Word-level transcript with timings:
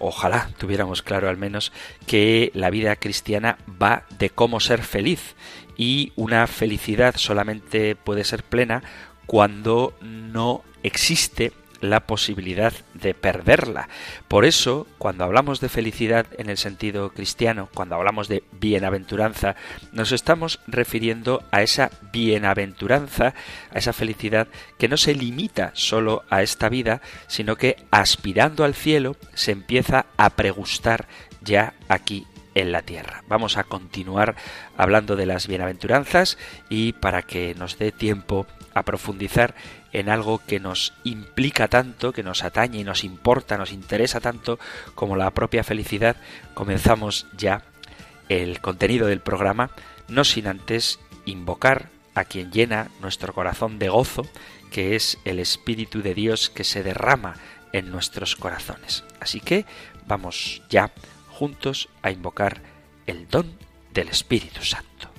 ojalá 0.00 0.50
tuviéramos 0.58 1.02
claro 1.02 1.28
al 1.28 1.36
menos 1.36 1.72
que 2.06 2.50
la 2.54 2.70
vida 2.70 2.96
cristiana 2.96 3.58
va 3.80 4.04
de 4.18 4.30
cómo 4.30 4.58
ser 4.58 4.82
feliz. 4.82 5.36
Y 5.76 6.12
una 6.16 6.46
felicidad 6.46 7.14
solamente 7.16 7.94
puede 7.94 8.24
ser 8.24 8.42
plena 8.42 8.82
cuando 9.26 9.94
no 10.00 10.64
existe 10.82 11.52
la 11.80 12.00
posibilidad 12.00 12.72
de 12.94 13.14
perderla. 13.14 13.88
Por 14.28 14.44
eso, 14.44 14.86
cuando 14.98 15.24
hablamos 15.24 15.60
de 15.60 15.68
felicidad 15.68 16.26
en 16.38 16.50
el 16.50 16.56
sentido 16.56 17.10
cristiano, 17.10 17.68
cuando 17.74 17.94
hablamos 17.94 18.28
de 18.28 18.44
bienaventuranza, 18.52 19.56
nos 19.92 20.12
estamos 20.12 20.60
refiriendo 20.66 21.42
a 21.50 21.62
esa 21.62 21.90
bienaventuranza, 22.12 23.34
a 23.72 23.78
esa 23.78 23.92
felicidad 23.92 24.48
que 24.78 24.88
no 24.88 24.96
se 24.96 25.14
limita 25.14 25.70
solo 25.74 26.24
a 26.30 26.42
esta 26.42 26.68
vida, 26.68 27.00
sino 27.26 27.56
que 27.56 27.76
aspirando 27.90 28.64
al 28.64 28.74
cielo 28.74 29.16
se 29.34 29.52
empieza 29.52 30.06
a 30.16 30.30
pregustar 30.30 31.06
ya 31.42 31.74
aquí 31.88 32.26
en 32.54 32.72
la 32.72 32.82
tierra. 32.82 33.22
Vamos 33.28 33.56
a 33.56 33.64
continuar 33.64 34.36
hablando 34.76 35.16
de 35.16 35.26
las 35.26 35.46
bienaventuranzas 35.46 36.38
y 36.68 36.92
para 36.92 37.22
que 37.22 37.54
nos 37.54 37.78
dé 37.78 37.92
tiempo 37.92 38.46
a 38.74 38.82
profundizar 38.82 39.54
en 39.92 40.08
algo 40.08 40.40
que 40.46 40.60
nos 40.60 40.92
implica 41.04 41.68
tanto, 41.68 42.12
que 42.12 42.22
nos 42.22 42.44
atañe 42.44 42.78
y 42.78 42.84
nos 42.84 43.04
importa, 43.04 43.58
nos 43.58 43.72
interesa 43.72 44.20
tanto 44.20 44.58
como 44.94 45.16
la 45.16 45.30
propia 45.30 45.64
felicidad, 45.64 46.16
comenzamos 46.54 47.26
ya 47.36 47.62
el 48.28 48.60
contenido 48.60 49.06
del 49.06 49.20
programa, 49.20 49.70
no 50.08 50.24
sin 50.24 50.46
antes 50.46 51.00
invocar 51.24 51.88
a 52.14 52.24
quien 52.24 52.52
llena 52.52 52.90
nuestro 53.00 53.32
corazón 53.32 53.78
de 53.78 53.88
gozo, 53.88 54.26
que 54.70 54.94
es 54.94 55.18
el 55.24 55.38
Espíritu 55.38 56.02
de 56.02 56.14
Dios 56.14 56.50
que 56.50 56.64
se 56.64 56.82
derrama 56.82 57.34
en 57.72 57.90
nuestros 57.90 58.36
corazones. 58.36 59.04
Así 59.20 59.40
que 59.40 59.64
vamos 60.06 60.62
ya 60.70 60.92
juntos 61.28 61.88
a 62.02 62.10
invocar 62.10 62.60
el 63.06 63.28
don 63.28 63.58
del 63.92 64.08
Espíritu 64.08 64.62
Santo. 64.62 65.09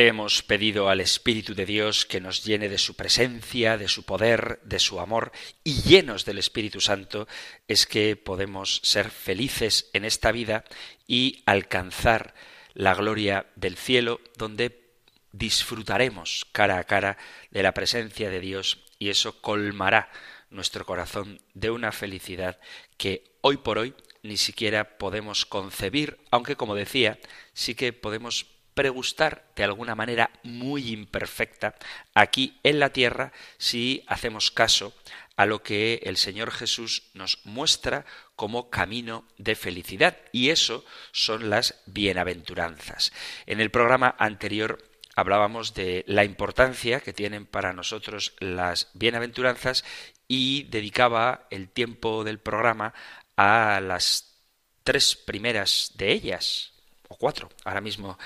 Le 0.00 0.06
hemos 0.06 0.42
pedido 0.42 0.88
al 0.88 1.02
Espíritu 1.02 1.54
de 1.54 1.66
Dios 1.66 2.06
que 2.06 2.22
nos 2.22 2.42
llene 2.42 2.70
de 2.70 2.78
su 2.78 2.94
presencia, 2.94 3.76
de 3.76 3.86
su 3.86 4.04
poder, 4.04 4.58
de 4.62 4.78
su 4.78 4.98
amor, 4.98 5.30
y 5.62 5.82
llenos 5.82 6.24
del 6.24 6.38
Espíritu 6.38 6.80
Santo 6.80 7.28
es 7.68 7.84
que 7.84 8.16
podemos 8.16 8.80
ser 8.82 9.10
felices 9.10 9.90
en 9.92 10.06
esta 10.06 10.32
vida 10.32 10.64
y 11.06 11.42
alcanzar 11.44 12.32
la 12.72 12.94
gloria 12.94 13.48
del 13.56 13.76
cielo, 13.76 14.22
donde 14.38 14.88
disfrutaremos 15.32 16.46
cara 16.50 16.78
a 16.78 16.84
cara 16.84 17.18
de 17.50 17.62
la 17.62 17.74
presencia 17.74 18.30
de 18.30 18.40
Dios 18.40 18.78
y 18.98 19.10
eso 19.10 19.42
colmará 19.42 20.08
nuestro 20.48 20.86
corazón 20.86 21.42
de 21.52 21.70
una 21.70 21.92
felicidad 21.92 22.58
que 22.96 23.24
hoy 23.42 23.58
por 23.58 23.76
hoy 23.76 23.94
ni 24.22 24.38
siquiera 24.38 24.96
podemos 24.96 25.44
concebir, 25.44 26.16
aunque 26.30 26.56
como 26.56 26.74
decía, 26.74 27.18
sí 27.52 27.74
que 27.74 27.92
podemos 27.92 28.46
pregustar 28.74 29.50
de 29.56 29.64
alguna 29.64 29.94
manera 29.94 30.30
muy 30.42 30.92
imperfecta 30.92 31.74
aquí 32.14 32.58
en 32.62 32.78
la 32.78 32.90
tierra 32.90 33.32
si 33.58 34.04
hacemos 34.06 34.50
caso 34.50 34.94
a 35.36 35.46
lo 35.46 35.62
que 35.62 36.00
el 36.04 36.18
Señor 36.18 36.50
Jesús 36.50 37.04
nos 37.14 37.44
muestra 37.46 38.04
como 38.36 38.68
camino 38.68 39.24
de 39.38 39.54
felicidad. 39.54 40.18
Y 40.32 40.50
eso 40.50 40.84
son 41.12 41.48
las 41.48 41.80
bienaventuranzas. 41.86 43.10
En 43.46 43.60
el 43.60 43.70
programa 43.70 44.14
anterior 44.18 44.82
hablábamos 45.16 45.72
de 45.72 46.04
la 46.06 46.24
importancia 46.24 47.00
que 47.00 47.14
tienen 47.14 47.46
para 47.46 47.72
nosotros 47.72 48.34
las 48.38 48.90
bienaventuranzas 48.92 49.84
y 50.28 50.64
dedicaba 50.64 51.46
el 51.50 51.70
tiempo 51.70 52.22
del 52.22 52.38
programa 52.38 52.92
a 53.36 53.80
las 53.80 54.36
tres 54.84 55.16
primeras 55.16 55.92
de 55.94 56.12
ellas, 56.12 56.72
o 57.08 57.16
cuatro, 57.16 57.48
ahora 57.64 57.80
mismo 57.80 58.18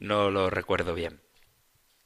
no 0.00 0.30
lo 0.30 0.50
recuerdo 0.50 0.94
bien. 0.94 1.20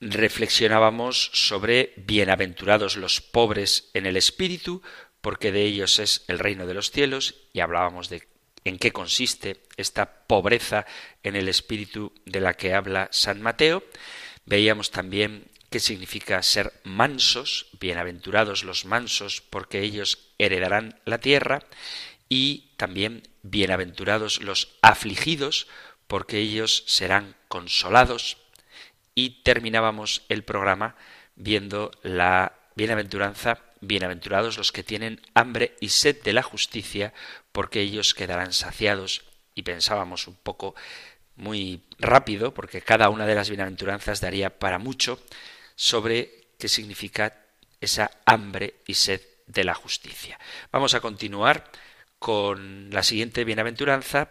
Reflexionábamos 0.00 1.30
sobre 1.32 1.94
bienaventurados 1.96 2.96
los 2.96 3.20
pobres 3.22 3.90
en 3.94 4.04
el 4.04 4.16
espíritu, 4.16 4.82
porque 5.20 5.52
de 5.52 5.62
ellos 5.62 5.98
es 5.98 6.24
el 6.28 6.38
reino 6.38 6.66
de 6.66 6.74
los 6.74 6.90
cielos, 6.90 7.36
y 7.54 7.60
hablábamos 7.60 8.10
de 8.10 8.28
en 8.64 8.78
qué 8.78 8.92
consiste 8.92 9.62
esta 9.76 10.26
pobreza 10.26 10.86
en 11.22 11.36
el 11.36 11.48
espíritu 11.48 12.12
de 12.24 12.40
la 12.40 12.54
que 12.54 12.74
habla 12.74 13.08
San 13.12 13.40
Mateo. 13.40 13.84
Veíamos 14.46 14.90
también 14.90 15.50
qué 15.70 15.80
significa 15.80 16.42
ser 16.42 16.72
mansos, 16.82 17.68
bienaventurados 17.78 18.64
los 18.64 18.84
mansos, 18.84 19.42
porque 19.42 19.80
ellos 19.80 20.32
heredarán 20.38 21.00
la 21.04 21.18
tierra, 21.18 21.62
y 22.28 22.72
también 22.76 23.22
bienaventurados 23.42 24.42
los 24.42 24.76
afligidos, 24.82 25.68
porque 26.06 26.38
ellos 26.38 26.84
serán 26.86 27.36
consolados. 27.48 28.38
Y 29.14 29.42
terminábamos 29.42 30.22
el 30.28 30.42
programa 30.42 30.96
viendo 31.36 31.90
la 32.02 32.52
bienaventuranza, 32.74 33.60
bienaventurados 33.80 34.58
los 34.58 34.72
que 34.72 34.82
tienen 34.82 35.20
hambre 35.34 35.76
y 35.80 35.90
sed 35.90 36.22
de 36.22 36.32
la 36.32 36.42
justicia, 36.42 37.12
porque 37.52 37.80
ellos 37.80 38.14
quedarán 38.14 38.52
saciados. 38.52 39.24
Y 39.54 39.62
pensábamos 39.62 40.26
un 40.26 40.34
poco 40.34 40.74
muy 41.36 41.82
rápido, 41.98 42.54
porque 42.54 42.82
cada 42.82 43.08
una 43.08 43.26
de 43.26 43.34
las 43.34 43.48
bienaventuranzas 43.48 44.20
daría 44.20 44.58
para 44.58 44.78
mucho, 44.78 45.20
sobre 45.76 46.48
qué 46.58 46.68
significa 46.68 47.36
esa 47.80 48.10
hambre 48.24 48.74
y 48.86 48.94
sed 48.94 49.20
de 49.46 49.64
la 49.64 49.74
justicia. 49.74 50.38
Vamos 50.72 50.94
a 50.94 51.00
continuar 51.00 51.70
con 52.18 52.90
la 52.90 53.02
siguiente 53.02 53.44
bienaventuranza, 53.44 54.30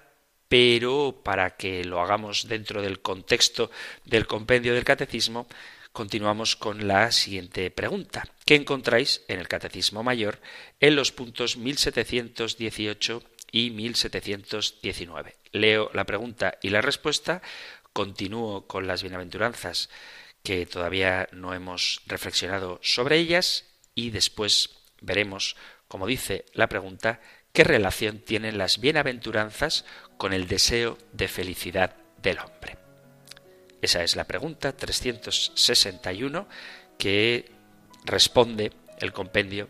pero 0.53 1.19
para 1.23 1.55
que 1.55 1.83
lo 1.83 1.99
hagamos 1.99 2.47
dentro 2.47 2.83
del 2.83 3.01
contexto 3.01 3.71
del 4.05 4.27
compendio 4.27 4.75
del 4.75 4.83
catecismo, 4.83 5.47
continuamos 5.91 6.55
con 6.55 6.87
la 6.87 7.11
siguiente 7.11 7.71
pregunta. 7.71 8.27
¿Qué 8.45 8.53
encontráis 8.53 9.23
en 9.27 9.39
el 9.39 9.47
catecismo 9.47 10.03
mayor 10.03 10.39
en 10.79 10.95
los 10.95 11.11
puntos 11.11 11.57
1718 11.57 13.23
y 13.51 13.71
1719? 13.71 15.35
Leo 15.53 15.89
la 15.95 16.03
pregunta 16.03 16.59
y 16.61 16.69
la 16.69 16.81
respuesta, 16.83 17.41
continúo 17.91 18.67
con 18.67 18.85
las 18.85 19.01
bienaventuranzas 19.01 19.89
que 20.43 20.67
todavía 20.67 21.29
no 21.31 21.55
hemos 21.55 22.03
reflexionado 22.05 22.79
sobre 22.83 23.17
ellas 23.17 23.65
y 23.95 24.11
después 24.11 24.69
veremos, 25.01 25.55
como 25.87 26.05
dice 26.05 26.45
la 26.53 26.69
pregunta, 26.69 27.21
¿Qué 27.53 27.63
relación 27.63 28.17
tienen 28.17 28.57
las 28.57 28.79
bienaventuranzas 28.79 29.85
con 30.23 30.31
el 30.31 30.47
deseo 30.47 30.97
de 31.11 31.27
felicidad 31.27 31.97
del 32.21 32.39
hombre? 32.39 32.77
Esa 33.81 34.03
es 34.03 34.15
la 34.15 34.23
pregunta 34.23 34.71
361 34.71 36.47
que 36.97 37.51
responde 38.05 38.71
el 38.99 39.11
compendio. 39.11 39.67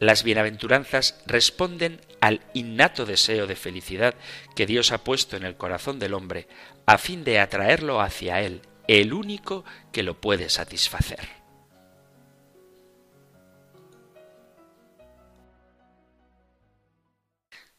Las 0.00 0.22
bienaventuranzas 0.22 1.22
responden 1.24 2.02
al 2.20 2.42
innato 2.52 3.06
deseo 3.06 3.46
de 3.46 3.56
felicidad 3.56 4.14
que 4.54 4.66
Dios 4.66 4.92
ha 4.92 5.02
puesto 5.02 5.38
en 5.38 5.44
el 5.44 5.56
corazón 5.56 5.98
del 5.98 6.12
hombre 6.12 6.48
a 6.84 6.98
fin 6.98 7.24
de 7.24 7.40
atraerlo 7.40 8.02
hacia 8.02 8.42
Él, 8.42 8.60
el 8.86 9.14
único 9.14 9.64
que 9.90 10.02
lo 10.02 10.20
puede 10.20 10.50
satisfacer. 10.50 11.43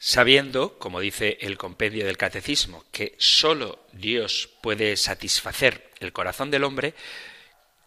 Sabiendo, 0.08 0.78
como 0.78 1.00
dice 1.00 1.40
el 1.42 1.58
compendio 1.58 2.06
del 2.06 2.16
Catecismo, 2.16 2.86
que 2.92 3.16
sólo 3.18 3.88
Dios 3.92 4.52
puede 4.62 4.98
satisfacer 4.98 5.90
el 6.00 6.14
corazón 6.14 6.52
del 6.52 6.64
hombre, 6.64 6.94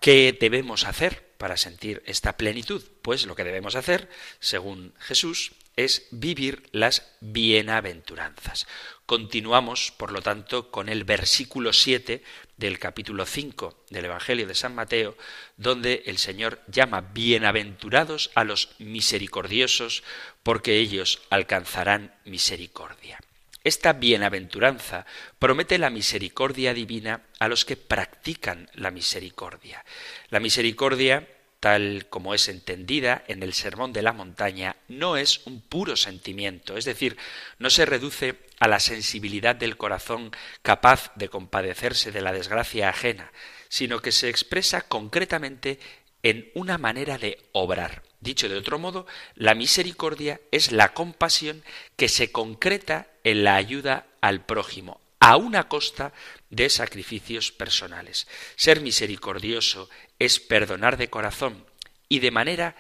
¿qué 0.01 0.37
debemos 0.39 0.83
hacer 0.85 1.33
para 1.39 1.57
sentir 1.57 2.03
esta 2.07 2.37
plenitud? 2.37 2.83
Pues 3.03 3.25
lo 3.25 3.37
que 3.37 3.45
debemos 3.45 3.77
hacer, 3.77 4.09
según 4.41 4.95
Jesús, 4.99 5.53
es 5.79 6.09
vivir 6.11 6.65
las 6.73 7.09
bienaventuranzas. 7.21 8.67
Continuamos, 9.07 9.93
por 9.97 10.11
lo 10.11 10.21
tanto, 10.21 10.73
con 10.73 10.89
el 10.89 11.05
versículo 11.05 11.73
7 11.73 12.21
del 12.57 12.81
capítulo 12.81 13.25
5 13.25 13.85
del 13.89 14.07
Evangelio 14.07 14.49
de 14.49 14.57
San 14.57 14.75
Mateo, 14.75 15.17
donde 15.57 16.03
el 16.07 16.19
Señor 16.19 16.61
llama 16.67 17.01
bienaventurados 17.01 18.33
a 18.35 18.43
los 18.43 18.75
misericordiosos, 18.81 20.03
porque 20.43 20.79
ellos 20.79 21.21
alcanzarán 21.31 22.13
misericordia. 22.25 23.21
Esta 23.63 23.93
bienaventuranza 23.93 25.07
promete 25.39 25.79
la 25.79 25.91
misericordia 25.91 26.75
divina 26.75 27.23
a 27.39 27.47
los 27.47 27.65
que 27.65 27.77
practican 27.77 28.69
la 28.75 28.91
misericordia. 28.91 29.85
La 30.31 30.41
misericordia 30.41 31.29
tal 31.61 32.07
como 32.09 32.35
es 32.35 32.49
entendida 32.49 33.25
en 33.27 33.43
el 33.43 33.53
Sermón 33.53 33.93
de 33.93 34.03
la 34.03 34.13
Montaña, 34.13 34.77
no 34.89 35.17
es 35.17 35.47
un 35.47 35.61
puro 35.61 35.97
sentimiento, 35.97 36.77
es 36.77 36.85
decir, 36.85 37.17
no 37.59 37.71
se 37.71 37.87
reduce 37.87 38.37
a 38.61 38.69
la 38.69 38.81
sensibilidad 38.81 39.57
del 39.57 39.77
corazón 39.77 40.31
capaz 40.63 41.13
de 41.17 41.29
compadecerse 41.29 42.13
de 42.13 42.21
la 42.21 42.33
desgracia 42.33 42.89
ajena, 42.89 43.33
sino 43.69 44.01
que 44.01 44.13
se 44.13 44.29
expresa 44.29 44.83
concretamente 44.83 45.79
en 46.23 46.51
una 46.55 46.79
manera 46.79 47.19
de 47.19 47.39
obrar. 47.53 48.03
Dicho 48.21 48.49
de 48.49 48.57
otro 48.57 48.79
modo, 48.79 49.07
la 49.35 49.55
misericordia 49.55 50.41
es 50.51 50.73
la 50.73 50.93
compasión 50.93 51.63
que 51.97 52.09
se 52.09 52.33
concreta 52.33 53.09
en 53.23 53.45
la 53.45 53.55
ayuda 53.55 54.07
al 54.21 54.45
prójimo, 54.45 55.01
a 55.21 55.37
una 55.37 55.69
costa 55.69 56.13
de 56.51 56.69
sacrificios 56.71 57.53
personales. 57.53 58.27
Ser 58.57 58.81
misericordioso 58.81 59.91
es 60.19 60.41
perdonar 60.41 60.97
de 60.97 61.11
corazón 61.11 61.67
y 62.09 62.21
de 62.21 62.31
manera 62.31 62.77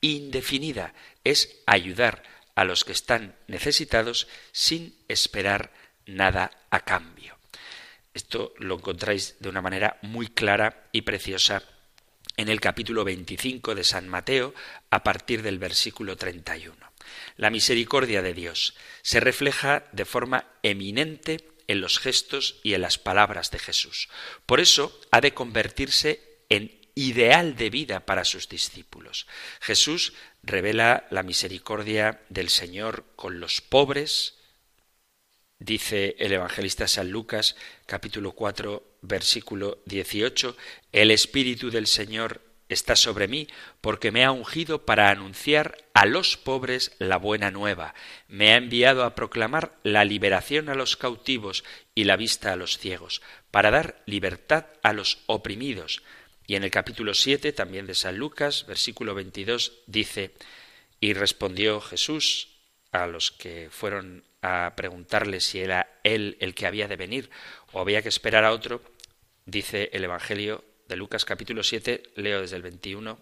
indefinida 0.00 0.94
es 1.24 1.60
ayudar 1.66 2.22
a 2.54 2.64
los 2.64 2.84
que 2.84 2.92
están 2.92 3.36
necesitados 3.46 4.28
sin 4.52 4.96
esperar 5.08 5.72
nada 6.06 6.50
a 6.70 6.80
cambio. 6.80 7.36
Esto 8.14 8.54
lo 8.58 8.76
encontráis 8.76 9.36
de 9.40 9.48
una 9.48 9.60
manera 9.60 9.98
muy 10.02 10.28
clara 10.28 10.88
y 10.92 11.02
preciosa 11.02 11.62
en 12.36 12.48
el 12.48 12.60
capítulo 12.60 13.04
25 13.04 13.74
de 13.74 13.84
San 13.84 14.08
Mateo 14.08 14.54
a 14.90 15.02
partir 15.02 15.42
del 15.42 15.58
versículo 15.58 16.16
31. 16.16 16.74
La 17.36 17.50
misericordia 17.50 18.22
de 18.22 18.34
Dios 18.34 18.74
se 19.02 19.20
refleja 19.20 19.84
de 19.92 20.04
forma 20.04 20.46
eminente 20.62 21.55
en 21.68 21.80
los 21.80 21.98
gestos 21.98 22.60
y 22.62 22.74
en 22.74 22.82
las 22.82 22.98
palabras 22.98 23.50
de 23.50 23.58
Jesús. 23.58 24.08
Por 24.46 24.60
eso 24.60 24.98
ha 25.10 25.20
de 25.20 25.34
convertirse 25.34 26.40
en 26.48 26.80
ideal 26.94 27.56
de 27.56 27.70
vida 27.70 28.06
para 28.06 28.24
sus 28.24 28.48
discípulos. 28.48 29.26
Jesús 29.60 30.14
revela 30.42 31.06
la 31.10 31.22
misericordia 31.22 32.22
del 32.28 32.48
Señor 32.48 33.04
con 33.16 33.40
los 33.40 33.60
pobres, 33.60 34.36
Dice 35.58 36.16
el 36.18 36.34
evangelista 36.34 36.86
San 36.86 37.10
Lucas 37.10 37.56
capítulo 37.86 38.32
4 38.32 38.98
versículo 39.00 39.78
18, 39.86 40.54
El 40.92 41.10
Espíritu 41.10 41.70
del 41.70 41.86
Señor 41.86 42.42
está 42.68 42.96
sobre 42.96 43.28
mí 43.28 43.48
porque 43.80 44.10
me 44.10 44.24
ha 44.24 44.32
ungido 44.32 44.84
para 44.84 45.10
anunciar 45.10 45.78
a 45.94 46.06
los 46.06 46.36
pobres 46.36 46.92
la 46.98 47.16
buena 47.16 47.50
nueva, 47.50 47.94
me 48.28 48.52
ha 48.52 48.56
enviado 48.56 49.04
a 49.04 49.14
proclamar 49.14 49.76
la 49.82 50.04
liberación 50.04 50.68
a 50.68 50.74
los 50.74 50.96
cautivos 50.96 51.64
y 51.94 52.04
la 52.04 52.16
vista 52.16 52.52
a 52.52 52.56
los 52.56 52.78
ciegos, 52.78 53.22
para 53.50 53.70
dar 53.70 54.02
libertad 54.06 54.66
a 54.82 54.92
los 54.92 55.18
oprimidos. 55.26 56.02
Y 56.46 56.54
en 56.54 56.64
el 56.64 56.70
capítulo 56.70 57.14
7 57.14 57.52
también 57.52 57.86
de 57.86 57.94
San 57.94 58.16
Lucas, 58.16 58.66
versículo 58.66 59.14
22, 59.14 59.72
dice, 59.86 60.32
y 61.00 61.12
respondió 61.12 61.80
Jesús 61.80 62.48
a 62.92 63.06
los 63.06 63.30
que 63.30 63.68
fueron 63.70 64.24
a 64.42 64.74
preguntarle 64.76 65.40
si 65.40 65.60
era 65.60 65.98
él 66.04 66.36
el 66.40 66.54
que 66.54 66.66
había 66.66 66.88
de 66.88 66.96
venir 66.96 67.30
o 67.72 67.80
había 67.80 68.02
que 68.02 68.08
esperar 68.08 68.44
a 68.44 68.52
otro, 68.52 68.80
dice 69.44 69.90
el 69.92 70.04
Evangelio 70.04 70.64
de 70.88 70.96
Lucas 70.96 71.24
capítulo 71.24 71.62
7, 71.62 72.12
leo 72.16 72.40
desde 72.40 72.56
el 72.56 72.62
21, 72.62 73.18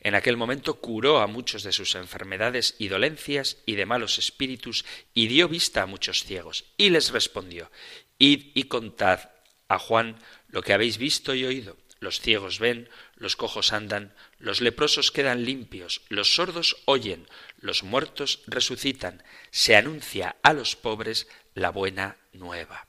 en 0.00 0.14
aquel 0.14 0.36
momento 0.36 0.80
curó 0.80 1.20
a 1.20 1.26
muchos 1.26 1.62
de 1.62 1.72
sus 1.72 1.94
enfermedades 1.94 2.74
y 2.78 2.88
dolencias 2.88 3.58
y 3.66 3.74
de 3.74 3.86
malos 3.86 4.18
espíritus 4.18 4.84
y 5.14 5.26
dio 5.26 5.48
vista 5.48 5.82
a 5.82 5.86
muchos 5.86 6.24
ciegos 6.24 6.64
y 6.76 6.90
les 6.90 7.10
respondió, 7.10 7.70
id 8.18 8.50
y 8.54 8.64
contad 8.64 9.30
a 9.68 9.78
Juan 9.78 10.16
lo 10.48 10.62
que 10.62 10.72
habéis 10.72 10.98
visto 10.98 11.34
y 11.34 11.44
oído. 11.44 11.76
Los 12.00 12.20
ciegos 12.20 12.58
ven, 12.58 12.88
los 13.14 13.36
cojos 13.36 13.72
andan, 13.72 14.12
los 14.38 14.60
leprosos 14.60 15.12
quedan 15.12 15.44
limpios, 15.44 16.02
los 16.08 16.34
sordos 16.34 16.82
oyen, 16.84 17.28
los 17.58 17.84
muertos 17.84 18.42
resucitan, 18.46 19.22
se 19.52 19.76
anuncia 19.76 20.34
a 20.42 20.52
los 20.52 20.74
pobres 20.74 21.28
la 21.54 21.70
buena 21.70 22.16
nueva. 22.32 22.88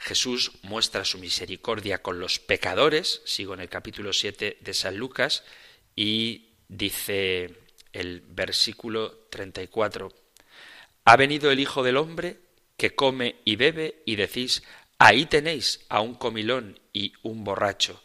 Jesús 0.00 0.52
muestra 0.62 1.04
su 1.04 1.18
misericordia 1.18 2.02
con 2.02 2.18
los 2.18 2.38
pecadores, 2.38 3.20
sigo 3.26 3.52
en 3.52 3.60
el 3.60 3.68
capítulo 3.68 4.14
7 4.14 4.56
de 4.58 4.74
San 4.74 4.96
Lucas, 4.96 5.44
y 5.94 6.54
dice 6.68 7.54
el 7.92 8.22
versículo 8.22 9.26
34, 9.30 10.10
ha 11.04 11.16
venido 11.16 11.50
el 11.50 11.60
Hijo 11.60 11.82
del 11.82 11.98
Hombre 11.98 12.38
que 12.78 12.94
come 12.94 13.36
y 13.44 13.56
bebe 13.56 14.02
y 14.06 14.16
decís, 14.16 14.62
ahí 14.98 15.26
tenéis 15.26 15.84
a 15.90 16.00
un 16.00 16.14
comilón 16.14 16.80
y 16.94 17.12
un 17.22 17.44
borracho, 17.44 18.02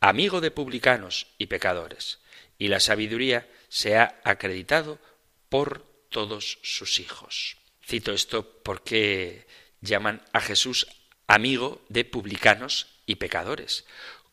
amigo 0.00 0.42
de 0.42 0.50
publicanos 0.50 1.28
y 1.38 1.46
pecadores, 1.46 2.18
y 2.58 2.68
la 2.68 2.78
sabiduría 2.78 3.48
se 3.70 3.96
ha 3.96 4.20
acreditado 4.22 4.98
por 5.48 5.82
todos 6.10 6.58
sus 6.62 7.00
hijos. 7.00 7.56
Cito 7.82 8.12
esto 8.12 8.60
porque 8.62 9.46
llaman 9.80 10.22
a 10.34 10.40
Jesús 10.40 10.86
amigo 11.28 11.82
de 11.88 12.04
publicanos 12.04 12.88
y 13.06 13.16
pecadores. 13.16 13.84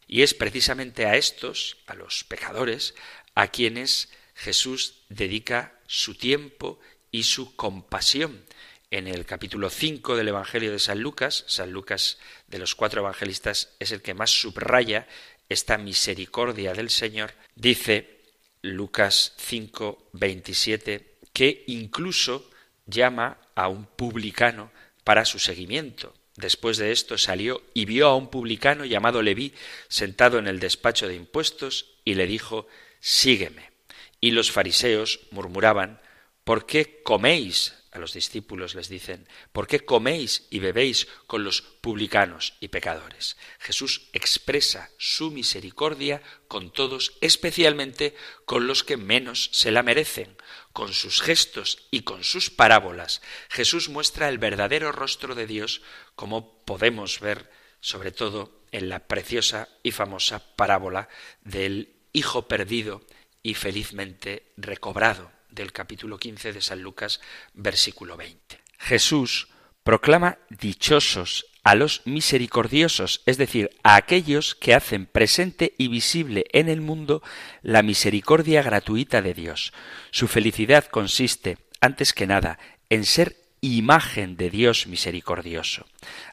Y 0.08 0.24
es 0.24 0.34
precisamente 0.34 1.06
a 1.06 1.16
estos, 1.16 1.78
a 1.86 1.94
los 1.94 2.24
pecadores, 2.24 2.96
a 3.36 3.50
quienes 3.50 4.10
Jesús 4.34 5.04
dedica 5.10 5.80
su 5.88 6.16
tiempo 6.16 6.80
y 7.12 7.24
su 7.24 7.56
compasión. 7.56 8.44
En 8.92 9.08
el 9.08 9.26
capítulo 9.26 9.70
5 9.70 10.16
del 10.16 10.30
Evangelio 10.30 10.72
de 10.72 10.80
San 10.80 11.02
Lucas, 11.02 11.44
San 11.48 11.72
Lucas 11.72 12.18
de 12.48 12.60
los 12.60 12.76
cuatro 12.76 13.02
evangelistas 13.02 13.76
es 13.80 13.92
el 13.92 14.02
que 14.02 14.14
más 14.14 14.32
subraya 14.32 15.08
esta 15.50 15.78
misericordia 15.78 16.74
del 16.74 16.90
Señor, 16.90 17.34
dice 17.56 18.22
Lucas 18.62 19.34
5, 19.38 20.10
27, 20.14 21.18
que 21.34 21.64
incluso 21.68 22.50
llama 22.86 23.38
a 23.54 23.68
un 23.68 23.86
publicano 23.86 24.72
para 25.04 25.26
su 25.26 25.40
seguimiento. 25.40 26.14
Después 26.36 26.78
de 26.78 26.92
esto 26.92 27.18
salió 27.18 27.64
y 27.74 27.86
vio 27.86 28.08
a 28.08 28.16
un 28.16 28.30
publicano 28.30 28.84
llamado 28.84 29.22
Leví 29.22 29.54
sentado 29.88 30.38
en 30.38 30.48
el 30.48 30.60
despacho 30.60 31.08
de 31.08 31.16
impuestos 31.16 31.96
y 32.04 32.16
le 32.16 32.28
dijo 32.28 32.68
Sígueme. 33.00 33.72
Y 34.20 34.32
los 34.32 34.52
fariseos 34.52 35.22
murmuraban 35.32 36.02
¿Por 36.44 36.66
qué 36.66 37.02
coméis? 37.04 37.74
A 37.92 38.00
los 38.00 38.14
discípulos 38.14 38.76
les 38.76 38.90
dicen 38.90 39.30
¿Por 39.54 39.68
qué 39.68 39.80
coméis 39.80 40.48
y 40.50 40.60
bebéis 40.60 41.08
con 41.26 41.46
los 41.46 41.62
publicanos 41.62 42.56
y 42.60 42.68
pecadores? 42.68 43.38
Jesús 43.60 44.10
expresa 44.12 44.90
su 44.98 45.32
misericordia 45.32 46.22
con 46.50 46.72
todos, 46.74 47.14
especialmente 47.22 48.14
con 48.44 48.68
los 48.68 48.84
que 48.84 48.98
menos 48.98 49.50
se 49.54 49.72
la 49.72 49.82
merecen, 49.82 50.36
con 50.76 50.94
sus 50.94 51.22
gestos 51.22 51.88
y 51.90 52.02
con 52.02 52.26
sus 52.26 52.50
parábolas, 52.50 53.22
Jesús 53.48 53.88
muestra 53.88 54.28
el 54.28 54.40
verdadero 54.40 54.92
rostro 54.92 55.34
de 55.34 55.48
Dios, 55.48 55.82
como 56.16 56.66
podemos 56.66 57.22
ver 57.22 57.50
sobre 57.80 58.12
todo 58.12 58.60
en 58.74 58.90
la 58.90 59.08
preciosa 59.08 59.70
y 59.84 59.92
famosa 59.92 60.56
parábola 60.58 61.08
del 61.40 61.96
Hijo 62.12 62.50
perdido 62.50 63.06
y 63.42 63.54
felizmente 63.54 64.52
recobrado 64.58 65.32
del 65.50 65.72
capítulo 65.72 66.18
15 66.18 66.52
de 66.52 66.62
San 66.62 66.82
Lucas, 66.82 67.22
versículo 67.54 68.18
20. 68.18 68.60
Jesús 68.78 69.48
proclama 69.82 70.40
dichosos 70.50 71.46
a 71.66 71.74
los 71.74 72.04
misericordiosos, 72.06 73.24
es 73.26 73.38
decir, 73.38 73.72
a 73.82 73.96
aquellos 73.96 74.54
que 74.54 74.76
hacen 74.76 75.08
presente 75.08 75.74
y 75.80 75.88
visible 75.88 76.46
en 76.54 76.70
el 76.70 76.80
mundo 76.80 77.24
la 77.64 77.82
misericordia 77.82 78.62
gratuita 78.62 79.24
de 79.24 79.34
Dios. 79.34 79.74
Su 80.12 80.28
felicidad 80.28 80.86
consiste, 80.86 81.58
antes 81.82 82.14
que 82.14 82.28
nada, 82.28 82.60
en 82.92 83.04
ser 83.04 83.38
imagen 83.62 84.38
de 84.38 84.52
Dios 84.52 84.86
misericordioso. 84.86 85.88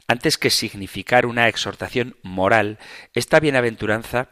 Antes 0.07 0.37
que 0.37 0.51
significar 0.51 1.25
una 1.25 1.47
exhortación 1.47 2.15
moral, 2.21 2.77
esta 3.15 3.39
bienaventuranza 3.39 4.29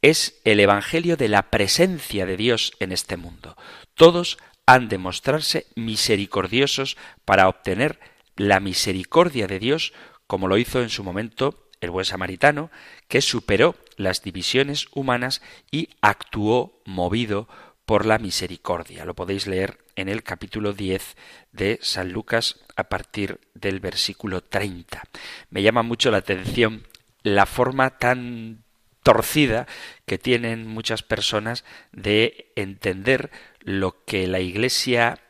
es 0.00 0.40
el 0.44 0.60
Evangelio 0.60 1.16
de 1.16 1.26
la 1.26 1.50
presencia 1.50 2.24
de 2.24 2.36
Dios 2.36 2.72
en 2.78 2.92
este 2.92 3.16
mundo. 3.16 3.56
Todos 3.94 4.38
han 4.64 4.88
de 4.88 4.98
mostrarse 4.98 5.66
misericordiosos 5.74 6.96
para 7.24 7.48
obtener 7.48 7.98
la 8.36 8.60
misericordia 8.60 9.48
de 9.48 9.58
Dios 9.58 9.92
como 10.26 10.48
lo 10.48 10.58
hizo 10.58 10.82
en 10.82 10.90
su 10.90 11.04
momento 11.04 11.68
el 11.80 11.90
buen 11.90 12.04
samaritano, 12.04 12.70
que 13.08 13.20
superó 13.20 13.76
las 13.96 14.22
divisiones 14.22 14.86
humanas 14.94 15.42
y 15.70 15.90
actuó 16.00 16.80
movido 16.84 17.48
por 17.84 18.04
la 18.04 18.18
misericordia. 18.18 19.04
Lo 19.04 19.14
podéis 19.14 19.46
leer 19.46 19.78
en 19.94 20.08
el 20.08 20.22
capítulo 20.22 20.72
10 20.72 21.16
de 21.52 21.78
San 21.82 22.12
Lucas 22.12 22.60
a 22.76 22.84
partir 22.84 23.40
del 23.54 23.80
versículo 23.80 24.42
30. 24.42 25.02
Me 25.50 25.62
llama 25.62 25.82
mucho 25.82 26.10
la 26.10 26.18
atención 26.18 26.86
la 27.22 27.46
forma 27.46 27.98
tan 27.98 28.64
torcida 29.02 29.66
que 30.04 30.18
tienen 30.18 30.66
muchas 30.66 31.02
personas 31.02 31.64
de 31.92 32.52
entender 32.56 33.30
lo 33.60 34.04
que 34.04 34.26
la 34.26 34.40
Iglesia 34.40 35.20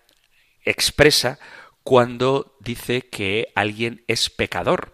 expresa 0.64 1.38
cuando 1.86 2.56
dice 2.58 3.02
que 3.02 3.52
alguien 3.54 4.02
es 4.08 4.28
pecador. 4.28 4.92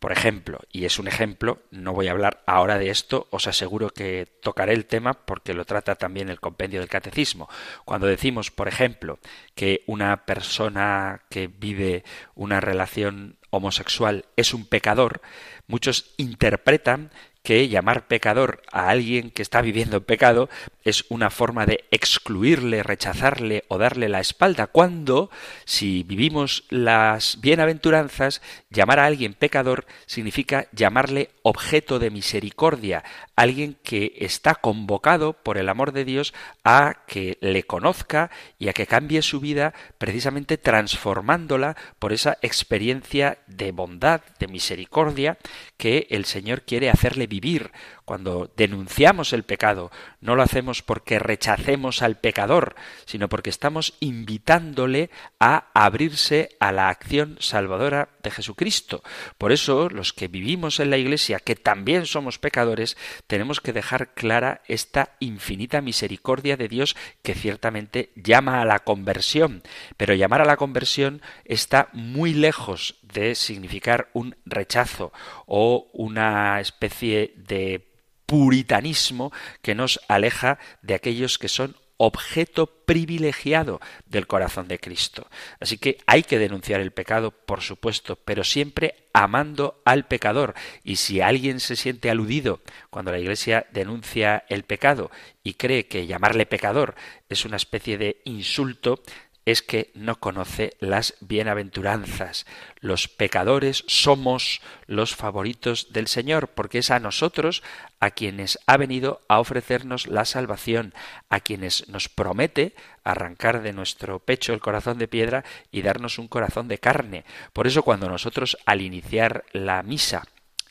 Por 0.00 0.10
ejemplo, 0.10 0.58
y 0.72 0.86
es 0.86 0.98
un 0.98 1.06
ejemplo, 1.06 1.62
no 1.70 1.92
voy 1.92 2.08
a 2.08 2.10
hablar 2.10 2.42
ahora 2.46 2.78
de 2.78 2.90
esto, 2.90 3.28
os 3.30 3.46
aseguro 3.46 3.90
que 3.90 4.26
tocaré 4.42 4.72
el 4.72 4.86
tema 4.86 5.14
porque 5.14 5.54
lo 5.54 5.64
trata 5.64 5.94
también 5.94 6.28
el 6.28 6.40
compendio 6.40 6.80
del 6.80 6.88
catecismo. 6.88 7.48
Cuando 7.84 8.08
decimos, 8.08 8.50
por 8.50 8.66
ejemplo, 8.66 9.20
que 9.54 9.84
una 9.86 10.26
persona 10.26 11.22
que 11.30 11.46
vive 11.46 12.02
una 12.34 12.60
relación 12.60 13.38
homosexual 13.50 14.24
es 14.34 14.52
un 14.52 14.66
pecador, 14.66 15.20
muchos 15.68 16.12
interpretan 16.16 17.12
que 17.42 17.68
llamar 17.68 18.06
pecador 18.06 18.62
a 18.70 18.88
alguien 18.88 19.30
que 19.30 19.42
está 19.42 19.60
viviendo 19.60 19.96
en 19.96 20.04
pecado 20.04 20.48
es 20.84 21.04
una 21.08 21.30
forma 21.30 21.66
de 21.66 21.84
excluirle, 21.90 22.82
rechazarle 22.82 23.64
o 23.68 23.78
darle 23.78 24.08
la 24.08 24.20
espalda, 24.20 24.68
cuando 24.68 25.30
si 25.64 26.02
vivimos 26.04 26.64
las 26.70 27.40
bienaventuranzas, 27.40 28.42
llamar 28.70 29.00
a 29.00 29.06
alguien 29.06 29.34
pecador 29.34 29.86
significa 30.06 30.66
llamarle 30.72 31.30
objeto 31.42 31.98
de 31.98 32.10
misericordia, 32.10 33.04
alguien 33.42 33.76
que 33.82 34.14
está 34.18 34.54
convocado 34.54 35.32
por 35.32 35.58
el 35.58 35.68
amor 35.68 35.92
de 35.92 36.04
Dios 36.04 36.32
a 36.64 37.04
que 37.08 37.38
le 37.40 37.64
conozca 37.64 38.30
y 38.58 38.68
a 38.68 38.72
que 38.72 38.86
cambie 38.86 39.20
su 39.22 39.40
vida 39.40 39.74
precisamente 39.98 40.58
transformándola 40.58 41.76
por 41.98 42.12
esa 42.12 42.38
experiencia 42.42 43.38
de 43.48 43.72
bondad, 43.72 44.20
de 44.38 44.46
misericordia 44.46 45.38
que 45.76 46.06
el 46.10 46.24
Señor 46.24 46.62
quiere 46.62 46.88
hacerle 46.88 47.26
vivir 47.26 47.72
Cuando 48.04 48.52
denunciamos 48.56 49.32
el 49.32 49.44
pecado, 49.44 49.90
no 50.20 50.34
lo 50.34 50.42
hacemos 50.42 50.82
porque 50.82 51.18
rechacemos 51.18 52.02
al 52.02 52.18
pecador, 52.18 52.74
sino 53.06 53.28
porque 53.28 53.50
estamos 53.50 53.94
invitándole 54.00 55.10
a 55.38 55.70
abrirse 55.72 56.56
a 56.58 56.72
la 56.72 56.88
acción 56.88 57.36
salvadora 57.40 58.08
de 58.22 58.30
Jesucristo. 58.30 59.02
Por 59.38 59.52
eso, 59.52 59.88
los 59.88 60.12
que 60.12 60.28
vivimos 60.28 60.80
en 60.80 60.90
la 60.90 60.96
Iglesia, 60.96 61.38
que 61.38 61.54
también 61.54 62.06
somos 62.06 62.38
pecadores, 62.38 62.96
tenemos 63.26 63.60
que 63.60 63.72
dejar 63.72 64.14
clara 64.14 64.62
esta 64.66 65.16
infinita 65.20 65.80
misericordia 65.80 66.56
de 66.56 66.68
Dios 66.68 66.96
que 67.22 67.34
ciertamente 67.34 68.10
llama 68.16 68.60
a 68.60 68.64
la 68.64 68.80
conversión. 68.80 69.62
Pero 69.96 70.14
llamar 70.14 70.42
a 70.42 70.46
la 70.46 70.56
conversión 70.56 71.22
está 71.44 71.88
muy 71.92 72.34
lejos 72.34 72.96
de 73.12 73.34
significar 73.34 74.08
un 74.12 74.36
rechazo 74.44 75.12
o 75.46 75.88
una 75.92 76.60
especie 76.60 77.34
de 77.36 77.88
puritanismo 78.26 79.32
que 79.60 79.74
nos 79.74 80.00
aleja 80.08 80.58
de 80.80 80.94
aquellos 80.94 81.38
que 81.38 81.48
son 81.48 81.76
objeto 82.04 82.66
privilegiado 82.66 83.80
del 84.06 84.26
corazón 84.26 84.66
de 84.66 84.80
Cristo. 84.80 85.28
Así 85.60 85.78
que 85.78 85.98
hay 86.06 86.24
que 86.24 86.40
denunciar 86.40 86.80
el 86.80 86.90
pecado, 86.90 87.30
por 87.30 87.60
supuesto, 87.60 88.16
pero 88.16 88.42
siempre 88.42 89.08
amando 89.12 89.80
al 89.84 90.06
pecador. 90.06 90.54
Y 90.82 90.96
si 90.96 91.20
alguien 91.20 91.60
se 91.60 91.76
siente 91.76 92.10
aludido 92.10 92.60
cuando 92.90 93.12
la 93.12 93.20
Iglesia 93.20 93.66
denuncia 93.70 94.44
el 94.48 94.64
pecado 94.64 95.12
y 95.44 95.54
cree 95.54 95.86
que 95.86 96.08
llamarle 96.08 96.44
pecador 96.44 96.96
es 97.28 97.44
una 97.44 97.56
especie 97.56 97.98
de 97.98 98.20
insulto, 98.24 99.00
es 99.44 99.62
que 99.62 99.90
no 99.94 100.20
conoce 100.20 100.76
las 100.78 101.14
bienaventuranzas. 101.20 102.46
Los 102.80 103.08
pecadores 103.08 103.84
somos 103.86 104.60
los 104.86 105.14
favoritos 105.16 105.92
del 105.92 106.06
Señor, 106.06 106.48
porque 106.48 106.78
es 106.78 106.90
a 106.90 107.00
nosotros 107.00 107.62
a 108.00 108.10
quienes 108.10 108.58
ha 108.66 108.76
venido 108.76 109.20
a 109.28 109.40
ofrecernos 109.40 110.06
la 110.06 110.24
salvación, 110.24 110.94
a 111.28 111.40
quienes 111.40 111.88
nos 111.88 112.08
promete 112.08 112.74
arrancar 113.04 113.62
de 113.62 113.72
nuestro 113.72 114.20
pecho 114.20 114.52
el 114.52 114.60
corazón 114.60 114.98
de 114.98 115.08
piedra 115.08 115.44
y 115.70 115.82
darnos 115.82 116.18
un 116.18 116.28
corazón 116.28 116.68
de 116.68 116.78
carne. 116.78 117.24
Por 117.52 117.66
eso 117.66 117.82
cuando 117.82 118.08
nosotros 118.08 118.56
al 118.64 118.80
iniciar 118.80 119.44
la 119.52 119.82
misa 119.82 120.24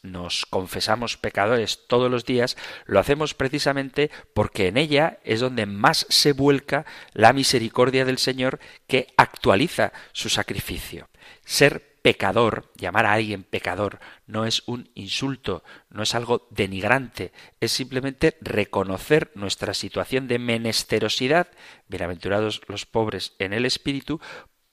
nos 0.03 0.45
confesamos 0.45 1.17
pecadores 1.17 1.87
todos 1.87 2.09
los 2.09 2.25
días, 2.25 2.57
lo 2.85 2.99
hacemos 2.99 3.33
precisamente 3.33 4.09
porque 4.33 4.67
en 4.67 4.77
ella 4.77 5.19
es 5.23 5.39
donde 5.39 5.65
más 5.65 6.05
se 6.09 6.33
vuelca 6.33 6.85
la 7.13 7.33
misericordia 7.33 8.05
del 8.05 8.17
Señor 8.17 8.59
que 8.87 9.07
actualiza 9.17 9.93
su 10.11 10.29
sacrificio. 10.29 11.09
Ser 11.45 11.91
pecador, 12.01 12.71
llamar 12.75 13.05
a 13.05 13.13
alguien 13.13 13.43
pecador, 13.43 13.99
no 14.25 14.45
es 14.45 14.63
un 14.65 14.89
insulto, 14.95 15.63
no 15.89 16.03
es 16.03 16.15
algo 16.15 16.47
denigrante, 16.49 17.31
es 17.59 17.71
simplemente 17.71 18.37
reconocer 18.41 19.31
nuestra 19.35 19.73
situación 19.73 20.27
de 20.27 20.39
menesterosidad, 20.39 21.47
bienaventurados 21.87 22.61
los 22.67 22.87
pobres 22.87 23.35
en 23.37 23.53
el 23.53 23.65
espíritu, 23.65 24.19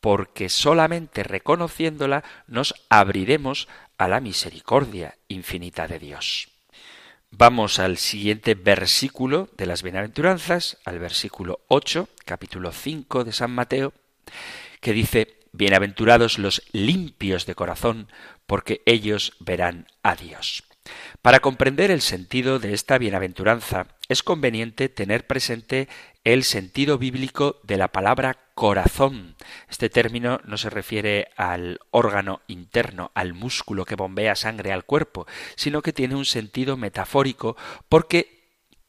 porque 0.00 0.48
solamente 0.48 1.22
reconociéndola 1.22 2.24
nos 2.46 2.74
abriremos 2.88 3.68
a 3.98 4.08
la 4.08 4.20
misericordia 4.20 5.18
infinita 5.28 5.86
de 5.88 5.98
Dios. 5.98 6.48
Vamos 7.30 7.78
al 7.78 7.98
siguiente 7.98 8.54
versículo 8.54 9.50
de 9.58 9.66
las 9.66 9.82
bienaventuranzas, 9.82 10.78
al 10.84 10.98
versículo 10.98 11.60
8, 11.68 12.08
capítulo 12.24 12.72
5 12.72 13.24
de 13.24 13.32
San 13.32 13.50
Mateo, 13.50 13.92
que 14.80 14.92
dice, 14.92 15.34
Bienaventurados 15.52 16.38
los 16.38 16.62
limpios 16.72 17.44
de 17.44 17.54
corazón, 17.54 18.08
porque 18.46 18.82
ellos 18.86 19.34
verán 19.40 19.88
a 20.02 20.14
Dios. 20.14 20.62
Para 21.20 21.40
comprender 21.40 21.90
el 21.90 22.00
sentido 22.00 22.58
de 22.58 22.72
esta 22.74 22.96
bienaventuranza 22.96 23.88
es 24.08 24.22
conveniente 24.22 24.88
tener 24.88 25.26
presente 25.26 25.88
el 26.32 26.44
sentido 26.44 26.98
bíblico 26.98 27.58
de 27.62 27.78
la 27.78 27.88
palabra 27.88 28.36
corazón. 28.54 29.34
Este 29.70 29.88
término 29.88 30.40
no 30.44 30.58
se 30.58 30.68
refiere 30.68 31.28
al 31.36 31.80
órgano 31.90 32.42
interno, 32.48 33.10
al 33.14 33.32
músculo 33.32 33.86
que 33.86 33.94
bombea 33.94 34.36
sangre 34.36 34.72
al 34.72 34.84
cuerpo, 34.84 35.26
sino 35.56 35.80
que 35.80 35.94
tiene 35.94 36.16
un 36.16 36.26
sentido 36.26 36.76
metafórico 36.76 37.56
porque 37.88 38.44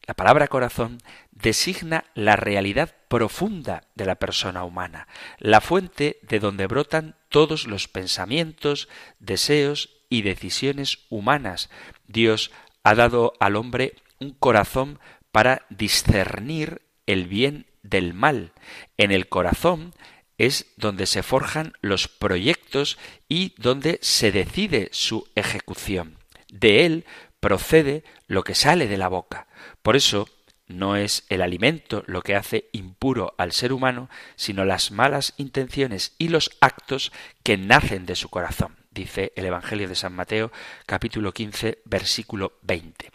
la 0.06 0.12
palabra 0.12 0.48
corazón 0.48 0.98
designa 1.30 2.04
la 2.14 2.36
realidad 2.36 2.94
profunda 3.08 3.84
de 3.94 4.04
la 4.04 4.16
persona 4.16 4.64
humana, 4.64 5.08
la 5.38 5.62
fuente 5.62 6.18
de 6.20 6.40
donde 6.40 6.66
brotan 6.66 7.16
todos 7.30 7.66
los 7.66 7.88
pensamientos, 7.88 8.86
deseos 9.18 10.02
y 10.10 10.22
decisiones 10.22 11.06
humanas. 11.08 11.70
Dios 12.06 12.50
ha 12.82 12.94
dado 12.94 13.32
al 13.40 13.56
hombre 13.56 13.94
un 14.18 14.32
corazón 14.32 14.98
para 15.32 15.64
discernir 15.70 16.82
el 17.12 17.26
bien 17.26 17.66
del 17.82 18.14
mal. 18.14 18.52
En 18.96 19.10
el 19.10 19.28
corazón 19.28 19.94
es 20.38 20.66
donde 20.76 21.06
se 21.06 21.22
forjan 21.22 21.72
los 21.80 22.08
proyectos 22.08 22.98
y 23.28 23.54
donde 23.58 23.98
se 24.00 24.32
decide 24.32 24.88
su 24.92 25.28
ejecución. 25.34 26.18
De 26.52 26.86
él 26.86 27.04
procede 27.40 28.04
lo 28.26 28.44
que 28.44 28.54
sale 28.54 28.86
de 28.86 28.96
la 28.96 29.08
boca. 29.08 29.48
Por 29.82 29.96
eso 29.96 30.28
no 30.68 30.94
es 30.94 31.24
el 31.28 31.42
alimento 31.42 32.04
lo 32.06 32.22
que 32.22 32.36
hace 32.36 32.68
impuro 32.72 33.34
al 33.38 33.50
ser 33.52 33.72
humano, 33.72 34.08
sino 34.36 34.64
las 34.64 34.92
malas 34.92 35.34
intenciones 35.36 36.14
y 36.16 36.28
los 36.28 36.52
actos 36.60 37.12
que 37.42 37.56
nacen 37.56 38.06
de 38.06 38.14
su 38.14 38.28
corazón, 38.28 38.76
dice 38.92 39.32
el 39.34 39.46
Evangelio 39.46 39.88
de 39.88 39.96
San 39.96 40.14
Mateo 40.14 40.52
capítulo 40.86 41.32
15 41.32 41.82
versículo 41.84 42.52
20. 42.62 43.10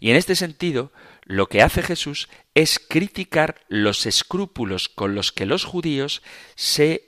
Y 0.00 0.10
en 0.10 0.16
este 0.16 0.36
sentido, 0.36 0.92
lo 1.22 1.48
que 1.48 1.62
hace 1.62 1.82
Jesús 1.82 2.28
es 2.58 2.80
criticar 2.80 3.60
los 3.68 4.04
escrúpulos 4.04 4.88
con 4.88 5.14
los 5.14 5.30
que 5.30 5.46
los 5.46 5.62
judíos 5.62 6.22
se 6.56 7.04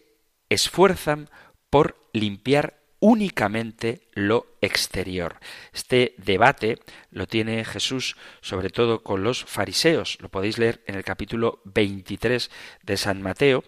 esfuerzan 0.48 1.28
por 1.70 2.08
limpiar 2.12 2.78
únicamente 3.00 4.06
lo 4.12 4.46
exterior. 4.60 5.40
Este 5.72 6.14
debate 6.18 6.78
lo 7.10 7.26
tiene 7.26 7.64
Jesús 7.64 8.14
sobre 8.40 8.70
todo 8.70 9.02
con 9.02 9.24
los 9.24 9.44
fariseos. 9.44 10.18
Lo 10.20 10.28
podéis 10.28 10.56
leer 10.56 10.84
en 10.86 10.94
el 10.94 11.02
capítulo 11.02 11.62
23 11.64 12.48
de 12.84 12.96
San 12.96 13.20
Mateo, 13.20 13.64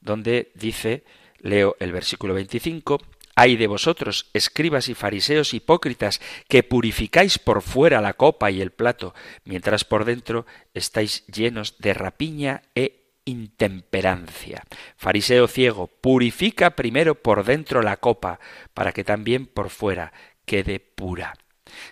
donde 0.00 0.52
dice, 0.54 1.04
leo 1.40 1.76
el 1.80 1.92
versículo 1.92 2.32
25, 2.32 2.98
Ay 3.38 3.56
de 3.56 3.66
vosotros, 3.66 4.30
escribas 4.32 4.88
y 4.88 4.94
fariseos 4.94 5.52
hipócritas, 5.52 6.22
que 6.48 6.62
purificáis 6.62 7.38
por 7.38 7.60
fuera 7.60 8.00
la 8.00 8.14
copa 8.14 8.50
y 8.50 8.62
el 8.62 8.70
plato, 8.70 9.14
mientras 9.44 9.84
por 9.84 10.06
dentro 10.06 10.46
estáis 10.72 11.26
llenos 11.26 11.76
de 11.78 11.92
rapiña 11.92 12.62
e 12.74 13.20
intemperancia. 13.26 14.64
Fariseo 14.96 15.48
ciego, 15.48 15.88
purifica 15.88 16.70
primero 16.76 17.14
por 17.14 17.44
dentro 17.44 17.82
la 17.82 17.98
copa, 17.98 18.40
para 18.72 18.92
que 18.92 19.04
también 19.04 19.44
por 19.44 19.68
fuera 19.68 20.14
quede 20.46 20.80
pura. 20.80 21.34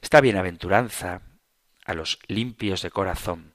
Esta 0.01 0.23
bienaventuranza 0.23 1.21
a 1.85 1.93
los 1.93 2.21
limpios 2.27 2.81
de 2.81 2.91
corazón 2.91 3.53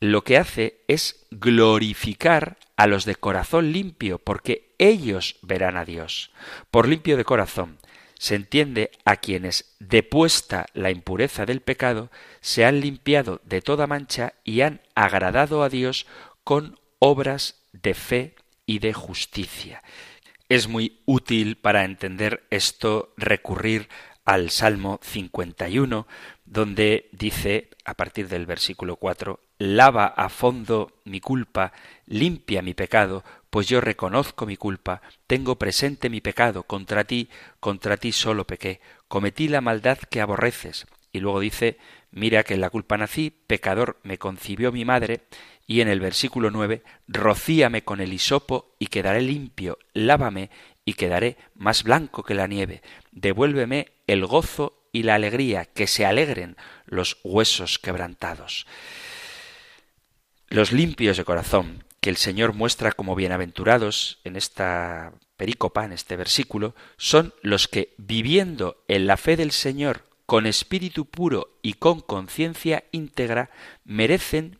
lo 0.00 0.24
que 0.24 0.38
hace 0.38 0.80
es 0.88 1.26
glorificar 1.30 2.56
a 2.76 2.86
los 2.86 3.04
de 3.04 3.14
corazón 3.14 3.72
limpio, 3.72 4.18
porque 4.18 4.74
ellos 4.78 5.36
verán 5.42 5.76
a 5.76 5.84
Dios. 5.84 6.32
Por 6.70 6.88
limpio 6.88 7.18
de 7.18 7.24
corazón 7.24 7.78
se 8.18 8.34
entiende 8.34 8.90
a 9.04 9.16
quienes, 9.16 9.76
depuesta 9.78 10.66
la 10.72 10.90
impureza 10.90 11.46
del 11.46 11.60
pecado, 11.60 12.10
se 12.40 12.64
han 12.64 12.80
limpiado 12.80 13.40
de 13.44 13.60
toda 13.62 13.86
mancha 13.86 14.34
y 14.42 14.62
han 14.62 14.80
agradado 14.94 15.62
a 15.62 15.68
Dios 15.68 16.06
con 16.44 16.78
obras 16.98 17.62
de 17.72 17.94
fe 17.94 18.34
y 18.66 18.78
de 18.78 18.94
justicia. 18.94 19.82
Es 20.48 20.66
muy 20.66 21.00
útil 21.04 21.56
para 21.56 21.84
entender 21.84 22.46
esto 22.50 23.12
recurrir 23.16 23.88
al 24.24 24.50
Salmo 24.50 25.00
51, 25.02 26.06
donde 26.50 27.08
dice, 27.12 27.70
a 27.84 27.94
partir 27.94 28.26
del 28.26 28.44
versículo 28.44 28.96
4, 28.96 29.38
lava 29.58 30.06
a 30.06 30.28
fondo 30.28 31.00
mi 31.04 31.20
culpa, 31.20 31.72
limpia 32.06 32.60
mi 32.60 32.74
pecado, 32.74 33.22
pues 33.50 33.68
yo 33.68 33.80
reconozco 33.80 34.46
mi 34.46 34.56
culpa, 34.56 35.00
tengo 35.28 35.56
presente 35.56 36.10
mi 36.10 36.20
pecado, 36.20 36.64
contra 36.64 37.04
ti, 37.04 37.28
contra 37.60 37.98
ti 37.98 38.10
solo 38.10 38.48
pequé, 38.48 38.80
cometí 39.06 39.46
la 39.46 39.60
maldad 39.60 39.98
que 39.98 40.20
aborreces. 40.20 40.86
Y 41.12 41.20
luego 41.20 41.38
dice, 41.38 41.78
mira 42.10 42.42
que 42.42 42.54
en 42.54 42.62
la 42.62 42.70
culpa 42.70 42.96
nací, 42.96 43.30
pecador 43.30 44.00
me 44.02 44.18
concibió 44.18 44.72
mi 44.72 44.84
madre, 44.84 45.20
y 45.68 45.82
en 45.82 45.88
el 45.88 46.00
versículo 46.00 46.50
nueve, 46.50 46.82
rocíame 47.06 47.84
con 47.84 48.00
el 48.00 48.12
hisopo 48.12 48.74
y 48.80 48.86
quedaré 48.86 49.22
limpio, 49.22 49.78
lávame 49.92 50.50
y 50.84 50.94
quedaré 50.94 51.36
más 51.54 51.84
blanco 51.84 52.24
que 52.24 52.34
la 52.34 52.48
nieve, 52.48 52.82
devuélveme 53.12 53.92
el 54.08 54.26
gozo 54.26 54.79
y 54.92 55.02
la 55.04 55.14
alegría, 55.14 55.64
que 55.64 55.86
se 55.86 56.06
alegren 56.06 56.56
los 56.86 57.18
huesos 57.22 57.78
quebrantados. 57.78 58.66
Los 60.48 60.72
limpios 60.72 61.16
de 61.16 61.24
corazón, 61.24 61.84
que 62.00 62.10
el 62.10 62.16
Señor 62.16 62.54
muestra 62.54 62.92
como 62.92 63.14
bienaventurados 63.14 64.18
en 64.24 64.36
esta 64.36 65.12
perícopa, 65.36 65.84
en 65.84 65.92
este 65.92 66.16
versículo, 66.16 66.74
son 66.96 67.34
los 67.42 67.68
que, 67.68 67.94
viviendo 67.98 68.82
en 68.88 69.06
la 69.06 69.16
fe 69.16 69.36
del 69.36 69.52
Señor 69.52 70.04
con 70.26 70.46
espíritu 70.46 71.06
puro 71.06 71.58
y 71.60 71.74
con 71.74 72.00
conciencia 72.00 72.84
íntegra, 72.92 73.50
merecen 73.84 74.58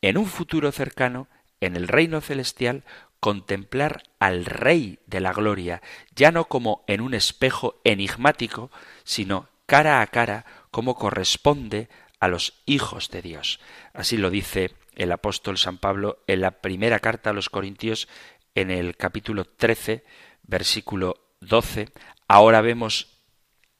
en 0.00 0.16
un 0.16 0.26
futuro 0.26 0.70
cercano, 0.70 1.28
en 1.60 1.76
el 1.76 1.88
reino 1.88 2.20
celestial, 2.20 2.84
contemplar 3.20 4.04
al 4.18 4.44
Rey 4.44 5.00
de 5.06 5.20
la 5.20 5.32
Gloria, 5.32 5.82
ya 6.14 6.30
no 6.30 6.44
como 6.44 6.84
en 6.86 7.00
un 7.00 7.14
espejo 7.14 7.80
enigmático, 7.84 8.70
sino 9.02 9.48
cara 9.68 10.00
a 10.00 10.06
cara, 10.06 10.46
como 10.70 10.94
corresponde 10.94 11.90
a 12.20 12.28
los 12.28 12.62
hijos 12.64 13.10
de 13.10 13.20
Dios. 13.20 13.60
Así 13.92 14.16
lo 14.16 14.30
dice 14.30 14.72
el 14.96 15.12
apóstol 15.12 15.58
San 15.58 15.76
Pablo 15.76 16.24
en 16.26 16.40
la 16.40 16.62
primera 16.62 17.00
carta 17.00 17.30
a 17.30 17.32
los 17.34 17.50
Corintios, 17.50 18.08
en 18.54 18.70
el 18.70 18.96
capítulo 18.96 19.44
13, 19.44 20.06
versículo 20.42 21.34
12. 21.40 21.90
Ahora 22.26 22.62
vemos 22.62 23.20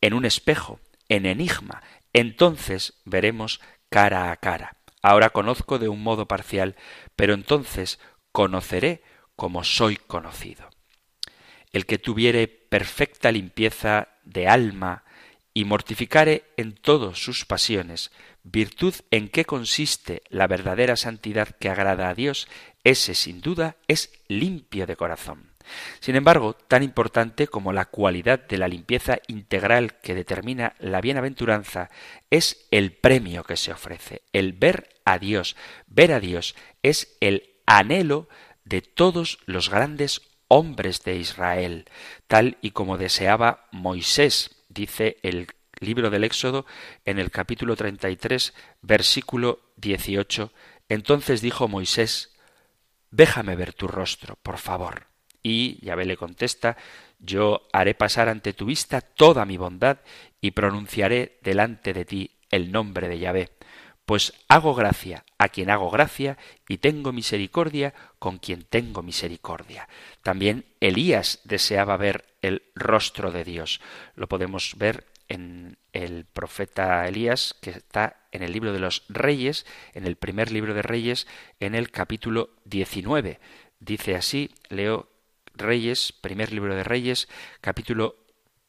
en 0.03 0.13
un 0.13 0.27
espejo, 0.27 0.79
en 1.09 1.25
enigma, 1.25 1.83
entonces 2.13 3.01
veremos 3.07 3.59
cara 3.89 4.31
a 4.31 4.37
cara. 4.37 4.77
Ahora 5.01 5.31
conozco 5.31 5.79
de 5.79 5.89
un 5.89 6.03
modo 6.03 6.29
parcial, 6.29 6.77
pero 7.17 7.33
entonces 7.33 7.99
conoceré 8.31 9.03
como 9.37 9.65
soy 9.65 9.97
conocido. 9.97 10.69
El 11.73 11.87
que 11.87 11.97
tuviere 11.97 12.47
perfecta 12.47 13.33
limpieza 13.33 14.09
de 14.25 14.49
alma 14.49 15.05
y 15.59 15.65
mortificare 15.65 16.45
en 16.57 16.73
todos 16.73 17.21
sus 17.21 17.45
pasiones, 17.45 18.13
virtud 18.45 18.95
en 19.11 19.29
que 19.29 19.45
consiste 19.45 20.23
la 20.29 20.47
verdadera 20.47 20.95
santidad 20.95 21.49
que 21.49 21.69
agrada 21.69 22.09
a 22.09 22.15
Dios, 22.15 22.47
ese 22.85 23.13
sin 23.17 23.41
duda 23.41 23.75
es 23.89 24.13
limpio 24.29 24.87
de 24.87 24.95
corazón. 24.95 25.51
Sin 25.99 26.15
embargo, 26.15 26.53
tan 26.53 26.85
importante 26.85 27.49
como 27.49 27.73
la 27.73 27.87
cualidad 27.87 28.39
de 28.47 28.57
la 28.57 28.69
limpieza 28.69 29.19
integral 29.27 29.99
que 29.99 30.15
determina 30.15 30.77
la 30.79 31.01
bienaventuranza 31.01 31.91
es 32.31 32.69
el 32.71 32.93
premio 32.93 33.43
que 33.43 33.57
se 33.57 33.73
ofrece, 33.73 34.23
el 34.33 34.53
ver 34.53 34.91
a 35.05 35.19
Dios. 35.19 35.57
Ver 35.89 36.13
a 36.13 36.21
Dios 36.21 36.55
es 36.85 37.17
el 37.19 37.51
anhelo 37.67 38.29
de 38.63 38.81
todos 38.81 39.41
los 39.47 39.71
grandes 39.71 40.23
hombres 40.47 41.03
de 41.03 41.17
Israel, 41.17 41.87
tal 42.29 42.59
y 42.63 42.71
como 42.71 42.97
deseaba 42.97 43.67
Moisés, 43.73 44.58
dice 44.69 45.19
el 45.23 45.49
libro 45.81 46.11
del 46.11 46.25
Éxodo 46.25 46.67
en 47.05 47.19
el 47.19 47.31
capítulo 47.31 47.77
33, 47.77 48.55
versículo 48.83 49.61
18. 49.77 50.53
Entonces 50.89 51.41
dijo 51.41 51.69
Moisés, 51.69 52.35
Déjame 53.11 53.57
ver 53.57 53.73
tu 53.73 53.89
rostro, 53.89 54.37
por 54.43 54.59
favor. 54.59 55.07
Y 55.43 55.85
Yahvé 55.85 56.05
le 56.05 56.17
contesta, 56.17 56.77
Yo 57.19 57.69
haré 57.73 57.95
pasar 57.95 58.29
ante 58.29 58.53
tu 58.53 58.67
vista 58.67 59.01
toda 59.01 59.45
mi 59.45 59.57
bondad 59.57 59.99
y 60.41 60.51
pronunciaré 60.51 61.39
delante 61.43 61.93
de 61.93 62.05
ti 62.05 62.31
el 62.51 62.71
nombre 62.71 63.09
de 63.09 63.19
Yahvé 63.19 63.58
pues 64.09 64.33
hago 64.49 64.75
gracia 64.75 65.27
a 65.37 65.51
quien 65.51 65.69
hago 65.69 65.91
gracia 65.91 66.39
y 66.67 66.79
tengo 66.79 67.13
misericordia 67.13 67.93
con 68.19 68.39
quien 68.39 68.63
tengo 68.63 69.03
misericordia. 69.03 69.87
También 70.23 70.65
Elías 70.81 71.41
deseaba 71.45 71.99
ver 71.99 72.25
el 72.41 72.63
rostro 72.75 73.31
de 73.33 73.45
Dios. 73.45 73.83
Lo 74.15 74.27
podemos 74.27 74.77
ver 74.79 75.05
en 75.29 75.77
el 75.93 76.25
profeta 76.25 77.07
Elías, 77.07 77.55
que 77.61 77.69
está 77.69 78.17
en 78.33 78.43
el 78.43 78.51
libro 78.53 78.73
de 78.73 78.79
los 78.79 79.05
Reyes, 79.11 79.67
en 79.93 80.07
el 80.07 80.17
primer 80.17 80.53
libro 80.53 80.73
de 80.73 80.81
Reyes, 80.81 81.27
en 81.61 81.75
el 81.75 81.91
capítulo 81.91 82.49
19. 82.65 83.39
Dice 83.79 84.17
así, 84.17 84.55
leo 84.71 85.11
Reyes, 85.53 86.13
primer 86.13 86.51
libro 86.55 86.75
de 86.75 86.83
Reyes, 86.83 87.29
capítulo 87.61 88.17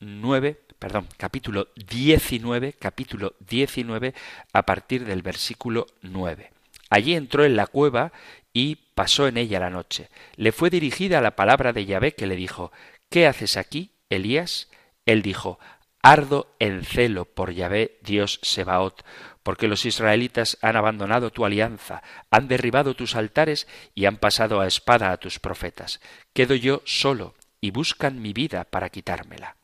9, 0.01 0.59
perdón, 0.79 1.07
capítulo 1.17 1.67
19, 1.75 2.73
capítulo 2.73 3.35
19, 3.41 4.13
a 4.53 4.63
partir 4.63 5.05
del 5.05 5.21
versículo 5.21 5.87
9. 6.01 6.51
Allí 6.89 7.15
entró 7.15 7.43
en 7.43 7.57
la 7.57 7.67
cueva 7.67 8.13
y 8.53 8.75
pasó 8.95 9.27
en 9.27 9.37
ella 9.37 9.59
la 9.59 9.69
noche. 9.69 10.09
Le 10.37 10.51
fue 10.53 10.69
dirigida 10.69 11.21
la 11.21 11.35
palabra 11.35 11.73
de 11.73 11.85
Yahvé 11.85 12.13
que 12.13 12.27
le 12.27 12.35
dijo, 12.35 12.71
¿Qué 13.09 13.27
haces 13.27 13.57
aquí, 13.57 13.91
Elías? 14.09 14.69
Él 15.05 15.21
dijo, 15.21 15.59
Ardo 16.01 16.55
en 16.59 16.85
celo 16.85 17.25
por 17.25 17.51
Yahvé 17.51 17.99
Dios 18.01 18.39
Sebaot, 18.41 19.03
porque 19.43 19.67
los 19.67 19.85
israelitas 19.85 20.57
han 20.61 20.77
abandonado 20.77 21.29
tu 21.29 21.45
alianza, 21.45 22.01
han 22.31 22.47
derribado 22.47 22.95
tus 22.95 23.15
altares 23.15 23.67
y 23.95 24.05
han 24.05 24.15
pasado 24.15 24.61
a 24.61 24.67
espada 24.67 25.11
a 25.11 25.17
tus 25.17 25.39
profetas. 25.39 25.99
Quedo 26.33 26.55
yo 26.55 26.81
solo 26.85 27.35
y 27.59 27.71
buscan 27.71 28.21
mi 28.21 28.31
vida 28.31 28.63
para 28.63 28.89
quitármela 28.89 29.57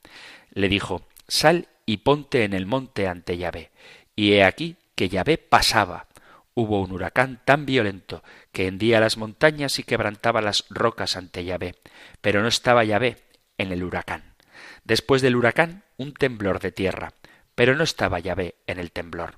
le 0.55 0.69
dijo, 0.69 1.07
Sal 1.27 1.67
y 1.85 1.97
ponte 1.97 2.43
en 2.43 2.53
el 2.53 2.65
monte 2.65 3.07
ante 3.07 3.37
Yahvé. 3.37 3.71
Y 4.15 4.33
he 4.33 4.43
aquí 4.43 4.77
que 4.95 5.09
Yahvé 5.09 5.37
pasaba. 5.37 6.07
Hubo 6.55 6.81
un 6.81 6.93
huracán 6.93 7.41
tan 7.43 7.65
violento 7.65 8.23
que 8.51 8.67
hendía 8.67 8.99
las 8.99 9.17
montañas 9.17 9.77
y 9.77 9.83
quebrantaba 9.83 10.41
las 10.41 10.65
rocas 10.69 11.17
ante 11.17 11.43
Yahvé. 11.43 11.75
Pero 12.21 12.41
no 12.41 12.47
estaba 12.47 12.83
Yahvé 12.83 13.17
en 13.57 13.71
el 13.71 13.83
huracán. 13.83 14.33
Después 14.85 15.21
del 15.21 15.35
huracán, 15.35 15.83
un 15.97 16.13
temblor 16.13 16.59
de 16.59 16.71
tierra. 16.71 17.13
Pero 17.55 17.75
no 17.75 17.83
estaba 17.83 18.19
Yahvé 18.19 18.55
en 18.67 18.79
el 18.79 18.91
temblor. 18.91 19.37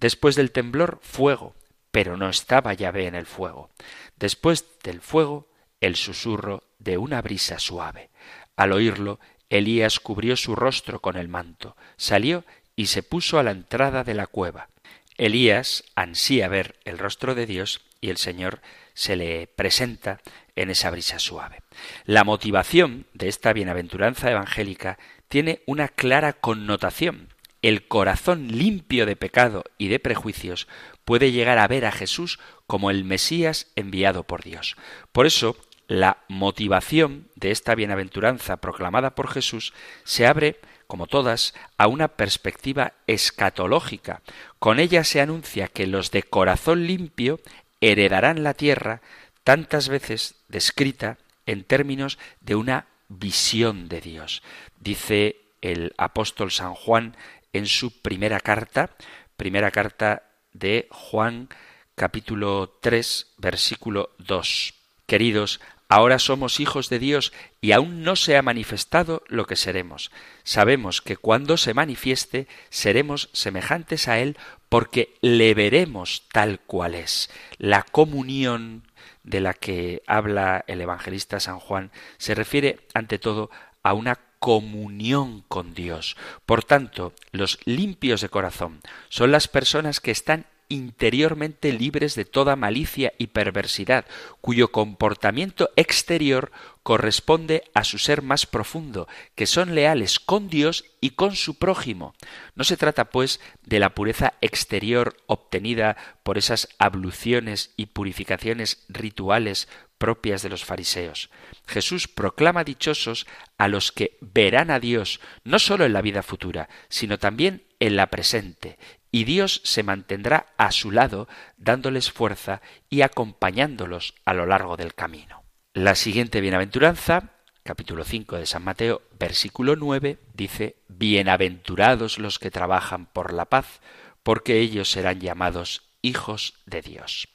Después 0.00 0.36
del 0.36 0.52
temblor, 0.52 1.00
fuego. 1.02 1.54
Pero 1.90 2.16
no 2.16 2.28
estaba 2.28 2.72
Yahvé 2.72 3.06
en 3.06 3.14
el 3.14 3.26
fuego. 3.26 3.70
Después 4.16 4.66
del 4.82 5.00
fuego, 5.00 5.48
el 5.80 5.96
susurro 5.96 6.62
de 6.78 6.96
una 6.96 7.20
brisa 7.20 7.58
suave. 7.58 8.10
Al 8.56 8.72
oírlo, 8.72 9.20
Elías 9.54 10.00
cubrió 10.00 10.36
su 10.36 10.56
rostro 10.56 11.00
con 11.00 11.16
el 11.16 11.28
manto, 11.28 11.76
salió 11.96 12.44
y 12.74 12.86
se 12.86 13.04
puso 13.04 13.38
a 13.38 13.44
la 13.44 13.52
entrada 13.52 14.02
de 14.02 14.14
la 14.14 14.26
cueva. 14.26 14.68
Elías 15.16 15.84
ansía 15.94 16.48
ver 16.48 16.80
el 16.84 16.98
rostro 16.98 17.36
de 17.36 17.46
Dios 17.46 17.80
y 18.00 18.10
el 18.10 18.16
Señor 18.16 18.60
se 18.94 19.14
le 19.14 19.46
presenta 19.46 20.20
en 20.56 20.70
esa 20.70 20.90
brisa 20.90 21.20
suave. 21.20 21.62
La 22.04 22.24
motivación 22.24 23.06
de 23.14 23.28
esta 23.28 23.52
bienaventuranza 23.52 24.28
evangélica 24.28 24.98
tiene 25.28 25.62
una 25.66 25.86
clara 25.86 26.32
connotación. 26.32 27.28
El 27.62 27.86
corazón 27.86 28.48
limpio 28.48 29.06
de 29.06 29.14
pecado 29.14 29.62
y 29.78 29.86
de 29.86 30.00
prejuicios 30.00 30.66
puede 31.04 31.30
llegar 31.30 31.58
a 31.58 31.68
ver 31.68 31.86
a 31.86 31.92
Jesús 31.92 32.40
como 32.66 32.90
el 32.90 33.04
Mesías 33.04 33.68
enviado 33.76 34.24
por 34.24 34.42
Dios. 34.42 34.76
Por 35.12 35.26
eso 35.26 35.56
la 35.86 36.18
motivación 36.28 37.28
de 37.34 37.50
esta 37.50 37.74
bienaventuranza 37.74 38.56
proclamada 38.58 39.14
por 39.14 39.28
Jesús 39.28 39.72
se 40.04 40.26
abre, 40.26 40.60
como 40.86 41.06
todas, 41.06 41.54
a 41.76 41.86
una 41.86 42.08
perspectiva 42.08 42.94
escatológica. 43.06 44.22
Con 44.58 44.80
ella 44.80 45.04
se 45.04 45.20
anuncia 45.20 45.68
que 45.68 45.86
los 45.86 46.10
de 46.10 46.22
corazón 46.22 46.86
limpio 46.86 47.40
heredarán 47.80 48.42
la 48.42 48.54
tierra, 48.54 49.02
tantas 49.44 49.88
veces 49.88 50.36
descrita 50.48 51.18
en 51.46 51.64
términos 51.64 52.18
de 52.40 52.54
una 52.54 52.86
visión 53.08 53.88
de 53.88 54.00
Dios. 54.00 54.42
Dice 54.80 55.36
el 55.60 55.94
apóstol 55.98 56.50
San 56.50 56.74
Juan 56.74 57.16
en 57.52 57.66
su 57.66 58.00
primera 58.00 58.40
carta, 58.40 58.90
primera 59.36 59.70
carta 59.70 60.22
de 60.52 60.88
Juan 60.90 61.48
capítulo 61.94 62.78
3 62.80 63.34
versículo 63.38 64.10
2. 64.18 64.74
Queridos, 65.06 65.60
Ahora 65.88 66.18
somos 66.18 66.60
hijos 66.60 66.88
de 66.88 66.98
Dios 66.98 67.32
y 67.60 67.72
aún 67.72 68.02
no 68.02 68.16
se 68.16 68.36
ha 68.36 68.42
manifestado 68.42 69.22
lo 69.28 69.46
que 69.46 69.56
seremos. 69.56 70.10
Sabemos 70.42 71.02
que 71.02 71.16
cuando 71.16 71.56
se 71.56 71.74
manifieste 71.74 72.48
seremos 72.70 73.28
semejantes 73.32 74.08
a 74.08 74.18
Él 74.18 74.36
porque 74.68 75.14
le 75.20 75.54
veremos 75.54 76.24
tal 76.32 76.60
cual 76.60 76.94
es. 76.94 77.30
La 77.58 77.82
comunión 77.82 78.84
de 79.22 79.40
la 79.40 79.54
que 79.54 80.02
habla 80.06 80.64
el 80.66 80.80
evangelista 80.80 81.38
San 81.38 81.60
Juan 81.60 81.92
se 82.18 82.34
refiere 82.34 82.80
ante 82.94 83.18
todo 83.18 83.50
a 83.82 83.92
una 83.92 84.18
comunión 84.38 85.42
con 85.48 85.74
Dios. 85.74 86.16
Por 86.44 86.64
tanto, 86.64 87.14
los 87.32 87.58
limpios 87.64 88.20
de 88.20 88.28
corazón 88.28 88.80
son 89.08 89.32
las 89.32 89.48
personas 89.48 90.00
que 90.00 90.10
están 90.10 90.46
interiormente 90.68 91.72
libres 91.72 92.14
de 92.14 92.24
toda 92.24 92.56
malicia 92.56 93.12
y 93.18 93.28
perversidad, 93.28 94.06
cuyo 94.40 94.72
comportamiento 94.72 95.70
exterior 95.76 96.52
corresponde 96.82 97.64
a 97.72 97.82
su 97.82 97.98
ser 97.98 98.22
más 98.22 98.46
profundo, 98.46 99.08
que 99.34 99.46
son 99.46 99.74
leales 99.74 100.20
con 100.20 100.48
Dios 100.48 100.84
y 101.00 101.10
con 101.10 101.34
su 101.34 101.58
prójimo. 101.58 102.14
No 102.54 102.64
se 102.64 102.76
trata, 102.76 103.06
pues, 103.06 103.40
de 103.62 103.80
la 103.80 103.94
pureza 103.94 104.34
exterior 104.40 105.16
obtenida 105.26 105.96
por 106.22 106.36
esas 106.36 106.68
abluciones 106.78 107.72
y 107.76 107.86
purificaciones 107.86 108.84
rituales 108.88 109.68
propias 109.98 110.42
de 110.42 110.50
los 110.50 110.64
fariseos. 110.64 111.30
Jesús 111.66 112.08
proclama 112.08 112.64
dichosos 112.64 113.26
a 113.56 113.68
los 113.68 113.90
que 113.90 114.18
verán 114.20 114.70
a 114.70 114.78
Dios 114.78 115.20
no 115.44 115.58
sólo 115.58 115.86
en 115.86 115.94
la 115.94 116.02
vida 116.02 116.22
futura, 116.22 116.68
sino 116.90 117.18
también 117.18 117.64
en 117.80 117.96
la 117.96 118.08
presente, 118.08 118.78
y 119.14 119.22
Dios 119.22 119.60
se 119.62 119.84
mantendrá 119.84 120.46
a 120.56 120.72
su 120.72 120.90
lado 120.90 121.28
dándoles 121.56 122.10
fuerza 122.10 122.60
y 122.90 123.02
acompañándolos 123.02 124.16
a 124.24 124.34
lo 124.34 124.44
largo 124.44 124.76
del 124.76 124.92
camino. 124.92 125.44
La 125.72 125.94
siguiente 125.94 126.40
bienaventuranza 126.40 127.30
capítulo 127.62 128.02
5 128.02 128.38
de 128.38 128.46
San 128.46 128.64
Mateo, 128.64 129.02
versículo 129.16 129.76
9, 129.76 130.18
dice, 130.34 130.78
Bienaventurados 130.88 132.18
los 132.18 132.40
que 132.40 132.50
trabajan 132.50 133.06
por 133.06 133.32
la 133.32 133.44
paz, 133.44 133.80
porque 134.24 134.58
ellos 134.58 134.90
serán 134.90 135.20
llamados 135.20 135.82
hijos 136.02 136.54
de 136.66 136.82
Dios. 136.82 137.28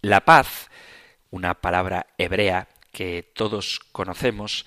La 0.00 0.24
paz, 0.24 0.70
una 1.28 1.52
palabra 1.60 2.06
hebrea 2.16 2.68
que 2.92 3.30
todos 3.34 3.78
conocemos, 3.92 4.64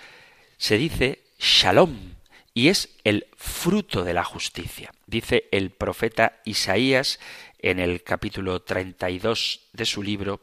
se 0.58 0.78
dice 0.78 1.24
shalom 1.40 2.17
y 2.58 2.70
es 2.70 2.90
el 3.04 3.28
fruto 3.38 4.04
de 4.04 4.16
la 4.16 4.24
justicia. 4.24 4.92
Dice 5.06 5.48
el 5.52 5.70
profeta 5.70 6.42
Isaías 6.44 7.20
en 7.60 7.78
el 7.78 8.02
capítulo 8.02 8.64
32 8.64 9.70
de 9.74 9.86
su 9.86 10.02
libro, 10.02 10.42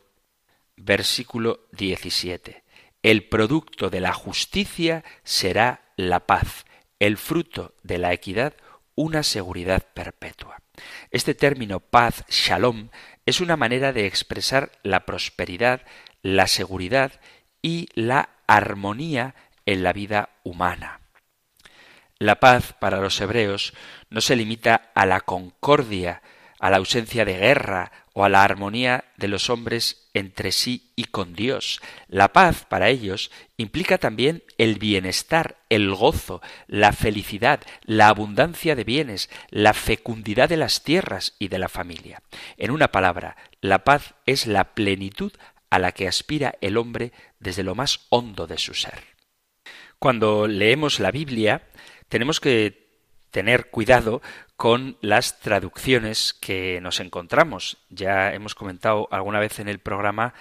versículo 0.77 1.67
17. 1.73 2.63
El 3.03 3.29
producto 3.29 3.91
de 3.91 3.99
la 3.99 4.13
justicia 4.13 5.03
será 5.25 5.93
la 5.97 6.21
paz, 6.25 6.67
el 7.01 7.17
fruto 7.17 7.75
de 7.83 7.99
la 7.99 8.13
equidad 8.13 8.55
una 8.95 9.25
seguridad 9.25 9.83
perpetua. 9.93 10.63
Este 11.11 11.35
término 11.35 11.81
paz, 11.81 12.25
shalom, 12.29 12.91
es 13.27 13.41
una 13.41 13.57
manera 13.57 13.93
de 13.93 14.07
expresar 14.07 14.71
la 14.85 15.05
prosperidad, 15.05 15.83
la 16.23 16.47
seguridad 16.47 17.21
y 17.61 17.89
la 17.95 18.29
armonía 18.47 19.35
en 19.67 19.83
la 19.83 19.93
vida 19.93 20.31
humana. 20.45 21.01
La 22.19 22.39
paz 22.39 22.75
para 22.79 23.01
los 23.01 23.21
hebreos 23.21 23.75
no 24.09 24.21
se 24.21 24.37
limita 24.37 24.93
a 24.95 25.05
la 25.05 25.21
concordia, 25.21 26.23
a 26.61 26.71
la 26.71 26.77
ausencia 26.77 27.25
de 27.25 27.37
guerra 27.37 27.91
o 28.13 28.25
a 28.25 28.29
la 28.29 28.45
armonía 28.45 29.05
de 29.17 29.27
los 29.27 29.51
hombres 29.51 30.09
entre 30.15 30.53
sí 30.53 30.93
y 30.95 31.05
con 31.05 31.35
Dios. 31.35 31.81
La 32.07 32.33
paz 32.33 32.65
para 32.65 32.89
ellos 32.89 33.33
implica 33.57 33.99
también 33.99 34.45
el 34.57 34.77
bienestar, 34.77 35.59
el 35.69 35.93
gozo, 35.93 36.41
la 36.69 36.93
felicidad, 36.93 37.61
la 37.83 38.09
abundancia 38.09 38.77
de 38.77 38.85
bienes, 38.85 39.29
la 39.51 39.75
fecundidad 39.75 40.49
de 40.49 40.57
las 40.57 40.85
tierras 40.85 41.35
y 41.41 41.49
de 41.49 41.59
la 41.59 41.69
familia. 41.69 42.23
En 42.57 42.71
una 42.71 42.93
palabra, 42.93 43.37
la 43.61 43.83
paz 43.83 44.15
es 44.25 44.47
la 44.47 44.75
plenitud 44.75 45.33
a 45.69 45.81
la 45.81 45.91
que 45.91 46.07
aspira 46.07 46.55
el 46.61 46.77
hombre 46.77 47.13
desde 47.41 47.65
lo 47.65 47.75
más 47.75 48.07
hondo 48.09 48.47
de 48.47 48.59
su 48.59 48.75
ser. 48.75 49.03
Cuando 49.99 50.47
leemos 50.47 51.01
la 51.01 51.11
Biblia, 51.11 51.63
tenemos 52.15 52.39
que 52.39 52.87
tener 53.33 53.71
cuidado 53.71 54.23
con 54.57 54.97
las 55.01 55.41
traducciones 55.41 56.33
que 56.33 56.79
nos 56.81 57.01
encontramos. 57.01 57.79
Ya 57.91 58.33
hemos 58.33 58.55
comentado 58.55 59.09
alguna 59.11 59.41
vez 59.41 59.59
en 59.59 59.67
el 59.67 59.81
programa 59.81 60.33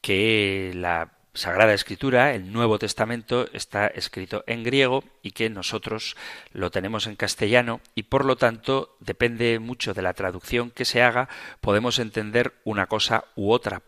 que 0.00 0.72
la 0.74 1.12
Sagrada 1.32 1.72
Escritura, 1.72 2.34
el 2.34 2.52
Nuevo 2.52 2.80
Testamento, 2.80 3.46
está 3.52 3.86
escrito 3.86 4.42
en 4.48 4.64
griego 4.64 5.04
y 5.22 5.30
que 5.30 5.48
nosotros 5.50 6.16
lo 6.52 6.72
tenemos 6.72 7.06
en 7.06 7.14
castellano 7.14 7.80
y 7.94 8.02
por 8.02 8.24
lo 8.24 8.34
tanto 8.34 8.96
depende 8.98 9.60
mucho 9.60 9.94
de 9.94 10.02
la 10.02 10.14
traducción 10.14 10.72
que 10.72 10.84
se 10.84 11.00
haga, 11.00 11.28
podemos 11.60 12.00
entender 12.00 12.54
una 12.64 12.88
cosa 12.88 13.26
u 13.36 13.52
otra. 13.52 13.82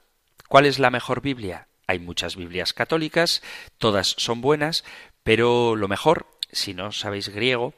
¿Cuál 0.46 0.66
es 0.66 0.78
la 0.78 0.90
mejor 0.90 1.22
Biblia? 1.22 1.66
Hay 1.88 1.98
muchas 1.98 2.36
Biblias 2.36 2.72
católicas, 2.72 3.42
todas 3.78 4.14
son 4.16 4.42
buenas, 4.42 4.84
pero 5.24 5.74
lo 5.74 5.88
mejor, 5.88 6.26
si 6.52 6.74
no 6.74 6.92
sabéis 6.92 7.28
griego, 7.30 7.74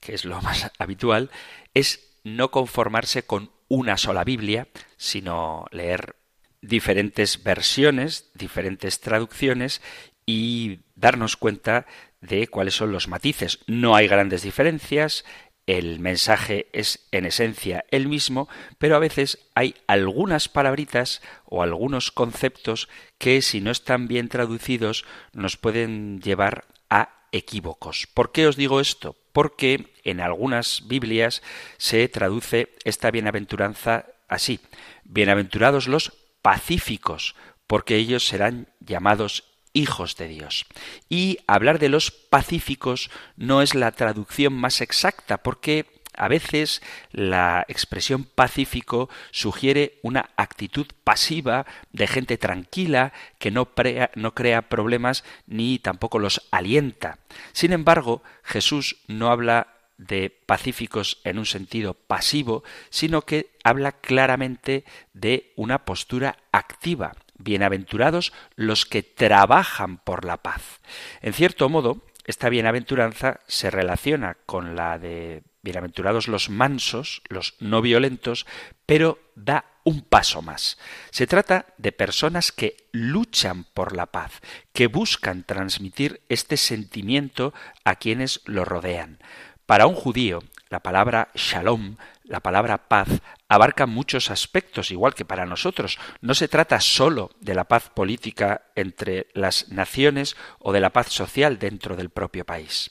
que 0.00 0.14
es 0.14 0.24
lo 0.24 0.40
más 0.42 0.70
habitual, 0.78 1.30
es 1.74 2.16
no 2.24 2.50
conformarse 2.50 3.22
con 3.22 3.50
una 3.68 3.96
sola 3.96 4.24
Biblia, 4.24 4.68
sino 4.96 5.66
leer 5.70 6.16
diferentes 6.60 7.42
versiones, 7.42 8.30
diferentes 8.34 9.00
traducciones 9.00 9.80
y 10.26 10.80
darnos 10.94 11.36
cuenta 11.36 11.86
de 12.20 12.48
cuáles 12.48 12.74
son 12.74 12.92
los 12.92 13.08
matices. 13.08 13.60
No 13.66 13.94
hay 13.94 14.08
grandes 14.08 14.42
diferencias, 14.42 15.24
el 15.66 16.00
mensaje 16.00 16.68
es 16.72 17.06
en 17.12 17.26
esencia 17.26 17.84
el 17.90 18.08
mismo, 18.08 18.48
pero 18.78 18.96
a 18.96 19.00
veces 19.00 19.38
hay 19.54 19.74
algunas 19.86 20.48
palabritas 20.48 21.20
o 21.44 21.62
algunos 21.62 22.10
conceptos 22.10 22.88
que 23.18 23.42
si 23.42 23.60
no 23.60 23.70
están 23.70 24.08
bien 24.08 24.28
traducidos 24.28 25.04
nos 25.34 25.58
pueden 25.58 26.20
llevar 26.20 26.64
a 26.88 27.17
equívocos. 27.32 28.08
¿Por 28.12 28.32
qué 28.32 28.46
os 28.46 28.56
digo 28.56 28.80
esto? 28.80 29.16
Porque 29.32 29.92
en 30.04 30.20
algunas 30.20 30.86
Biblias 30.86 31.42
se 31.76 32.08
traduce 32.08 32.74
esta 32.84 33.10
bienaventuranza 33.10 34.06
así. 34.28 34.60
Bienaventurados 35.04 35.88
los 35.88 36.12
pacíficos, 36.42 37.34
porque 37.66 37.96
ellos 37.96 38.26
serán 38.26 38.68
llamados 38.80 39.44
hijos 39.72 40.16
de 40.16 40.28
Dios. 40.28 40.66
Y 41.08 41.38
hablar 41.46 41.78
de 41.78 41.88
los 41.88 42.10
pacíficos 42.10 43.10
no 43.36 43.62
es 43.62 43.74
la 43.74 43.92
traducción 43.92 44.52
más 44.52 44.80
exacta, 44.80 45.38
porque 45.38 45.86
a 46.18 46.28
veces 46.28 46.82
la 47.12 47.64
expresión 47.68 48.24
pacífico 48.24 49.08
sugiere 49.30 49.98
una 50.02 50.30
actitud 50.36 50.86
pasiva 51.04 51.64
de 51.92 52.06
gente 52.06 52.36
tranquila 52.36 53.12
que 53.38 53.50
no, 53.50 53.74
crea 53.74 54.62
problemas 54.68 55.24
ni 55.46 55.78
tampoco 55.78 56.18
los 56.18 56.46
alienta. 56.50 57.18
Sin 57.52 57.72
embargo, 57.72 58.22
Jesús 58.42 58.96
no 59.06 59.30
habla 59.30 59.68
de 59.96 60.30
pacíficos 60.46 61.20
en 61.24 61.38
un 61.38 61.46
sentido 61.46 61.94
pasivo, 61.94 62.62
sino 62.90 63.22
que 63.22 63.50
habla 63.64 63.92
claramente 63.92 64.84
de 65.12 65.52
una 65.56 65.84
postura 65.84 66.38
activa. 66.52 67.14
Bienaventurados 67.36 68.32
los 68.56 68.84
que 68.84 69.02
trabajan 69.02 69.98
por 69.98 70.24
la 70.24 70.38
paz. 70.38 70.80
En 71.20 71.32
cierto 71.32 71.68
modo, 71.68 72.02
esta 72.28 72.50
bienaventuranza 72.50 73.40
se 73.46 73.70
relaciona 73.70 74.36
con 74.44 74.76
la 74.76 74.98
de 74.98 75.42
bienaventurados 75.68 76.28
los 76.28 76.48
mansos, 76.48 77.20
los 77.28 77.54
no 77.60 77.82
violentos, 77.82 78.46
pero 78.86 79.18
da 79.34 79.66
un 79.84 80.00
paso 80.00 80.40
más. 80.40 80.78
Se 81.10 81.26
trata 81.26 81.66
de 81.76 81.92
personas 81.92 82.52
que 82.52 82.88
luchan 82.90 83.64
por 83.74 83.94
la 83.94 84.06
paz, 84.06 84.40
que 84.72 84.86
buscan 84.86 85.44
transmitir 85.44 86.22
este 86.30 86.56
sentimiento 86.56 87.52
a 87.84 87.96
quienes 87.96 88.40
lo 88.46 88.64
rodean. 88.64 89.18
Para 89.66 89.86
un 89.86 89.94
judío, 89.94 90.42
la 90.70 90.80
palabra 90.80 91.28
shalom, 91.34 91.96
la 92.24 92.40
palabra 92.40 92.88
paz, 92.88 93.08
abarca 93.46 93.84
muchos 93.84 94.30
aspectos, 94.30 94.90
igual 94.90 95.14
que 95.14 95.26
para 95.26 95.44
nosotros. 95.44 95.98
No 96.22 96.34
se 96.34 96.48
trata 96.48 96.80
sólo 96.80 97.30
de 97.40 97.54
la 97.54 97.64
paz 97.64 97.90
política 97.90 98.62
entre 98.74 99.26
las 99.34 99.68
naciones 99.68 100.34
o 100.60 100.72
de 100.72 100.80
la 100.80 100.94
paz 100.94 101.08
social 101.08 101.58
dentro 101.58 101.94
del 101.94 102.08
propio 102.08 102.46
país, 102.46 102.90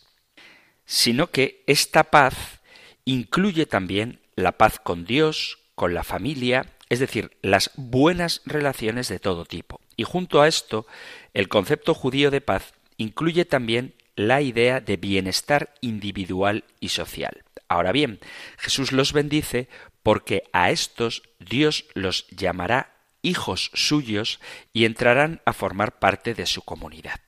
sino 0.86 1.32
que 1.32 1.64
esta 1.66 2.04
paz 2.04 2.57
incluye 3.08 3.66
también 3.66 4.20
la 4.36 4.52
paz 4.52 4.80
con 4.84 5.06
Dios, 5.06 5.60
con 5.76 5.94
la 5.94 6.04
familia, 6.04 6.74
es 6.90 7.00
decir, 7.00 7.32
las 7.42 7.72
buenas 7.78 8.42
relaciones 8.46 9.08
de 9.08 9.20
todo 9.20 9.46
tipo. 9.46 9.80
Y 9.96 10.04
junto 10.04 10.42
a 10.42 10.48
esto, 10.48 10.86
el 11.34 11.48
concepto 11.48 11.94
judío 11.94 12.32
de 12.32 12.42
paz 12.42 12.74
incluye 12.98 13.46
también 13.46 13.96
la 14.18 14.42
idea 14.42 14.82
de 14.82 14.98
bienestar 14.98 15.74
individual 15.80 16.66
y 16.82 16.90
social. 16.90 17.44
Ahora 17.70 17.94
bien, 17.94 18.20
Jesús 18.58 18.92
los 18.92 19.14
bendice 19.14 19.70
porque 20.04 20.44
a 20.52 20.72
estos 20.72 21.24
Dios 21.40 21.86
los 21.94 22.28
llamará 22.28 22.94
hijos 23.22 23.72
suyos 23.74 24.42
y 24.74 24.84
entrarán 24.84 25.42
a 25.46 25.54
formar 25.54 26.00
parte 26.00 26.34
de 26.34 26.46
su 26.46 26.62
comunidad. 26.62 27.22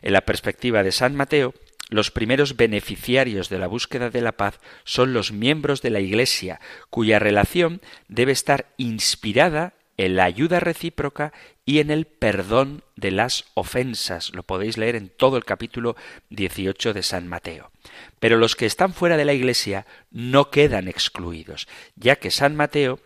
En 0.00 0.12
la 0.12 0.20
perspectiva 0.20 0.84
de 0.84 0.92
San 0.92 1.16
Mateo, 1.16 1.54
los 1.94 2.10
primeros 2.10 2.56
beneficiarios 2.56 3.48
de 3.48 3.58
la 3.58 3.68
búsqueda 3.68 4.10
de 4.10 4.20
la 4.20 4.32
paz 4.32 4.58
son 4.82 5.12
los 5.12 5.30
miembros 5.30 5.80
de 5.80 5.90
la 5.90 6.00
Iglesia, 6.00 6.60
cuya 6.90 7.20
relación 7.20 7.80
debe 8.08 8.32
estar 8.32 8.66
inspirada 8.78 9.74
en 9.96 10.16
la 10.16 10.24
ayuda 10.24 10.58
recíproca 10.58 11.32
y 11.64 11.78
en 11.78 11.92
el 11.92 12.06
perdón 12.06 12.82
de 12.96 13.12
las 13.12 13.44
ofensas. 13.54 14.34
Lo 14.34 14.42
podéis 14.42 14.76
leer 14.76 14.96
en 14.96 15.08
todo 15.08 15.36
el 15.36 15.44
capítulo 15.44 15.94
18 16.30 16.94
de 16.94 17.04
San 17.04 17.28
Mateo. 17.28 17.70
Pero 18.18 18.38
los 18.38 18.56
que 18.56 18.66
están 18.66 18.92
fuera 18.92 19.16
de 19.16 19.24
la 19.24 19.34
Iglesia 19.34 19.86
no 20.10 20.50
quedan 20.50 20.88
excluidos, 20.88 21.68
ya 21.94 22.16
que 22.16 22.32
San 22.32 22.56
Mateo, 22.56 22.98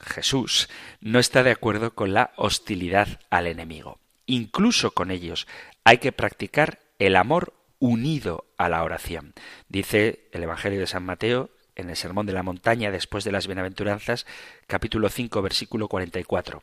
Jesús, 0.00 0.68
no 1.00 1.20
está 1.20 1.44
de 1.44 1.52
acuerdo 1.52 1.94
con 1.94 2.12
la 2.12 2.32
hostilidad 2.34 3.20
al 3.30 3.46
enemigo. 3.46 4.00
Incluso 4.26 4.90
con 4.90 5.12
ellos 5.12 5.46
hay 5.84 5.98
que 5.98 6.10
practicar 6.10 6.80
el 6.98 7.14
amor 7.14 7.52
unido 7.78 8.46
a 8.56 8.68
la 8.68 8.82
oración. 8.82 9.34
Dice 9.68 10.28
el 10.32 10.42
Evangelio 10.42 10.80
de 10.80 10.86
San 10.86 11.04
Mateo 11.04 11.50
en 11.74 11.90
el 11.90 11.96
Sermón 11.96 12.26
de 12.26 12.32
la 12.32 12.42
Montaña 12.42 12.90
después 12.90 13.24
de 13.24 13.32
las 13.32 13.46
Bienaventuranzas, 13.46 14.26
capítulo 14.66 15.08
5, 15.08 15.42
versículo 15.42 15.88
44. 15.88 16.62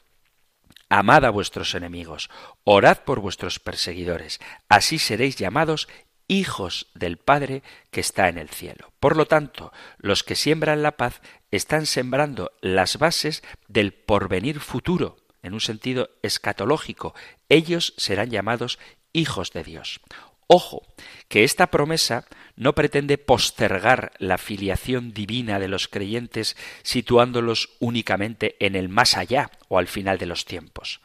Amad 0.89 1.25
a 1.25 1.29
vuestros 1.29 1.73
enemigos, 1.75 2.29
orad 2.63 2.99
por 2.99 3.19
vuestros 3.19 3.59
perseguidores, 3.59 4.39
así 4.69 4.99
seréis 4.99 5.37
llamados 5.37 5.87
hijos 6.27 6.87
del 6.93 7.17
Padre 7.17 7.63
que 7.91 7.99
está 7.99 8.29
en 8.29 8.37
el 8.37 8.49
cielo. 8.49 8.93
Por 8.99 9.17
lo 9.17 9.25
tanto, 9.25 9.71
los 9.97 10.23
que 10.23 10.35
siembran 10.35 10.83
la 10.83 10.97
paz 10.97 11.21
están 11.51 11.85
sembrando 11.85 12.51
las 12.61 12.97
bases 12.97 13.43
del 13.67 13.93
porvenir 13.93 14.59
futuro, 14.59 15.17
en 15.41 15.53
un 15.53 15.61
sentido 15.61 16.09
escatológico. 16.21 17.13
Ellos 17.49 17.93
serán 17.97 18.29
llamados 18.29 18.79
hijos 19.11 19.51
de 19.51 19.63
Dios. 19.63 19.99
Ojo, 20.47 20.83
que 21.27 21.43
esta 21.43 21.67
promesa 21.67 22.25
no 22.55 22.73
pretende 22.73 23.17
postergar 23.17 24.11
la 24.19 24.37
filiación 24.37 25.13
divina 25.13 25.59
de 25.59 25.67
los 25.67 25.87
creyentes 25.87 26.55
situándolos 26.83 27.69
únicamente 27.79 28.55
en 28.59 28.75
el 28.75 28.89
más 28.89 29.17
allá 29.17 29.51
o 29.67 29.77
al 29.77 29.87
final 29.87 30.17
de 30.17 30.25
los 30.25 30.45
tiempos. 30.45 31.01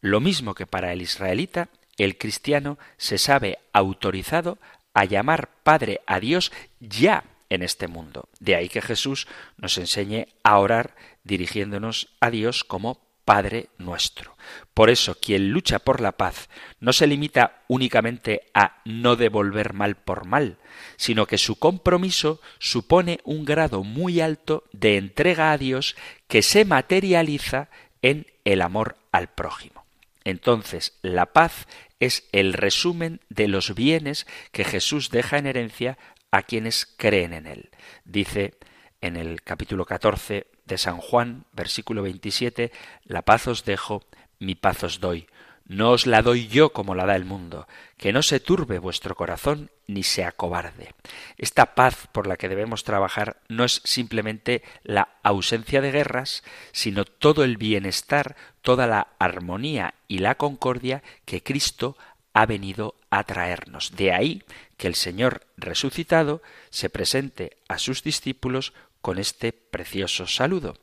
Lo 0.00 0.20
mismo 0.20 0.54
que 0.54 0.66
para 0.66 0.92
el 0.92 1.02
israelita, 1.02 1.68
el 1.96 2.16
cristiano 2.16 2.78
se 2.96 3.18
sabe 3.18 3.58
autorizado 3.72 4.58
a 4.94 5.04
llamar 5.04 5.50
Padre 5.62 6.00
a 6.06 6.20
Dios 6.20 6.52
ya 6.80 7.24
en 7.50 7.62
este 7.62 7.88
mundo. 7.88 8.28
De 8.40 8.54
ahí 8.54 8.68
que 8.68 8.82
Jesús 8.82 9.26
nos 9.56 9.76
enseñe 9.78 10.28
a 10.42 10.58
orar 10.58 10.94
dirigiéndonos 11.24 12.14
a 12.20 12.30
Dios 12.30 12.64
como 12.64 13.07
Padre 13.28 13.68
nuestro. 13.76 14.38
Por 14.72 14.88
eso, 14.88 15.14
quien 15.20 15.50
lucha 15.50 15.80
por 15.80 16.00
la 16.00 16.12
paz 16.12 16.48
no 16.80 16.94
se 16.94 17.06
limita 17.06 17.60
únicamente 17.68 18.40
a 18.54 18.80
no 18.86 19.16
devolver 19.16 19.74
mal 19.74 19.96
por 19.96 20.24
mal, 20.24 20.56
sino 20.96 21.26
que 21.26 21.36
su 21.36 21.58
compromiso 21.58 22.40
supone 22.58 23.20
un 23.24 23.44
grado 23.44 23.84
muy 23.84 24.22
alto 24.22 24.64
de 24.72 24.96
entrega 24.96 25.52
a 25.52 25.58
Dios 25.58 25.94
que 26.26 26.40
se 26.40 26.64
materializa 26.64 27.68
en 28.00 28.26
el 28.46 28.62
amor 28.62 28.96
al 29.12 29.28
prójimo. 29.28 29.84
Entonces, 30.24 30.96
la 31.02 31.26
paz 31.26 31.66
es 32.00 32.26
el 32.32 32.54
resumen 32.54 33.20
de 33.28 33.46
los 33.46 33.74
bienes 33.74 34.26
que 34.52 34.64
Jesús 34.64 35.10
deja 35.10 35.36
en 35.36 35.46
herencia 35.48 35.98
a 36.30 36.44
quienes 36.44 36.86
creen 36.86 37.34
en 37.34 37.46
él. 37.46 37.68
Dice 38.06 38.54
en 39.02 39.16
el 39.16 39.42
capítulo 39.42 39.84
14 39.84 40.46
de 40.68 40.78
San 40.78 40.98
Juan, 40.98 41.44
versículo 41.52 42.02
27, 42.02 42.70
La 43.04 43.22
paz 43.22 43.48
os 43.48 43.64
dejo, 43.64 44.04
mi 44.38 44.54
paz 44.54 44.84
os 44.84 45.00
doy. 45.00 45.26
No 45.66 45.90
os 45.90 46.06
la 46.06 46.22
doy 46.22 46.48
yo 46.48 46.72
como 46.72 46.94
la 46.94 47.04
da 47.04 47.14
el 47.14 47.26
mundo, 47.26 47.68
que 47.98 48.12
no 48.12 48.22
se 48.22 48.40
turbe 48.40 48.78
vuestro 48.78 49.14
corazón 49.14 49.70
ni 49.86 50.02
se 50.02 50.24
acobarde. 50.24 50.94
Esta 51.36 51.74
paz 51.74 52.06
por 52.10 52.26
la 52.26 52.36
que 52.36 52.48
debemos 52.48 52.84
trabajar 52.84 53.42
no 53.48 53.64
es 53.64 53.82
simplemente 53.84 54.62
la 54.82 55.08
ausencia 55.22 55.82
de 55.82 55.90
guerras, 55.90 56.42
sino 56.72 57.04
todo 57.04 57.44
el 57.44 57.58
bienestar, 57.58 58.36
toda 58.62 58.86
la 58.86 59.08
armonía 59.18 59.94
y 60.06 60.18
la 60.18 60.36
concordia 60.36 61.02
que 61.26 61.42
Cristo 61.42 61.98
ha 62.32 62.46
venido 62.46 62.94
a 63.10 63.24
traernos. 63.24 63.96
De 63.96 64.12
ahí 64.12 64.44
que 64.76 64.86
el 64.86 64.94
Señor 64.94 65.46
resucitado 65.56 66.40
se 66.70 66.88
presente 66.88 67.56
a 67.68 67.78
sus 67.78 68.02
discípulos 68.02 68.72
con 69.08 69.18
este 69.18 69.54
precioso 69.54 70.26
saludo. 70.26 70.74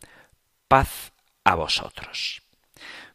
Paz 0.68 1.12
a 1.44 1.54
vosotros. 1.54 2.42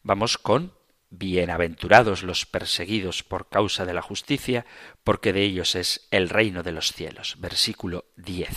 Vamos 0.04 0.38
con 0.38 0.72
Bienaventurados 1.10 2.22
los 2.22 2.46
perseguidos 2.46 3.24
por 3.24 3.48
causa 3.48 3.84
de 3.84 3.92
la 3.92 4.02
justicia, 4.02 4.66
porque 5.02 5.32
de 5.32 5.42
ellos 5.42 5.74
es 5.74 6.06
el 6.12 6.28
reino 6.28 6.62
de 6.62 6.70
los 6.70 6.92
cielos. 6.92 7.34
Versículo 7.40 8.04
10. 8.18 8.50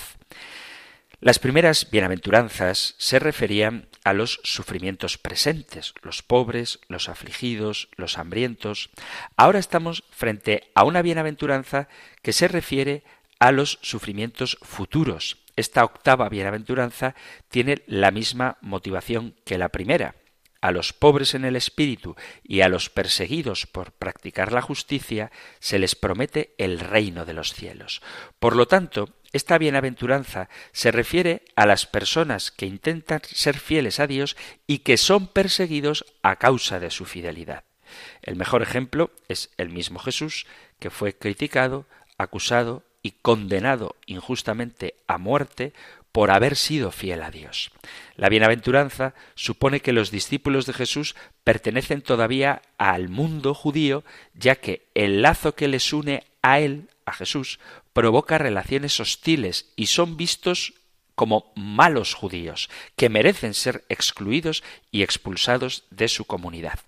Las 1.22 1.40
primeras 1.40 1.90
bienaventuranzas 1.90 2.94
se 3.00 3.18
referían 3.18 3.88
a 4.04 4.14
los 4.14 4.40
sufrimientos 4.44 5.18
presentes, 5.18 5.96
los 6.04 6.22
pobres, 6.22 6.82
los 6.88 7.10
afligidos, 7.10 7.90
los 7.96 8.20
hambrientos. 8.20 8.92
Ahora 9.38 9.58
estamos 9.58 10.04
frente 10.12 10.70
a 10.76 10.84
una 10.84 11.02
bienaventuranza 11.02 11.88
que 12.22 12.32
se 12.32 12.48
refiere 12.48 13.04
a 13.40 13.52
los 13.52 13.80
sufrimientos 13.82 14.60
futuros, 14.62 15.43
esta 15.56 15.84
octava 15.84 16.30
bienaventuranza 16.30 17.16
tiene 17.50 17.84
la 17.88 18.12
misma 18.12 18.58
motivación 18.62 19.36
que 19.46 19.58
la 19.58 19.70
primera. 19.70 20.16
A 20.62 20.72
los 20.72 20.94
pobres 20.94 21.34
en 21.34 21.44
el 21.44 21.58
espíritu 21.58 22.16
y 22.42 22.62
a 22.62 22.70
los 22.70 22.90
perseguidos 22.90 23.68
por 23.68 23.92
practicar 23.92 24.54
la 24.54 24.62
justicia 24.62 25.30
se 25.60 25.78
les 25.78 25.96
promete 25.96 26.56
el 26.58 26.80
reino 26.80 27.26
de 27.26 27.34
los 27.34 27.54
cielos. 27.54 28.02
Por 28.40 28.56
lo 28.56 28.66
tanto, 28.66 29.10
esta 29.34 29.58
bienaventuranza 29.58 30.48
se 30.72 30.92
refiere 30.92 31.44
a 31.56 31.66
las 31.66 31.86
personas 31.86 32.52
que 32.52 32.66
intentan 32.66 33.22
ser 33.26 33.60
fieles 33.60 34.00
a 34.00 34.08
Dios 34.08 34.38
y 34.66 34.80
que 34.80 34.96
son 34.96 35.28
perseguidos 35.28 36.06
a 36.22 36.38
causa 36.38 36.80
de 36.80 36.92
su 36.92 37.06
fidelidad. 37.06 37.66
El 38.22 38.38
mejor 38.38 38.62
ejemplo 38.62 39.12
es 39.28 39.52
el 39.58 39.70
mismo 39.70 40.00
Jesús, 40.00 40.46
que 40.80 40.90
fue 40.90 41.18
criticado, 41.18 41.88
acusado 42.18 42.84
y 43.04 43.12
condenado 43.22 43.96
injustamente 44.08 44.96
a 45.08 45.18
muerte 45.18 45.74
por 46.14 46.32
haber 46.32 46.56
sido 46.56 46.92
fiel 46.92 47.22
a 47.24 47.32
Dios. 47.32 47.72
La 48.16 48.30
bienaventuranza 48.30 49.14
supone 49.36 49.82
que 49.82 49.94
los 49.94 50.12
discípulos 50.12 50.66
de 50.66 50.74
Jesús 50.74 51.16
pertenecen 51.44 52.02
todavía 52.02 52.62
al 52.78 53.10
mundo 53.10 53.54
judío, 53.54 54.04
ya 54.34 54.56
que 54.56 54.88
el 54.94 55.22
lazo 55.22 55.56
que 55.56 55.68
les 55.68 55.92
une 55.92 56.24
a 56.42 56.60
él, 56.60 56.90
a 57.06 57.14
Jesús, 57.14 57.60
provoca 57.94 58.38
relaciones 58.38 59.00
hostiles 59.00 59.72
y 59.76 59.88
son 59.88 60.16
vistos 60.16 60.74
como 61.16 61.52
malos 61.56 62.14
judíos, 62.14 62.70
que 62.96 63.10
merecen 63.10 63.54
ser 63.54 63.84
excluidos 63.90 64.64
y 64.92 65.04
expulsados 65.04 65.86
de 65.90 66.08
su 66.08 66.26
comunidad. 66.26 66.80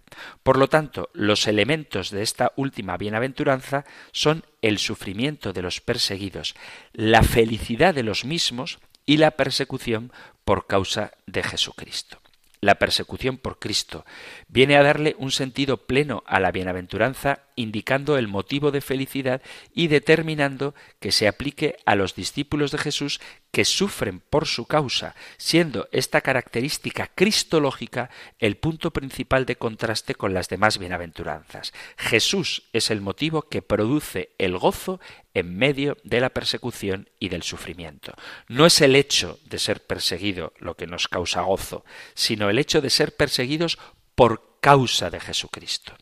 Por 0.44 0.58
lo 0.58 0.68
tanto, 0.68 1.10
los 1.14 1.48
elementos 1.48 2.10
de 2.10 2.22
esta 2.22 2.52
última 2.56 2.98
bienaventuranza 2.98 3.86
son 4.12 4.46
el 4.62 4.80
sufrimiento 4.80 5.54
de 5.54 5.62
los 5.62 5.82
perseguidos, 5.82 6.56
la 6.94 7.24
felicidad 7.24 7.94
de 7.94 8.04
los 8.04 8.26
mismos 8.26 8.80
y 9.06 9.18
la 9.18 9.32
persecución 9.32 10.12
por 10.44 10.68
causa 10.68 11.12
de 11.26 11.44
Jesucristo 11.44 12.20
la 12.66 12.76
persecución 12.76 13.38
por 13.38 13.60
Cristo, 13.60 14.06
viene 14.48 14.76
a 14.76 14.84
darle 14.84 15.16
un 15.20 15.32
sentido 15.32 15.86
pleno 15.86 16.24
a 16.26 16.40
la 16.40 16.52
bienaventuranza, 16.52 17.42
indicando 17.56 18.18
el 18.18 18.28
motivo 18.28 18.72
de 18.72 18.82
felicidad 18.82 19.42
y 19.74 19.88
determinando 19.88 20.76
que 21.00 21.12
se 21.12 21.28
aplique 21.28 21.78
a 21.86 21.96
los 21.96 22.16
discípulos 22.16 22.72
de 22.72 22.78
Jesús 22.78 23.20
que 23.52 23.66
sufren 23.66 24.20
por 24.20 24.48
su 24.48 24.66
causa, 24.66 25.16
siendo 25.38 25.88
esta 25.92 26.22
característica 26.22 27.08
cristológica 27.08 28.10
el 28.40 28.58
punto 28.58 28.92
principal 28.92 29.46
de 29.46 29.56
contraste 29.56 30.16
con 30.16 30.34
las 30.34 30.50
demás 30.50 30.78
bienaventuranzas. 30.78 31.74
Jesús 31.98 32.64
es 32.74 32.92
el 32.92 33.02
motivo 33.02 33.44
que 33.44 33.62
produce 33.62 34.32
el 34.38 34.58
gozo 34.58 35.00
en 35.34 35.58
medio 35.58 35.98
de 36.04 36.20
la 36.20 36.30
persecución 36.30 37.10
y 37.20 37.30
del 37.30 37.44
sufrimiento. 37.44 38.14
No 38.48 38.66
es 38.66 38.82
el 38.82 38.96
hecho 38.96 39.40
de 39.46 39.60
ser 39.60 39.86
perseguido 39.86 40.54
lo 40.58 40.76
que 40.76 40.88
nos 40.88 41.08
causa 41.08 41.42
gozo, 41.42 41.86
sino 42.14 42.50
el 42.50 42.60
hecho 42.60 42.82
de 42.82 42.90
ser 42.90 43.16
perseguidos 43.16 43.78
por 44.16 44.58
causa 44.60 45.10
de 45.10 45.20
Jesucristo. 45.20 45.94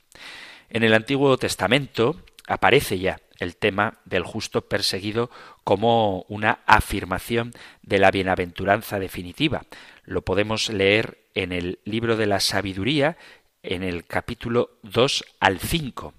En 0.74 0.82
el 0.82 0.96
Antiguo 0.96 1.38
Testamento 1.38 2.20
aparece 2.48 2.98
ya 2.98 3.22
el 3.38 3.56
tema 3.58 4.00
del 4.06 4.24
justo 4.24 4.68
perseguido 4.68 5.30
como 5.64 6.26
una 6.30 6.62
afirmación 6.66 7.52
de 7.84 8.00
la 8.00 8.10
bienaventuranza 8.10 8.98
definitiva. 8.98 9.68
Lo 10.04 10.24
podemos 10.24 10.70
leer 10.70 11.20
en 11.36 11.52
el 11.52 11.78
libro 11.86 12.18
de 12.18 12.26
la 12.26 12.40
sabiduría, 12.40 13.18
en 13.62 13.84
el 13.84 14.08
capítulo 14.08 14.80
2 14.82 15.24
al 15.40 15.60
5. 15.60 16.16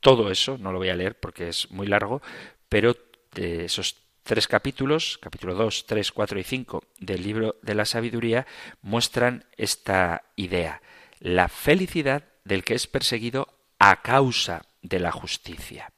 Todo 0.00 0.30
eso, 0.30 0.56
no 0.56 0.72
lo 0.72 0.78
voy 0.78 0.88
a 0.88 0.96
leer 0.96 1.20
porque 1.20 1.48
es 1.48 1.70
muy 1.70 1.86
largo, 1.86 2.22
pero 2.70 2.96
de 3.34 3.66
esos 3.66 3.96
tres 4.22 4.48
capítulos, 4.48 5.18
capítulo 5.20 5.54
2, 5.54 5.84
3, 5.84 6.10
4 6.10 6.38
y 6.38 6.44
5 6.44 6.84
del 7.00 7.22
libro 7.22 7.56
de 7.60 7.74
la 7.74 7.84
sabiduría, 7.84 8.46
muestran 8.80 9.44
esta 9.58 10.22
idea, 10.36 10.80
la 11.18 11.48
felicidad 11.48 12.24
del 12.44 12.64
que 12.64 12.72
es 12.72 12.86
perseguido 12.86 13.59
a 13.80 14.02
causa 14.02 14.62
de 14.82 15.00
la 15.00 15.10
justicia. 15.10 15.92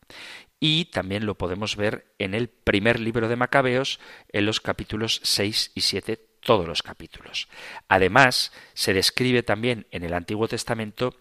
Y 0.59 0.87
también 0.87 1.27
lo 1.27 1.37
podemos 1.37 1.77
ver 1.77 2.15
en 2.19 2.35
el 2.35 2.49
primer 2.49 3.01
libro 3.01 3.29
de 3.29 3.37
Macabeos, 3.37 3.99
en 4.29 4.47
los 4.47 4.61
capítulos 4.61 5.21
6 5.25 5.73
y 5.75 5.81
7, 5.83 6.17
todos 6.41 6.67
los 6.67 6.83
capítulos. 6.83 7.49
Además, 7.89 8.53
se 8.73 8.95
describe 8.95 9.43
también 9.43 9.87
en 9.91 10.05
el 10.05 10.15
Antiguo 10.15 10.47
Testamento 10.49 11.17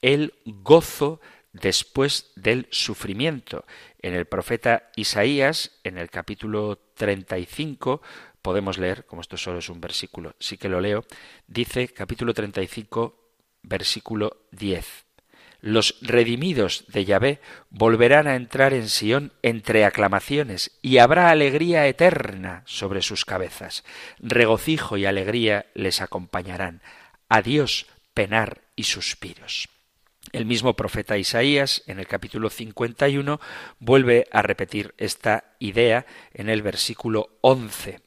el 0.00 0.34
gozo 0.44 1.20
después 1.52 2.30
del 2.36 2.68
sufrimiento. 2.70 3.64
En 4.00 4.14
el 4.14 4.26
profeta 4.26 4.90
Isaías, 4.94 5.72
en 5.82 5.98
el 5.98 6.08
capítulo 6.10 6.78
35, 6.94 8.02
podemos 8.42 8.78
leer, 8.78 9.06
como 9.06 9.22
esto 9.22 9.36
solo 9.36 9.58
es 9.58 9.68
un 9.68 9.80
versículo, 9.80 10.36
sí 10.38 10.56
que 10.56 10.68
lo 10.68 10.80
leo, 10.80 11.04
dice 11.48 11.88
capítulo 11.88 12.32
35, 12.32 13.32
versículo 13.62 14.46
10. 14.52 15.03
Los 15.64 15.96
redimidos 16.02 16.84
de 16.88 17.06
Yahvé 17.06 17.40
volverán 17.70 18.26
a 18.26 18.36
entrar 18.36 18.74
en 18.74 18.90
Sión 18.90 19.32
entre 19.40 19.86
aclamaciones, 19.86 20.72
y 20.82 20.98
habrá 20.98 21.30
alegría 21.30 21.86
eterna 21.86 22.64
sobre 22.66 23.00
sus 23.00 23.24
cabezas. 23.24 23.82
Regocijo 24.18 24.98
y 24.98 25.06
alegría 25.06 25.64
les 25.72 26.02
acompañarán. 26.02 26.82
Adiós, 27.30 27.86
penar 28.12 28.60
y 28.76 28.82
suspiros. 28.82 29.70
El 30.32 30.44
mismo 30.44 30.76
profeta 30.76 31.16
Isaías, 31.16 31.82
en 31.86 31.98
el 31.98 32.06
capítulo 32.06 32.50
51, 32.50 33.40
vuelve 33.78 34.28
a 34.32 34.42
repetir 34.42 34.92
esta 34.98 35.44
idea 35.60 36.04
en 36.34 36.50
el 36.50 36.60
versículo 36.60 37.38
11. 37.40 38.03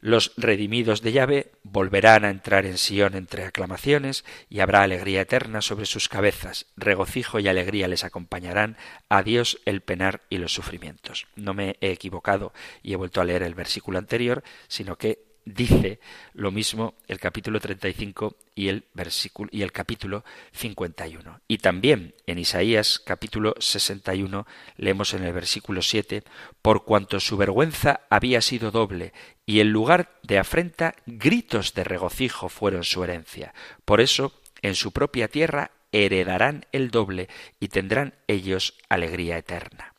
Los 0.00 0.32
redimidos 0.36 1.02
de 1.02 1.12
Yahvé 1.12 1.52
volverán 1.62 2.24
a 2.24 2.30
entrar 2.30 2.64
en 2.64 2.78
Sion 2.78 3.14
entre 3.14 3.44
aclamaciones 3.44 4.24
y 4.48 4.60
habrá 4.60 4.82
alegría 4.82 5.20
eterna 5.20 5.60
sobre 5.60 5.84
sus 5.84 6.08
cabezas. 6.08 6.66
Regocijo 6.76 7.38
y 7.38 7.48
alegría 7.48 7.86
les 7.86 8.04
acompañarán. 8.04 8.76
A 9.08 9.22
Dios 9.22 9.60
el 9.66 9.82
penar 9.82 10.22
y 10.30 10.38
los 10.38 10.54
sufrimientos. 10.54 11.26
No 11.36 11.52
me 11.52 11.76
he 11.80 11.90
equivocado 11.90 12.52
y 12.82 12.92
he 12.92 12.96
vuelto 12.96 13.20
a 13.20 13.24
leer 13.24 13.42
el 13.42 13.54
versículo 13.54 13.98
anterior, 13.98 14.42
sino 14.68 14.96
que 14.96 15.29
dice 15.54 16.00
lo 16.32 16.50
mismo 16.50 16.94
el 17.08 17.18
capítulo 17.18 17.60
35 17.60 18.36
y 18.54 18.68
el 18.68 18.84
versículo 18.94 19.50
y 19.52 19.62
el 19.62 19.72
capítulo 19.72 20.24
51. 20.52 21.40
Y 21.48 21.58
también 21.58 22.14
en 22.26 22.38
Isaías 22.38 22.98
capítulo 22.98 23.54
61 23.58 24.46
leemos 24.76 25.14
en 25.14 25.24
el 25.24 25.32
versículo 25.32 25.82
7 25.82 26.22
por 26.62 26.84
cuanto 26.84 27.20
su 27.20 27.36
vergüenza 27.36 28.00
había 28.10 28.40
sido 28.40 28.70
doble 28.70 29.12
y 29.46 29.60
en 29.60 29.70
lugar 29.70 30.18
de 30.22 30.38
afrenta 30.38 30.94
gritos 31.06 31.74
de 31.74 31.84
regocijo 31.84 32.48
fueron 32.48 32.84
su 32.84 33.02
herencia. 33.04 33.54
Por 33.84 34.00
eso 34.00 34.32
en 34.62 34.74
su 34.74 34.92
propia 34.92 35.28
tierra 35.28 35.72
heredarán 35.92 36.66
el 36.72 36.90
doble 36.90 37.28
y 37.58 37.68
tendrán 37.68 38.14
ellos 38.28 38.74
alegría 38.88 39.38
eterna. 39.38 39.94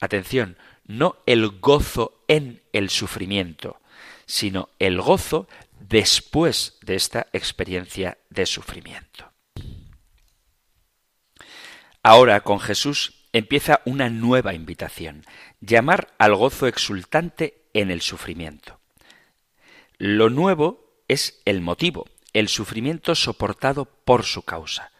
Atención, 0.00 0.56
no 0.86 1.18
el 1.26 1.60
gozo 1.60 2.24
en 2.26 2.62
el 2.72 2.90
sufrimiento, 2.90 3.79
sino 4.30 4.68
el 4.78 5.00
gozo 5.00 5.48
después 5.80 6.78
de 6.82 6.94
esta 6.94 7.26
experiencia 7.32 8.16
de 8.30 8.46
sufrimiento. 8.46 9.32
Ahora 12.00 12.40
con 12.42 12.60
Jesús 12.60 13.26
empieza 13.32 13.80
una 13.84 14.08
nueva 14.08 14.54
invitación, 14.54 15.24
llamar 15.60 16.14
al 16.18 16.36
gozo 16.36 16.68
exultante 16.68 17.64
en 17.74 17.90
el 17.90 18.02
sufrimiento. 18.02 18.78
Lo 19.98 20.30
nuevo 20.30 21.02
es 21.08 21.42
el 21.44 21.60
motivo, 21.60 22.06
el 22.32 22.48
sufrimiento 22.48 23.16
soportado 23.16 23.84
por 23.84 24.22
su 24.22 24.42
causa. 24.42 24.92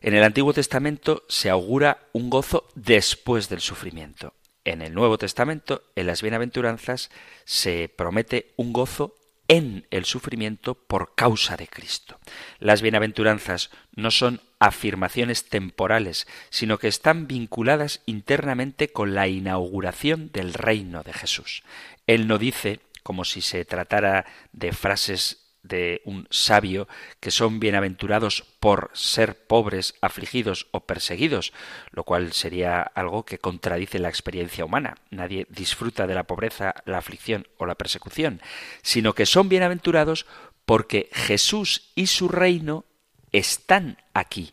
En 0.00 0.14
el 0.14 0.24
Antiguo 0.24 0.52
Testamento 0.52 1.22
se 1.28 1.48
augura 1.48 2.08
un 2.12 2.28
gozo 2.28 2.68
después 2.74 3.48
del 3.48 3.60
sufrimiento 3.60 4.34
en 4.70 4.82
el 4.82 4.94
Nuevo 4.94 5.18
Testamento, 5.18 5.82
en 5.96 6.06
las 6.06 6.22
bienaventuranzas, 6.22 7.10
se 7.44 7.88
promete 7.88 8.52
un 8.56 8.72
gozo 8.72 9.14
en 9.48 9.86
el 9.90 10.04
sufrimiento 10.04 10.74
por 10.74 11.14
causa 11.14 11.56
de 11.56 11.66
Cristo. 11.66 12.20
Las 12.58 12.82
bienaventuranzas 12.82 13.70
no 13.96 14.10
son 14.10 14.42
afirmaciones 14.58 15.48
temporales, 15.48 16.26
sino 16.50 16.78
que 16.78 16.88
están 16.88 17.26
vinculadas 17.26 18.02
internamente 18.04 18.92
con 18.92 19.14
la 19.14 19.26
inauguración 19.26 20.30
del 20.32 20.52
reino 20.52 21.02
de 21.02 21.14
Jesús. 21.14 21.62
Él 22.06 22.26
no 22.26 22.38
dice, 22.38 22.80
como 23.02 23.24
si 23.24 23.40
se 23.40 23.64
tratara 23.64 24.26
de 24.52 24.72
frases 24.72 25.47
de 25.68 26.02
un 26.04 26.26
sabio 26.30 26.88
que 27.20 27.30
son 27.30 27.60
bienaventurados 27.60 28.44
por 28.58 28.90
ser 28.94 29.46
pobres, 29.46 29.94
afligidos 30.00 30.66
o 30.72 30.80
perseguidos, 30.80 31.52
lo 31.92 32.04
cual 32.04 32.32
sería 32.32 32.82
algo 32.82 33.24
que 33.24 33.38
contradice 33.38 33.98
la 33.98 34.08
experiencia 34.08 34.64
humana. 34.64 34.96
Nadie 35.10 35.46
disfruta 35.50 36.06
de 36.06 36.14
la 36.14 36.24
pobreza, 36.24 36.74
la 36.86 36.98
aflicción 36.98 37.46
o 37.58 37.66
la 37.66 37.76
persecución, 37.76 38.40
sino 38.82 39.14
que 39.14 39.26
son 39.26 39.48
bienaventurados 39.48 40.26
porque 40.64 41.08
Jesús 41.12 41.92
y 41.94 42.08
su 42.08 42.28
reino 42.28 42.84
están 43.32 43.98
aquí 44.14 44.50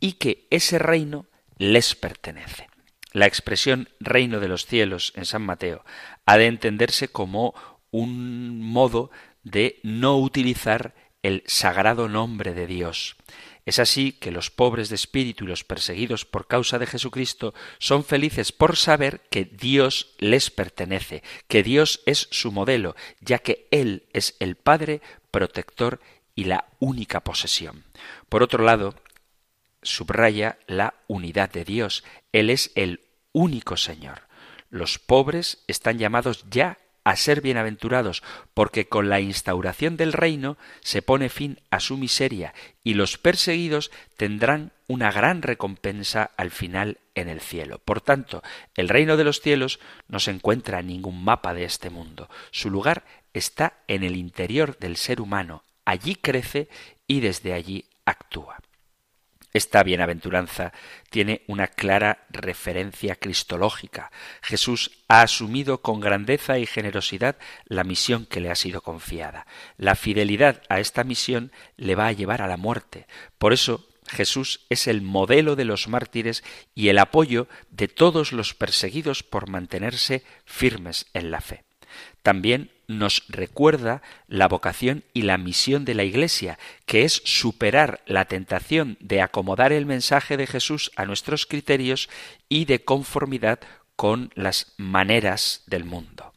y 0.00 0.12
que 0.12 0.46
ese 0.50 0.78
reino 0.78 1.26
les 1.58 1.94
pertenece. 1.94 2.68
La 3.12 3.26
expresión 3.26 3.88
reino 4.00 4.40
de 4.40 4.48
los 4.48 4.66
cielos 4.66 5.12
en 5.14 5.24
San 5.24 5.42
Mateo 5.42 5.84
ha 6.26 6.36
de 6.36 6.46
entenderse 6.46 7.08
como 7.08 7.54
un 7.90 8.60
modo 8.60 9.10
de 9.44 9.78
no 9.82 10.18
utilizar 10.18 10.94
el 11.22 11.42
sagrado 11.46 12.08
nombre 12.08 12.52
de 12.54 12.66
Dios. 12.66 13.16
Es 13.66 13.78
así 13.78 14.12
que 14.12 14.30
los 14.30 14.50
pobres 14.50 14.90
de 14.90 14.94
espíritu 14.94 15.44
y 15.44 15.48
los 15.48 15.64
perseguidos 15.64 16.26
por 16.26 16.46
causa 16.46 16.78
de 16.78 16.86
Jesucristo 16.86 17.54
son 17.78 18.04
felices 18.04 18.52
por 18.52 18.76
saber 18.76 19.22
que 19.30 19.44
Dios 19.46 20.14
les 20.18 20.50
pertenece, 20.50 21.22
que 21.48 21.62
Dios 21.62 22.02
es 22.04 22.28
su 22.30 22.52
modelo, 22.52 22.94
ya 23.20 23.38
que 23.38 23.66
Él 23.70 24.04
es 24.12 24.36
el 24.38 24.56
Padre, 24.56 25.00
protector 25.30 26.00
y 26.34 26.44
la 26.44 26.66
única 26.78 27.20
posesión. 27.20 27.84
Por 28.28 28.42
otro 28.42 28.62
lado, 28.64 28.94
subraya 29.82 30.58
la 30.66 30.94
unidad 31.06 31.50
de 31.50 31.64
Dios. 31.64 32.04
Él 32.32 32.50
es 32.50 32.70
el 32.74 33.00
único 33.32 33.78
Señor. 33.78 34.22
Los 34.68 34.98
pobres 34.98 35.64
están 35.68 35.98
llamados 35.98 36.44
ya 36.50 36.78
a 37.04 37.16
ser 37.16 37.42
bienaventurados, 37.42 38.22
porque 38.54 38.88
con 38.88 39.08
la 39.08 39.20
instauración 39.20 39.96
del 39.96 40.12
reino 40.12 40.56
se 40.80 41.02
pone 41.02 41.28
fin 41.28 41.60
a 41.70 41.80
su 41.80 41.98
miseria 41.98 42.54
y 42.82 42.94
los 42.94 43.18
perseguidos 43.18 43.90
tendrán 44.16 44.72
una 44.88 45.12
gran 45.12 45.42
recompensa 45.42 46.30
al 46.36 46.50
final 46.50 46.98
en 47.14 47.28
el 47.28 47.40
cielo. 47.40 47.78
Por 47.78 48.00
tanto, 48.00 48.42
el 48.74 48.88
reino 48.88 49.16
de 49.16 49.24
los 49.24 49.40
cielos 49.40 49.80
no 50.08 50.18
se 50.18 50.30
encuentra 50.30 50.80
en 50.80 50.88
ningún 50.88 51.22
mapa 51.22 51.54
de 51.54 51.64
este 51.64 51.90
mundo. 51.90 52.28
Su 52.50 52.70
lugar 52.70 53.04
está 53.34 53.74
en 53.86 54.02
el 54.02 54.16
interior 54.16 54.78
del 54.78 54.96
ser 54.96 55.20
humano. 55.20 55.62
Allí 55.84 56.14
crece 56.14 56.68
y 57.06 57.20
desde 57.20 57.52
allí 57.52 57.84
actúa. 58.06 58.58
Esta 59.54 59.84
bienaventuranza 59.84 60.72
tiene 61.10 61.42
una 61.46 61.68
clara 61.68 62.26
referencia 62.28 63.14
cristológica. 63.14 64.10
Jesús 64.42 64.90
ha 65.06 65.22
asumido 65.22 65.80
con 65.80 66.00
grandeza 66.00 66.58
y 66.58 66.66
generosidad 66.66 67.36
la 67.66 67.84
misión 67.84 68.26
que 68.26 68.40
le 68.40 68.50
ha 68.50 68.56
sido 68.56 68.80
confiada. 68.80 69.46
La 69.76 69.94
fidelidad 69.94 70.60
a 70.68 70.80
esta 70.80 71.04
misión 71.04 71.52
le 71.76 71.94
va 71.94 72.08
a 72.08 72.12
llevar 72.12 72.42
a 72.42 72.48
la 72.48 72.56
muerte. 72.56 73.06
Por 73.38 73.52
eso 73.52 73.86
Jesús 74.08 74.66
es 74.70 74.88
el 74.88 75.02
modelo 75.02 75.54
de 75.54 75.64
los 75.64 75.86
mártires 75.86 76.42
y 76.74 76.88
el 76.88 76.98
apoyo 76.98 77.46
de 77.70 77.86
todos 77.86 78.32
los 78.32 78.54
perseguidos 78.54 79.22
por 79.22 79.48
mantenerse 79.48 80.24
firmes 80.44 81.06
en 81.14 81.30
la 81.30 81.40
fe. 81.40 81.62
También 82.24 82.72
nos 82.88 83.24
recuerda 83.28 84.02
la 84.28 84.48
vocación 84.48 85.04
y 85.12 85.22
la 85.22 85.38
misión 85.38 85.84
de 85.84 85.94
la 85.94 86.04
Iglesia, 86.04 86.58
que 86.86 87.04
es 87.04 87.22
superar 87.24 88.02
la 88.06 88.26
tentación 88.26 88.96
de 89.00 89.20
acomodar 89.20 89.72
el 89.72 89.86
mensaje 89.86 90.36
de 90.36 90.46
Jesús 90.46 90.90
a 90.96 91.04
nuestros 91.04 91.46
criterios 91.46 92.08
y 92.48 92.64
de 92.64 92.84
conformidad 92.84 93.60
con 93.96 94.30
las 94.34 94.74
maneras 94.76 95.62
del 95.66 95.84
mundo. 95.84 96.32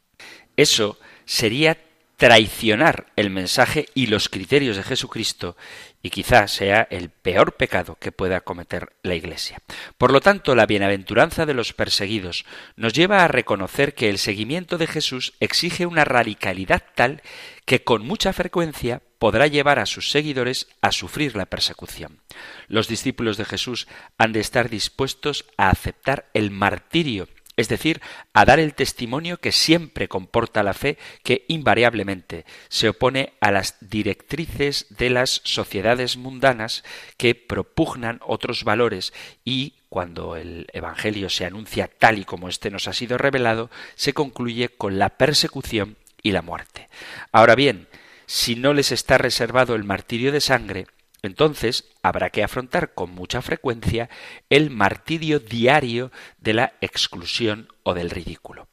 Eso 0.55 0.97
sería 1.25 1.77
traicionar 2.17 3.05
el 3.15 3.29
mensaje 3.29 3.85
y 3.93 4.07
los 4.07 4.27
criterios 4.27 4.75
de 4.75 4.83
Jesucristo 4.83 5.55
y 6.01 6.09
quizá 6.09 6.47
sea 6.47 6.87
el 6.89 7.09
peor 7.09 7.53
pecado 7.53 7.95
que 7.99 8.11
pueda 8.11 8.41
cometer 8.41 8.93
la 9.03 9.13
Iglesia. 9.13 9.59
Por 9.99 10.11
lo 10.11 10.19
tanto, 10.19 10.55
la 10.55 10.65
bienaventuranza 10.65 11.45
de 11.45 11.53
los 11.53 11.73
perseguidos 11.73 12.45
nos 12.75 12.93
lleva 12.93 13.23
a 13.23 13.27
reconocer 13.27 13.93
que 13.93 14.09
el 14.09 14.17
seguimiento 14.17 14.79
de 14.79 14.87
Jesús 14.87 15.33
exige 15.39 15.85
una 15.85 16.05
radicalidad 16.05 16.83
tal 16.95 17.21
que 17.65 17.83
con 17.83 18.03
mucha 18.03 18.33
frecuencia 18.33 19.01
podrá 19.19 19.45
llevar 19.45 19.77
a 19.77 19.85
sus 19.85 20.09
seguidores 20.09 20.67
a 20.81 20.91
sufrir 20.91 21.35
la 21.35 21.45
persecución. 21.45 22.19
Los 22.67 22.87
discípulos 22.87 23.37
de 23.37 23.45
Jesús 23.45 23.87
han 24.17 24.31
de 24.31 24.39
estar 24.39 24.69
dispuestos 24.69 25.45
a 25.57 25.69
aceptar 25.69 26.29
el 26.33 26.49
martirio 26.49 27.27
es 27.57 27.67
decir, 27.67 28.01
a 28.33 28.45
dar 28.45 28.59
el 28.59 28.75
testimonio 28.75 29.37
que 29.37 29.51
siempre 29.51 30.07
comporta 30.07 30.63
la 30.63 30.73
fe, 30.73 30.97
que 31.23 31.43
invariablemente 31.47 32.45
se 32.69 32.89
opone 32.89 33.33
a 33.41 33.51
las 33.51 33.75
directrices 33.81 34.85
de 34.89 35.09
las 35.09 35.41
sociedades 35.43 36.17
mundanas 36.17 36.83
que 37.17 37.33
propugnan 37.33 38.21
otros 38.25 38.63
valores 38.63 39.11
y 39.43 39.73
cuando 39.89 40.35
el 40.35 40.67
Evangelio 40.71 41.29
se 41.29 41.45
anuncia 41.45 41.87
tal 41.87 42.19
y 42.19 42.25
como 42.25 42.47
éste 42.47 42.69
nos 42.69 42.87
ha 42.87 42.93
sido 42.93 43.17
revelado, 43.17 43.71
se 43.95 44.13
concluye 44.13 44.69
con 44.69 44.99
la 44.99 45.09
persecución 45.09 45.97
y 46.21 46.31
la 46.31 46.43
muerte. 46.43 46.89
Ahora 47.31 47.55
bien, 47.55 47.87
si 48.27 48.55
no 48.55 48.73
les 48.73 48.91
está 48.91 49.17
reservado 49.17 49.73
el 49.73 49.83
martirio 49.83 50.31
de 50.31 50.41
sangre, 50.41 50.87
entonces 51.23 51.85
habrá 52.03 52.29
que 52.29 52.43
afrontar 52.43 52.93
con 52.93 53.11
mucha 53.11 53.41
frecuencia 53.41 54.09
el 54.49 54.69
martirio 54.69 55.39
diario 55.39 56.11
de 56.39 56.53
la 56.53 56.73
exclusión 56.81 57.69
o 57.83 57.93
del 57.93 58.09
ridículo. 58.09 58.67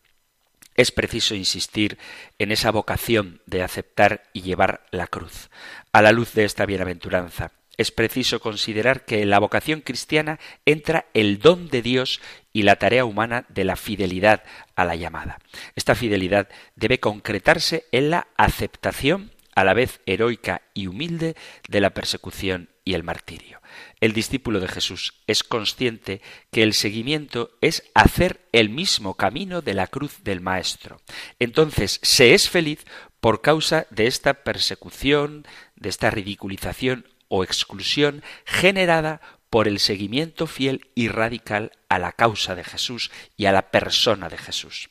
Es 0.76 0.90
preciso 0.90 1.34
insistir 1.34 1.98
en 2.38 2.50
esa 2.50 2.70
vocación 2.70 3.40
de 3.46 3.62
aceptar 3.62 4.24
y 4.32 4.42
llevar 4.42 4.84
la 4.90 5.06
cruz. 5.06 5.50
A 5.92 6.02
la 6.02 6.10
luz 6.10 6.32
de 6.34 6.44
esta 6.44 6.66
bienaventuranza, 6.66 7.52
es 7.76 7.90
preciso 7.90 8.40
considerar 8.40 9.04
que 9.04 9.22
en 9.22 9.30
la 9.30 9.38
vocación 9.38 9.80
cristiana 9.80 10.38
entra 10.64 11.06
el 11.14 11.38
don 11.38 11.68
de 11.68 11.82
Dios 11.82 12.20
y 12.52 12.62
la 12.62 12.76
tarea 12.76 13.04
humana 13.04 13.46
de 13.48 13.64
la 13.64 13.76
fidelidad 13.76 14.44
a 14.76 14.84
la 14.84 14.94
llamada. 14.94 15.38
Esta 15.74 15.94
fidelidad 15.94 16.48
debe 16.76 17.00
concretarse 17.00 17.86
en 17.90 18.10
la 18.10 18.28
aceptación 18.36 19.32
a 19.54 19.64
la 19.64 19.74
vez 19.74 20.00
heroica 20.06 20.62
y 20.74 20.86
humilde 20.86 21.36
de 21.68 21.80
la 21.80 21.90
persecución 21.90 22.70
y 22.84 22.94
el 22.94 23.02
martirio. 23.02 23.60
El 24.00 24.12
discípulo 24.12 24.60
de 24.60 24.68
Jesús 24.68 25.14
es 25.26 25.42
consciente 25.42 26.20
que 26.50 26.62
el 26.62 26.74
seguimiento 26.74 27.56
es 27.60 27.90
hacer 27.94 28.46
el 28.52 28.68
mismo 28.68 29.14
camino 29.14 29.62
de 29.62 29.74
la 29.74 29.86
cruz 29.86 30.22
del 30.22 30.40
Maestro. 30.40 31.00
Entonces 31.38 32.00
se 32.02 32.34
es 32.34 32.48
feliz 32.48 32.84
por 33.20 33.40
causa 33.40 33.86
de 33.90 34.06
esta 34.06 34.34
persecución, 34.44 35.46
de 35.76 35.88
esta 35.88 36.10
ridiculización 36.10 37.06
o 37.28 37.42
exclusión 37.42 38.22
generada 38.44 39.20
por 39.48 39.68
el 39.68 39.78
seguimiento 39.78 40.46
fiel 40.46 40.90
y 40.94 41.08
radical 41.08 41.72
a 41.88 41.98
la 41.98 42.12
causa 42.12 42.54
de 42.54 42.64
Jesús 42.64 43.10
y 43.36 43.46
a 43.46 43.52
la 43.52 43.70
persona 43.70 44.28
de 44.28 44.36
Jesús. 44.36 44.90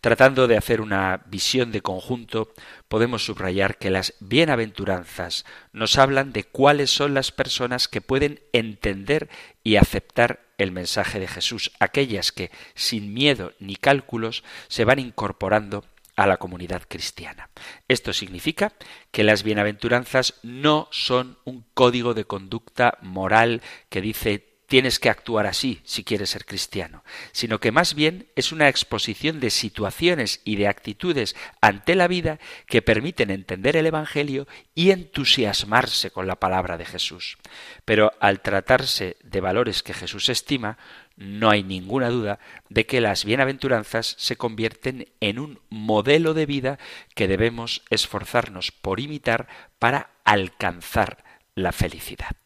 Tratando 0.00 0.46
de 0.46 0.56
hacer 0.56 0.80
una 0.80 1.22
visión 1.26 1.72
de 1.72 1.82
conjunto, 1.82 2.52
podemos 2.88 3.24
subrayar 3.24 3.78
que 3.78 3.90
las 3.90 4.14
bienaventuranzas 4.20 5.44
nos 5.72 5.98
hablan 5.98 6.32
de 6.32 6.44
cuáles 6.44 6.90
son 6.90 7.14
las 7.14 7.32
personas 7.32 7.88
que 7.88 8.00
pueden 8.00 8.40
entender 8.52 9.28
y 9.62 9.76
aceptar 9.76 10.40
el 10.58 10.72
mensaje 10.72 11.18
de 11.18 11.28
Jesús, 11.28 11.72
aquellas 11.80 12.32
que, 12.32 12.50
sin 12.74 13.14
miedo 13.14 13.52
ni 13.58 13.76
cálculos, 13.76 14.44
se 14.68 14.84
van 14.84 14.98
incorporando 14.98 15.84
a 16.16 16.26
la 16.26 16.36
comunidad 16.36 16.82
cristiana. 16.86 17.48
Esto 17.88 18.12
significa 18.12 18.74
que 19.10 19.24
las 19.24 19.42
bienaventuranzas 19.42 20.34
no 20.42 20.88
son 20.90 21.38
un 21.44 21.64
código 21.72 22.12
de 22.12 22.24
conducta 22.24 22.98
moral 23.00 23.62
que 23.88 24.02
dice 24.02 24.49
tienes 24.70 25.00
que 25.00 25.10
actuar 25.10 25.48
así 25.48 25.80
si 25.82 26.04
quieres 26.04 26.30
ser 26.30 26.44
cristiano, 26.44 27.02
sino 27.32 27.58
que 27.58 27.72
más 27.72 27.96
bien 27.96 28.28
es 28.36 28.52
una 28.52 28.68
exposición 28.68 29.40
de 29.40 29.50
situaciones 29.50 30.40
y 30.44 30.54
de 30.54 30.68
actitudes 30.68 31.34
ante 31.60 31.96
la 31.96 32.06
vida 32.06 32.38
que 32.66 32.80
permiten 32.80 33.30
entender 33.30 33.76
el 33.76 33.86
Evangelio 33.86 34.46
y 34.76 34.92
entusiasmarse 34.92 36.12
con 36.12 36.28
la 36.28 36.36
palabra 36.36 36.78
de 36.78 36.84
Jesús. 36.84 37.36
Pero 37.84 38.12
al 38.20 38.42
tratarse 38.42 39.16
de 39.24 39.40
valores 39.40 39.82
que 39.82 39.92
Jesús 39.92 40.28
estima, 40.28 40.78
no 41.16 41.50
hay 41.50 41.64
ninguna 41.64 42.08
duda 42.08 42.38
de 42.68 42.86
que 42.86 43.00
las 43.00 43.24
bienaventuranzas 43.24 44.14
se 44.18 44.36
convierten 44.36 45.08
en 45.18 45.40
un 45.40 45.58
modelo 45.68 46.32
de 46.32 46.46
vida 46.46 46.78
que 47.16 47.26
debemos 47.26 47.82
esforzarnos 47.90 48.70
por 48.70 49.00
imitar 49.00 49.48
para 49.80 50.10
alcanzar 50.22 51.24
la 51.56 51.72
felicidad. 51.72 52.36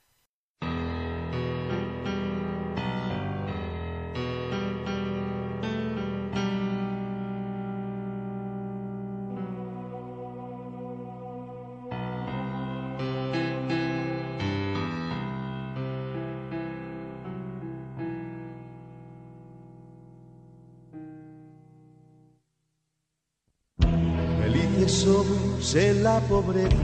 Pobreza. 26.20 26.76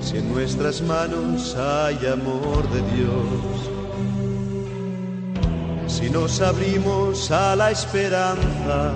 Si 0.00 0.18
en 0.18 0.32
nuestras 0.32 0.82
manos 0.82 1.56
hay 1.56 2.06
amor 2.06 2.68
de 2.70 2.82
Dios, 2.94 3.70
si 5.86 6.10
nos 6.10 6.40
abrimos 6.40 7.30
a 7.30 7.56
la 7.56 7.70
esperanza, 7.70 8.92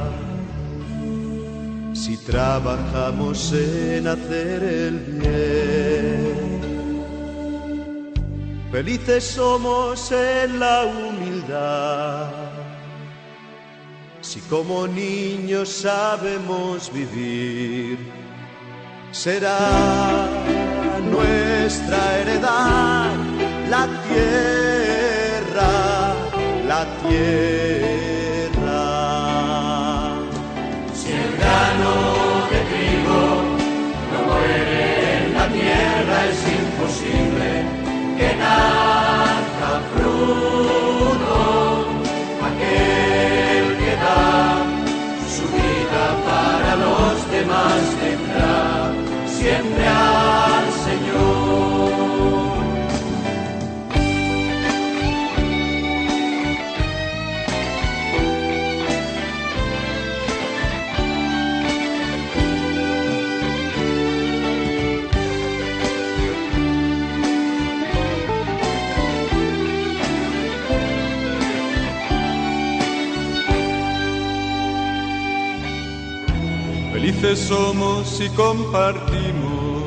si 1.94 2.16
trabajamos 2.18 3.52
en 3.52 4.06
hacer 4.06 4.62
el 4.62 4.98
bien. 5.20 6.48
Felices 8.70 9.24
somos 9.24 10.12
en 10.12 10.60
la 10.60 10.84
humildad 10.84 12.57
si 14.28 14.40
como 14.40 14.86
niños 14.86 15.70
sabemos 15.70 16.92
vivir, 16.92 17.96
será 19.10 20.28
nuestra 21.10 22.18
heredad 22.18 23.16
la 23.70 23.88
tierra, 24.06 25.70
la 26.66 26.84
tierra. 27.08 27.77
Los 47.66 47.97
Felices 77.20 77.48
somos 77.48 78.06
si 78.06 78.28
compartimos, 78.28 79.82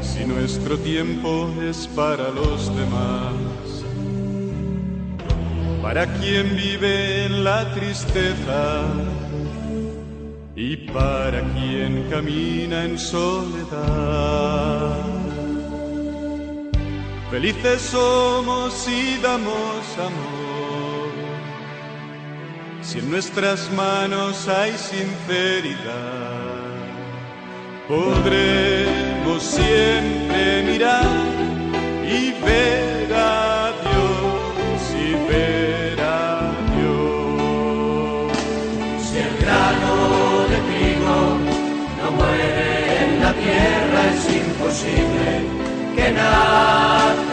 si 0.00 0.24
nuestro 0.24 0.78
tiempo 0.78 1.50
es 1.60 1.88
para 1.88 2.28
los 2.30 2.68
demás, 2.76 3.34
para 5.82 6.06
quien 6.18 6.54
vive 6.56 7.24
en 7.24 7.42
la 7.42 7.74
tristeza. 7.74 8.84
Y 10.54 10.76
para 10.76 11.42
quien 11.52 12.08
camina 12.08 12.84
en 12.84 12.96
soledad. 12.96 13.44
Felices 17.28 17.82
somos 17.82 18.72
si 18.72 19.18
damos 19.20 19.98
amor 19.98 20.35
si 22.86 23.00
en 23.00 23.10
nuestras 23.10 23.70
manos 23.72 24.46
hay 24.46 24.72
sinceridad, 24.78 25.74
podremos 27.88 29.42
siempre 29.42 30.62
mirar 30.62 31.04
y 32.04 32.30
ver 32.44 33.12
a 33.12 33.72
Dios 33.82 34.80
y 34.94 35.14
ver 35.28 36.00
a 36.00 36.52
Dios. 36.76 38.32
Si 39.02 39.18
el 39.18 39.36
grano 39.38 40.46
de 40.50 40.58
trigo 40.68 41.18
no 41.98 42.06
muere 42.12 43.04
en 43.04 43.20
la 43.20 43.32
tierra, 43.32 44.00
es 44.14 44.22
imposible 44.30 45.30
que 45.96 46.06
nazca 46.12 47.25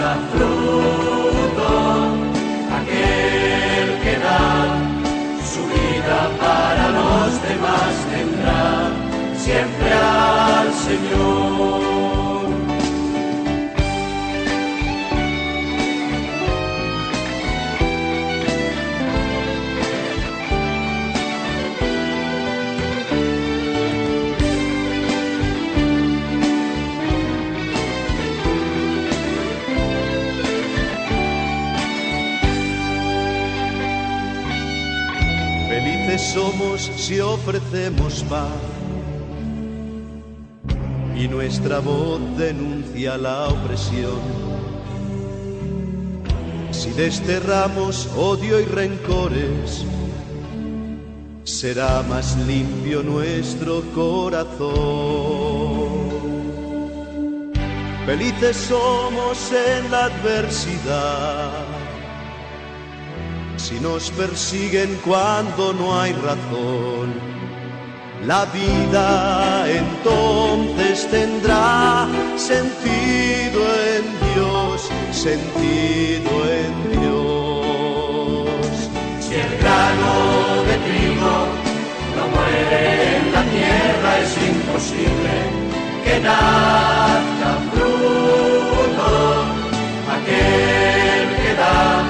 siempre 9.44 9.92
al 9.92 10.74
Señor. 10.74 11.84
somos 36.34 36.92
si 36.96 37.20
ofrecemos 37.20 38.24
paz 38.30 38.73
y 41.24 41.28
nuestra 41.30 41.80
voz 41.80 42.20
denuncia 42.38 43.18
la 43.18 43.48
opresión. 43.48 44.20
Si 46.72 46.90
desterramos 46.92 48.10
odio 48.18 48.60
y 48.60 48.66
rencores, 48.66 49.86
será 51.46 52.04
más 52.04 52.36
limpio 52.46 53.04
nuestro 53.04 53.82
corazón. 53.94 54.74
felices 58.06 58.58
somos 58.58 59.52
en 59.54 59.92
la 59.92 60.06
adversidad. 60.06 61.66
Si 63.56 63.80
nos 63.80 64.12
persiguen 64.12 65.00
cuando 65.06 65.72
no 65.72 65.98
hay 65.98 66.12
razón, 66.12 67.33
la 68.26 68.46
vida 68.46 69.66
entonces 69.68 71.10
tendrá 71.10 72.08
sentido 72.38 73.62
en 73.96 74.04
Dios, 74.34 74.90
sentido 75.12 76.32
en 76.64 77.02
Dios. 77.02 78.48
Si 79.20 79.36
el 79.36 79.58
grano 79.60 80.64
de 80.68 80.76
trigo 80.88 81.36
no 82.16 82.24
muere 82.34 83.18
en 83.18 83.34
la 83.34 83.44
tierra, 83.44 84.20
es 84.20 84.34
imposible 84.38 85.36
que 86.06 86.20
nazca 86.22 87.52
fruto 87.74 89.12
aquel 90.16 91.28
que 91.42 91.54
da 91.56 92.04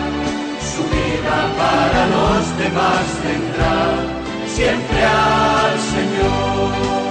su 0.61 0.83
vida 0.95 1.37
para 1.57 2.01
los 2.07 2.57
demás 2.57 3.03
tendrá 3.23 4.23
siempre 4.47 5.03
al 5.03 5.52
Señor. 5.93 7.02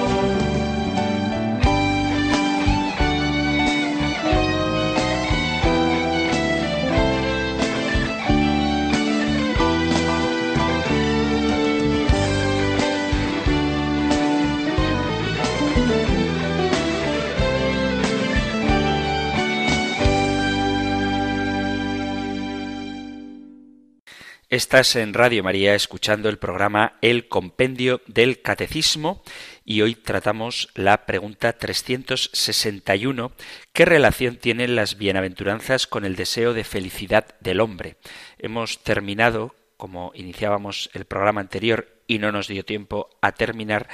Estás 24.53 24.97
en 24.97 25.15
Radio 25.15 25.43
María 25.43 25.75
escuchando 25.75 26.29
el 26.29 26.37
programa 26.37 26.99
El 27.01 27.27
Compendio 27.27 28.03
del 28.07 28.43
Catecismo 28.43 29.23
y 29.65 29.81
hoy 29.81 29.95
tratamos 29.95 30.69
la 30.75 31.07
pregunta 31.07 31.55
361. 31.55 33.33
¿Qué 33.73 33.87
relación 33.87 34.37
tienen 34.37 34.77
las 34.77 34.99
bienaventuranzas 34.99 35.87
con 35.87 36.05
el 36.05 36.17
deseo 36.17 36.53
de 36.53 36.65
felicidad 36.65 37.35
del 37.41 37.61
hombre? 37.61 37.97
Hemos 38.37 38.83
terminado, 38.83 39.55
como 39.79 40.13
iniciábamos 40.15 40.91
el 40.93 41.07
programa 41.07 41.41
anterior 41.41 42.03
y 42.07 42.19
no 42.19 42.31
nos 42.31 42.47
dio 42.47 42.63
tiempo 42.63 43.09
a 43.23 43.33
terminar, 43.33 43.89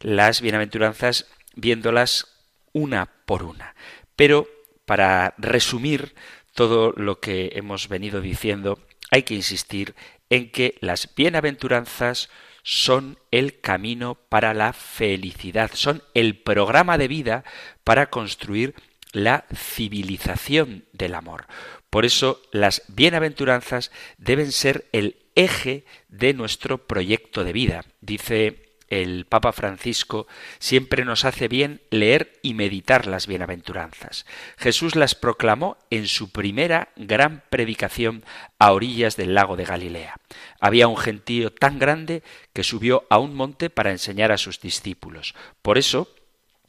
las 0.00 0.42
bienaventuranzas 0.42 1.26
viéndolas 1.54 2.26
una 2.74 3.10
por 3.24 3.44
una. 3.44 3.74
Pero 4.14 4.46
para 4.84 5.32
resumir 5.38 6.14
todo 6.52 6.92
lo 6.94 7.18
que 7.18 7.52
hemos 7.54 7.88
venido 7.88 8.20
diciendo, 8.20 8.78
hay 9.10 9.22
que 9.24 9.34
insistir 9.34 9.94
en 10.30 10.50
que 10.50 10.76
las 10.80 11.14
bienaventuranzas 11.14 12.30
son 12.62 13.18
el 13.30 13.60
camino 13.60 14.14
para 14.14 14.54
la 14.54 14.72
felicidad, 14.72 15.70
son 15.74 16.02
el 16.14 16.38
programa 16.38 16.96
de 16.96 17.08
vida 17.08 17.44
para 17.84 18.08
construir 18.08 18.74
la 19.12 19.44
civilización 19.54 20.84
del 20.92 21.14
amor. 21.14 21.46
Por 21.90 22.04
eso 22.04 22.40
las 22.52 22.82
bienaventuranzas 22.88 23.90
deben 24.16 24.52
ser 24.52 24.88
el 24.92 25.16
eje 25.34 25.84
de 26.08 26.34
nuestro 26.34 26.86
proyecto 26.86 27.44
de 27.44 27.52
vida. 27.52 27.84
Dice 28.00 28.61
el 28.92 29.24
Papa 29.24 29.52
Francisco, 29.52 30.26
siempre 30.58 31.06
nos 31.06 31.24
hace 31.24 31.48
bien 31.48 31.80
leer 31.90 32.38
y 32.42 32.52
meditar 32.52 33.06
las 33.06 33.26
bienaventuranzas. 33.26 34.26
Jesús 34.58 34.96
las 34.96 35.14
proclamó 35.14 35.78
en 35.88 36.06
su 36.06 36.30
primera 36.30 36.90
gran 36.96 37.42
predicación 37.48 38.22
a 38.58 38.72
orillas 38.72 39.16
del 39.16 39.34
lago 39.34 39.56
de 39.56 39.64
Galilea. 39.64 40.16
Había 40.60 40.88
un 40.88 40.98
gentío 40.98 41.50
tan 41.54 41.78
grande 41.78 42.22
que 42.52 42.64
subió 42.64 43.06
a 43.08 43.18
un 43.18 43.34
monte 43.34 43.70
para 43.70 43.92
enseñar 43.92 44.30
a 44.30 44.36
sus 44.36 44.60
discípulos. 44.60 45.34
Por 45.62 45.78
eso, 45.78 46.14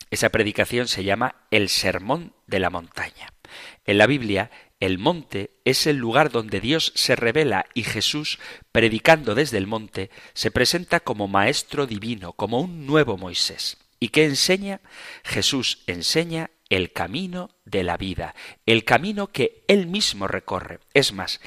esa 0.09 0.29
predicación 0.29 0.87
se 0.87 1.03
llama 1.03 1.35
el 1.51 1.67
Sermón 1.67 2.31
de 2.47 2.59
la 2.59 2.69
Montaña. 2.69 3.33
En 3.85 3.97
la 3.97 4.07
Biblia, 4.07 4.49
el 4.85 4.97
monte 4.97 5.51
es 5.63 5.87
el 5.87 5.95
lugar 5.95 6.29
donde 6.29 6.59
Dios 6.59 6.91
se 6.93 7.15
revela 7.15 7.67
y 7.73 7.83
Jesús, 7.83 8.37
predicando 8.73 9.33
desde 9.33 9.57
el 9.57 9.65
monte, 9.65 10.09
se 10.33 10.51
presenta 10.51 10.99
como 10.99 11.29
Maestro 11.29 11.87
Divino, 11.87 12.33
como 12.33 12.59
un 12.59 12.85
nuevo 12.85 13.17
Moisés. 13.17 13.77
¿Y 14.01 14.09
qué 14.09 14.25
enseña? 14.25 14.81
Jesús 15.23 15.83
enseña 15.87 16.51
el 16.67 16.91
camino 16.91 17.51
de 17.63 17.83
la 17.83 17.95
vida, 17.95 18.35
el 18.65 18.83
camino 18.83 19.27
que 19.27 19.63
Él 19.69 19.87
mismo 19.87 20.27
recorre. 20.27 20.81
Es 20.93 21.13
más, 21.13 21.39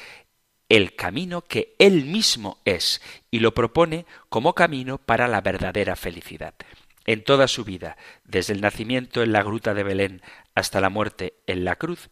el 0.70 0.94
camino 0.94 1.42
que 1.42 1.74
Él 1.78 2.06
mismo 2.06 2.62
es 2.64 3.02
y 3.30 3.40
lo 3.40 3.52
propone 3.52 4.06
como 4.30 4.54
camino 4.54 4.96
para 4.96 5.28
la 5.28 5.42
verdadera 5.42 5.94
felicidad. 5.94 6.54
En 7.04 7.22
toda 7.22 7.48
su 7.48 7.64
vida, 7.64 7.98
desde 8.24 8.54
el 8.54 8.62
nacimiento 8.62 9.22
en 9.22 9.32
la 9.32 9.42
gruta 9.42 9.74
de 9.74 9.82
Belén 9.82 10.22
hasta 10.54 10.80
la 10.80 10.88
muerte 10.88 11.34
en 11.46 11.66
la 11.66 11.76
cruz, 11.76 12.08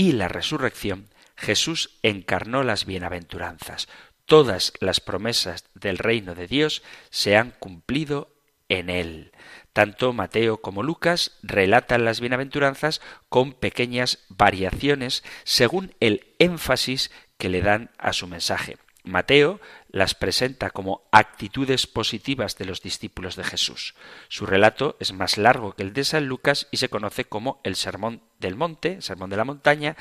y 0.00 0.12
la 0.12 0.28
resurrección, 0.28 1.10
Jesús 1.36 1.98
encarnó 2.02 2.62
las 2.62 2.86
bienaventuranzas. 2.86 3.86
Todas 4.24 4.72
las 4.80 4.98
promesas 4.98 5.66
del 5.74 5.98
reino 5.98 6.34
de 6.34 6.46
Dios 6.46 6.82
se 7.10 7.36
han 7.36 7.50
cumplido 7.50 8.34
en 8.70 8.88
él. 8.88 9.30
Tanto 9.74 10.14
Mateo 10.14 10.62
como 10.62 10.82
Lucas 10.82 11.32
relatan 11.42 12.06
las 12.06 12.18
bienaventuranzas 12.18 13.02
con 13.28 13.52
pequeñas 13.52 14.24
variaciones 14.30 15.22
según 15.44 15.94
el 16.00 16.28
énfasis 16.38 17.10
que 17.36 17.50
le 17.50 17.60
dan 17.60 17.90
a 17.98 18.14
su 18.14 18.26
mensaje. 18.26 18.78
Mateo 19.04 19.60
las 19.92 20.14
presenta 20.14 20.70
como 20.70 21.02
actitudes 21.12 21.86
positivas 21.86 22.56
de 22.56 22.64
los 22.64 22.82
discípulos 22.82 23.36
de 23.36 23.44
Jesús. 23.44 23.94
Su 24.28 24.46
relato 24.46 24.96
es 25.00 25.12
más 25.12 25.36
largo 25.38 25.74
que 25.74 25.82
el 25.82 25.92
de 25.92 26.04
San 26.04 26.26
Lucas 26.26 26.68
y 26.70 26.76
se 26.76 26.88
conoce 26.88 27.24
como 27.24 27.60
el 27.64 27.76
Sermón 27.76 28.22
del 28.38 28.56
Monte, 28.56 29.02
Sermón 29.02 29.30
de 29.30 29.36
la 29.36 29.44
Montaña, 29.44 29.96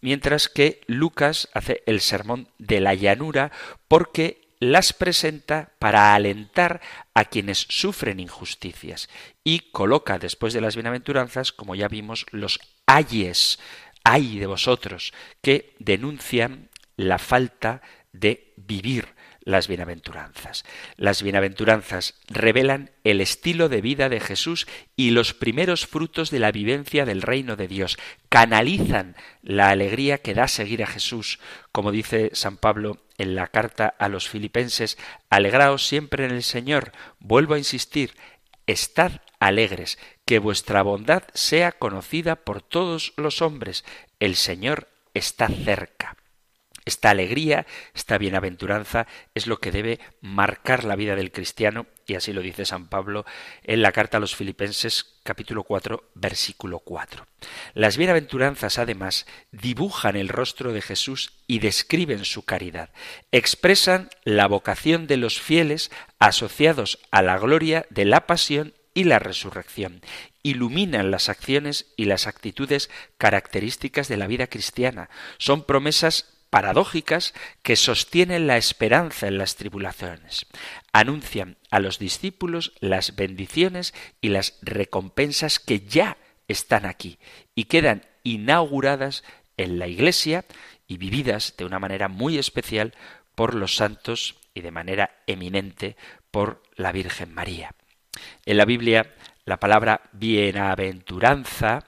mientras 0.00 0.48
que 0.48 0.80
Lucas 0.86 1.48
hace 1.54 1.82
el 1.86 2.00
Sermón 2.00 2.48
de 2.58 2.80
la 2.80 2.94
Llanura 2.94 3.50
porque 3.88 4.42
las 4.60 4.92
presenta 4.92 5.72
para 5.80 6.14
alentar 6.14 6.80
a 7.14 7.24
quienes 7.24 7.66
sufren 7.68 8.20
injusticias 8.20 9.08
y 9.42 9.58
coloca 9.72 10.20
después 10.20 10.54
de 10.54 10.60
las 10.60 10.76
bienaventuranzas, 10.76 11.50
como 11.50 11.74
ya 11.74 11.88
vimos, 11.88 12.26
los 12.30 12.60
ayes, 12.86 13.58
ay 14.04 14.38
de 14.38 14.46
vosotros, 14.46 15.12
que 15.40 15.74
denuncian 15.80 16.68
la 16.96 17.18
falta 17.18 17.82
de 18.12 18.52
vivir 18.56 19.08
las 19.44 19.68
bienaventuranzas. 19.68 20.64
Las 20.96 21.22
bienaventuranzas 21.22 22.14
revelan 22.28 22.90
el 23.04 23.20
estilo 23.20 23.68
de 23.68 23.80
vida 23.80 24.08
de 24.08 24.20
Jesús 24.20 24.66
y 24.96 25.10
los 25.10 25.34
primeros 25.34 25.86
frutos 25.86 26.30
de 26.30 26.38
la 26.38 26.52
vivencia 26.52 27.04
del 27.04 27.22
reino 27.22 27.56
de 27.56 27.68
Dios. 27.68 27.98
Canalizan 28.28 29.16
la 29.42 29.70
alegría 29.70 30.18
que 30.18 30.34
da 30.34 30.48
seguir 30.48 30.82
a 30.82 30.86
Jesús. 30.86 31.40
Como 31.72 31.92
dice 31.92 32.30
San 32.34 32.56
Pablo 32.56 32.98
en 33.18 33.34
la 33.34 33.48
carta 33.48 33.94
a 33.98 34.08
los 34.08 34.28
filipenses, 34.28 34.98
alegraos 35.30 35.86
siempre 35.86 36.24
en 36.24 36.30
el 36.30 36.42
Señor. 36.42 36.92
Vuelvo 37.18 37.54
a 37.54 37.58
insistir, 37.58 38.14
estad 38.66 39.20
alegres, 39.40 39.98
que 40.24 40.38
vuestra 40.38 40.82
bondad 40.82 41.24
sea 41.34 41.72
conocida 41.72 42.36
por 42.36 42.62
todos 42.62 43.12
los 43.16 43.42
hombres. 43.42 43.84
El 44.20 44.36
Señor 44.36 44.88
está 45.14 45.48
cerca. 45.48 46.16
Esta 46.84 47.10
alegría, 47.10 47.66
esta 47.94 48.18
bienaventuranza 48.18 49.06
es 49.34 49.46
lo 49.46 49.58
que 49.58 49.70
debe 49.70 50.00
marcar 50.20 50.84
la 50.84 50.96
vida 50.96 51.14
del 51.14 51.30
cristiano 51.30 51.86
y 52.06 52.14
así 52.14 52.32
lo 52.32 52.42
dice 52.42 52.64
San 52.64 52.88
Pablo 52.88 53.24
en 53.62 53.82
la 53.82 53.92
carta 53.92 54.16
a 54.16 54.20
los 54.20 54.34
Filipenses 54.34 55.14
capítulo 55.22 55.62
4 55.62 56.10
versículo 56.14 56.80
4. 56.80 57.26
Las 57.74 57.96
bienaventuranzas 57.96 58.78
además 58.78 59.26
dibujan 59.52 60.16
el 60.16 60.28
rostro 60.28 60.72
de 60.72 60.82
Jesús 60.82 61.34
y 61.46 61.60
describen 61.60 62.24
su 62.24 62.44
caridad, 62.44 62.90
expresan 63.30 64.10
la 64.24 64.48
vocación 64.48 65.06
de 65.06 65.18
los 65.18 65.40
fieles 65.40 65.92
asociados 66.18 66.98
a 67.12 67.22
la 67.22 67.38
gloria 67.38 67.86
de 67.90 68.04
la 68.04 68.26
pasión 68.26 68.74
y 68.94 69.04
la 69.04 69.18
resurrección. 69.18 70.02
Iluminan 70.42 71.10
las 71.10 71.28
acciones 71.28 71.86
y 71.96 72.06
las 72.06 72.26
actitudes 72.26 72.90
características 73.16 74.08
de 74.08 74.16
la 74.16 74.26
vida 74.26 74.48
cristiana. 74.48 75.08
Son 75.38 75.64
promesas 75.64 76.31
paradójicas 76.52 77.32
que 77.62 77.76
sostienen 77.76 78.46
la 78.46 78.58
esperanza 78.58 79.26
en 79.26 79.38
las 79.38 79.56
tribulaciones. 79.56 80.44
Anuncian 80.92 81.56
a 81.70 81.80
los 81.80 81.98
discípulos 81.98 82.74
las 82.78 83.16
bendiciones 83.16 83.94
y 84.20 84.28
las 84.28 84.58
recompensas 84.60 85.58
que 85.58 85.80
ya 85.80 86.18
están 86.48 86.84
aquí 86.84 87.18
y 87.54 87.64
quedan 87.64 88.02
inauguradas 88.22 89.24
en 89.56 89.78
la 89.78 89.88
Iglesia 89.88 90.44
y 90.86 90.98
vividas 90.98 91.54
de 91.56 91.64
una 91.64 91.78
manera 91.78 92.08
muy 92.08 92.36
especial 92.36 92.92
por 93.34 93.54
los 93.54 93.74
santos 93.74 94.36
y 94.52 94.60
de 94.60 94.72
manera 94.72 95.22
eminente 95.26 95.96
por 96.30 96.62
la 96.76 96.92
Virgen 96.92 97.32
María. 97.32 97.74
En 98.44 98.58
la 98.58 98.66
Biblia 98.66 99.14
la 99.46 99.58
palabra 99.58 100.02
bienaventuranza 100.12 101.86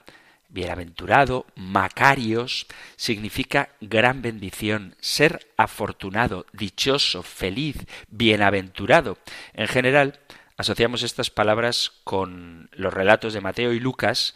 bienaventurado, 0.55 1.45
Macarios, 1.55 2.65
significa 2.95 3.69
gran 3.81 4.23
bendición, 4.23 4.95
ser 4.99 5.47
afortunado, 5.57 6.47
dichoso, 6.53 7.21
feliz, 7.21 7.75
bienaventurado. 8.09 9.19
En 9.53 9.67
general, 9.67 10.19
asociamos 10.57 11.03
estas 11.03 11.29
palabras 11.29 11.91
con 12.03 12.69
los 12.71 12.91
relatos 12.91 13.33
de 13.33 13.41
Mateo 13.41 13.73
y 13.73 13.79
Lucas 13.79 14.33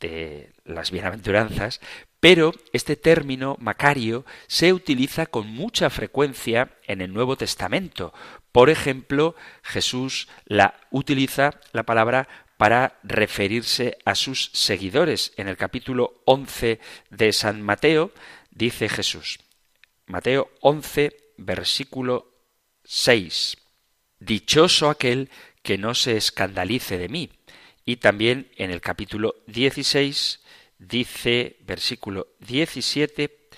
de 0.00 0.52
las 0.64 0.90
bienaventuranzas, 0.90 1.80
pero 2.18 2.52
este 2.72 2.96
término 2.96 3.56
Macario 3.60 4.24
se 4.46 4.72
utiliza 4.72 5.26
con 5.26 5.46
mucha 5.46 5.90
frecuencia 5.90 6.70
en 6.86 7.00
el 7.00 7.12
Nuevo 7.12 7.36
Testamento. 7.36 8.12
Por 8.52 8.70
ejemplo, 8.70 9.36
Jesús 9.62 10.28
la 10.46 10.74
utiliza 10.90 11.60
la 11.72 11.84
palabra 11.84 12.26
para 12.58 12.98
referirse 13.04 13.96
a 14.04 14.14
sus 14.14 14.50
seguidores. 14.52 15.32
En 15.36 15.48
el 15.48 15.56
capítulo 15.56 16.20
11 16.26 16.80
de 17.08 17.32
San 17.32 17.62
Mateo 17.62 18.12
dice 18.50 18.90
Jesús, 18.90 19.38
Mateo 20.06 20.50
11, 20.60 21.16
versículo 21.38 22.34
6, 22.84 23.56
Dichoso 24.18 24.90
aquel 24.90 25.30
que 25.62 25.78
no 25.78 25.94
se 25.94 26.16
escandalice 26.16 26.98
de 26.98 27.08
mí. 27.08 27.30
Y 27.84 27.96
también 27.96 28.50
en 28.56 28.72
el 28.72 28.80
capítulo 28.80 29.36
16 29.46 30.40
dice, 30.78 31.58
versículo 31.60 32.26
17, 32.40 33.48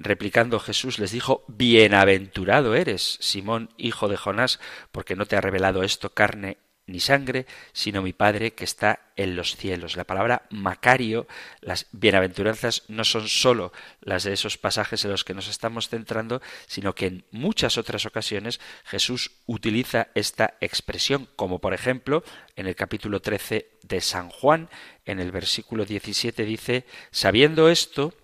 replicando 0.00 0.58
Jesús 0.58 0.98
les 0.98 1.12
dijo, 1.12 1.44
Bienaventurado 1.46 2.74
eres, 2.74 3.18
Simón, 3.20 3.70
hijo 3.76 4.08
de 4.08 4.16
Jonás, 4.16 4.58
porque 4.90 5.14
no 5.14 5.26
te 5.26 5.36
ha 5.36 5.40
revelado 5.40 5.84
esto 5.84 6.10
carne 6.10 6.58
ni 6.86 7.00
sangre, 7.00 7.46
sino 7.72 8.02
mi 8.02 8.12
Padre 8.12 8.52
que 8.52 8.64
está 8.64 9.12
en 9.16 9.36
los 9.36 9.56
cielos. 9.56 9.96
La 9.96 10.04
palabra 10.04 10.42
Macario, 10.50 11.26
las 11.60 11.86
bienaventuranzas 11.92 12.84
no 12.88 13.04
son 13.04 13.28
sólo 13.28 13.72
las 14.00 14.24
de 14.24 14.32
esos 14.32 14.58
pasajes 14.58 15.04
en 15.04 15.10
los 15.10 15.24
que 15.24 15.34
nos 15.34 15.48
estamos 15.48 15.88
centrando, 15.88 16.42
sino 16.66 16.94
que 16.94 17.06
en 17.06 17.24
muchas 17.30 17.78
otras 17.78 18.06
ocasiones 18.06 18.60
Jesús 18.84 19.32
utiliza 19.46 20.08
esta 20.14 20.54
expresión, 20.60 21.28
como 21.36 21.58
por 21.58 21.74
ejemplo 21.74 22.24
en 22.56 22.66
el 22.66 22.76
capítulo 22.76 23.20
13 23.20 23.70
de 23.82 24.00
San 24.00 24.28
Juan, 24.30 24.68
en 25.04 25.20
el 25.20 25.32
versículo 25.32 25.84
17 25.84 26.44
dice, 26.44 26.86
sabiendo 27.10 27.68
esto, 27.68 28.14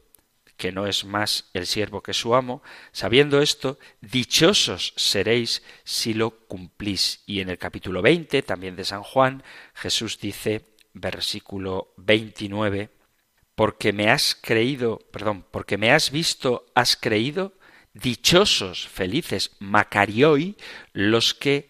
que 0.56 0.72
no 0.72 0.86
es 0.86 1.04
más 1.04 1.50
el 1.52 1.66
siervo 1.66 2.02
que 2.02 2.14
su 2.14 2.34
amo, 2.34 2.62
sabiendo 2.92 3.40
esto, 3.40 3.78
dichosos 4.00 4.92
seréis 4.96 5.62
si 5.84 6.14
lo 6.14 6.30
cumplís. 6.30 7.22
Y 7.26 7.40
en 7.40 7.50
el 7.50 7.58
capítulo 7.58 8.02
20, 8.02 8.42
también 8.42 8.76
de 8.76 8.84
San 8.84 9.02
Juan, 9.02 9.42
Jesús 9.74 10.18
dice, 10.18 10.64
versículo 10.94 11.92
29, 11.96 12.90
porque 13.54 13.92
me 13.92 14.10
has 14.10 14.34
creído, 14.34 14.98
perdón, 15.12 15.44
porque 15.50 15.78
me 15.78 15.92
has 15.92 16.10
visto, 16.10 16.66
has 16.74 16.96
creído, 16.96 17.54
dichosos, 17.92 18.86
felices, 18.88 19.52
macarioi, 19.58 20.56
los 20.92 21.34
que 21.34 21.68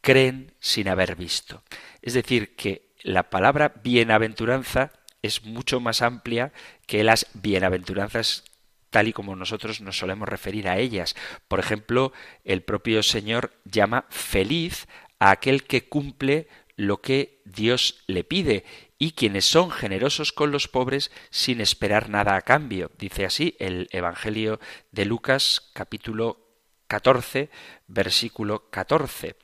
creen 0.00 0.54
sin 0.58 0.88
haber 0.88 1.16
visto. 1.16 1.62
Es 2.02 2.14
decir, 2.14 2.56
que 2.56 2.90
la 3.02 3.30
palabra 3.30 3.74
bienaventuranza 3.82 4.92
es 5.22 5.44
mucho 5.44 5.80
más 5.80 6.02
amplia 6.02 6.52
que 6.86 7.04
las 7.04 7.26
bienaventuranzas 7.34 8.44
tal 8.90 9.08
y 9.08 9.12
como 9.12 9.36
nosotros 9.36 9.80
nos 9.80 9.98
solemos 9.98 10.28
referir 10.28 10.68
a 10.68 10.78
ellas. 10.78 11.14
Por 11.48 11.60
ejemplo, 11.60 12.12
el 12.44 12.62
propio 12.62 13.02
Señor 13.02 13.52
llama 13.64 14.06
feliz 14.10 14.88
a 15.18 15.30
aquel 15.30 15.64
que 15.64 15.88
cumple 15.88 16.48
lo 16.76 17.00
que 17.00 17.40
Dios 17.44 18.02
le 18.06 18.24
pide 18.24 18.64
y 18.98 19.12
quienes 19.12 19.44
son 19.44 19.70
generosos 19.70 20.32
con 20.32 20.50
los 20.50 20.68
pobres 20.68 21.10
sin 21.30 21.60
esperar 21.60 22.08
nada 22.08 22.36
a 22.36 22.42
cambio. 22.42 22.90
Dice 22.98 23.24
así 23.24 23.56
el 23.58 23.88
Evangelio 23.92 24.60
de 24.90 25.04
Lucas 25.04 25.70
capítulo 25.72 26.50
14 26.88 27.50
versículo 27.86 28.70
14. 28.70 29.36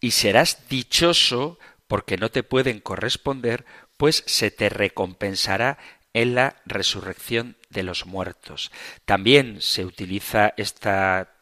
Y 0.00 0.10
serás 0.10 0.68
dichoso 0.68 1.58
porque 1.86 2.16
no 2.16 2.30
te 2.30 2.42
pueden 2.42 2.80
corresponder 2.80 3.64
pues 4.02 4.24
se 4.26 4.50
te 4.50 4.68
recompensará 4.68 5.78
en 6.12 6.34
la 6.34 6.56
resurrección 6.66 7.56
de 7.70 7.84
los 7.84 8.04
muertos. 8.04 8.72
También 9.04 9.60
se 9.60 9.84
utiliza 9.84 10.54
esta 10.56 11.36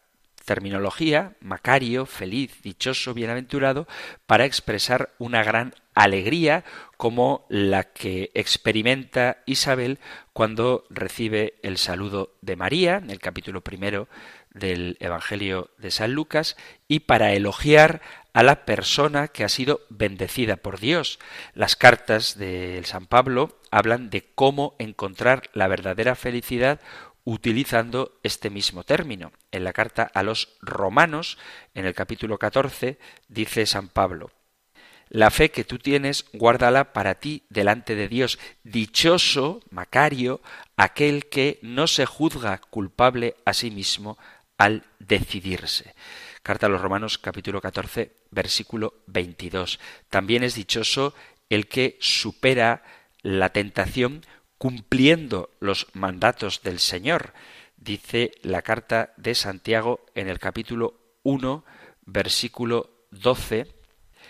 terminología, 0.45 1.37
Macario, 1.41 2.05
feliz, 2.05 2.61
dichoso, 2.63 3.15
bienaventurado, 3.15 3.89
para 4.27 4.45
expresar 4.45 5.09
una 5.19 5.43
gran 5.43 5.75
alegría 5.95 6.65
como 6.99 7.47
la 7.49 7.85
que 7.85 8.31
experimenta 8.35 9.39
Isabel 9.47 9.99
cuando 10.35 10.85
recibe 10.91 11.55
el 11.63 11.79
saludo 11.79 12.35
de 12.43 12.57
María, 12.57 12.97
en 12.97 13.09
el 13.09 13.21
capítulo 13.21 13.63
primero 13.63 14.07
del 14.53 14.99
Evangelio 15.01 15.71
de 15.79 15.91
San 15.91 16.13
Lucas, 16.13 16.59
y 16.89 17.01
para 17.01 17.33
elogiar 17.33 18.03
a 18.33 18.43
la 18.43 18.65
persona 18.65 19.29
que 19.29 19.45
ha 19.45 19.49
sido 19.49 19.81
bendecida 19.89 20.57
por 20.57 20.81
Dios. 20.81 21.19
Las 21.55 21.77
cartas 21.77 22.39
de 22.39 22.83
San 22.85 23.07
Pablo 23.07 23.59
hablan 23.71 24.11
de 24.11 24.31
cómo 24.35 24.75
encontrar 24.79 25.51
la 25.53 25.69
verdadera 25.69 26.15
felicidad 26.15 26.81
utilizando 27.25 28.19
este 28.23 28.51
mismo 28.51 28.85
término. 28.85 29.33
En 29.53 29.65
la 29.65 29.73
carta 29.73 30.11
a 30.15 30.23
los 30.23 30.57
romanos, 30.61 31.39
en 31.75 31.87
el 31.87 31.95
capítulo 31.95 32.39
14, 32.39 32.99
dice 33.29 33.67
San 33.67 33.89
Pablo, 33.89 34.31
la 35.09 35.31
fe 35.31 35.51
que 35.51 35.65
tú 35.65 35.79
tienes, 35.79 36.27
guárdala 36.33 36.93
para 36.93 37.17
ti 37.17 37.43
delante 37.49 37.97
de 37.97 38.07
Dios. 38.07 38.39
Dichoso, 38.63 39.61
Macario, 39.71 40.41
aquel 40.77 41.29
que 41.29 41.59
no 41.63 41.89
se 41.89 42.07
juzga 42.07 42.59
culpable 42.59 43.35
a 43.45 43.53
sí 43.53 43.73
mismo 43.73 44.19
al 44.57 44.85
decidirse. 45.01 45.95
Carta 46.45 46.67
a 46.67 46.69
los 46.69 46.81
Romanos 46.81 47.19
capítulo 47.19 47.61
14 47.61 48.20
versículo 48.31 48.95
22. 49.07 49.81
También 50.09 50.43
es 50.45 50.55
dichoso 50.55 51.15
el 51.49 51.67
que 51.67 51.97
supera 52.01 52.83
la 53.23 53.51
tentación 53.51 54.25
cumpliendo 54.59 55.51
los 55.61 55.89
mandatos 55.95 56.63
del 56.63 56.79
Señor. 56.79 57.33
Dice 57.77 58.33
la 58.43 58.63
carta 58.63 59.13
de 59.17 59.35
Santiago 59.35 60.05
en 60.15 60.29
el 60.29 60.39
capítulo 60.39 60.95
1 61.23 61.65
versículo 62.07 62.91
12. 63.11 63.67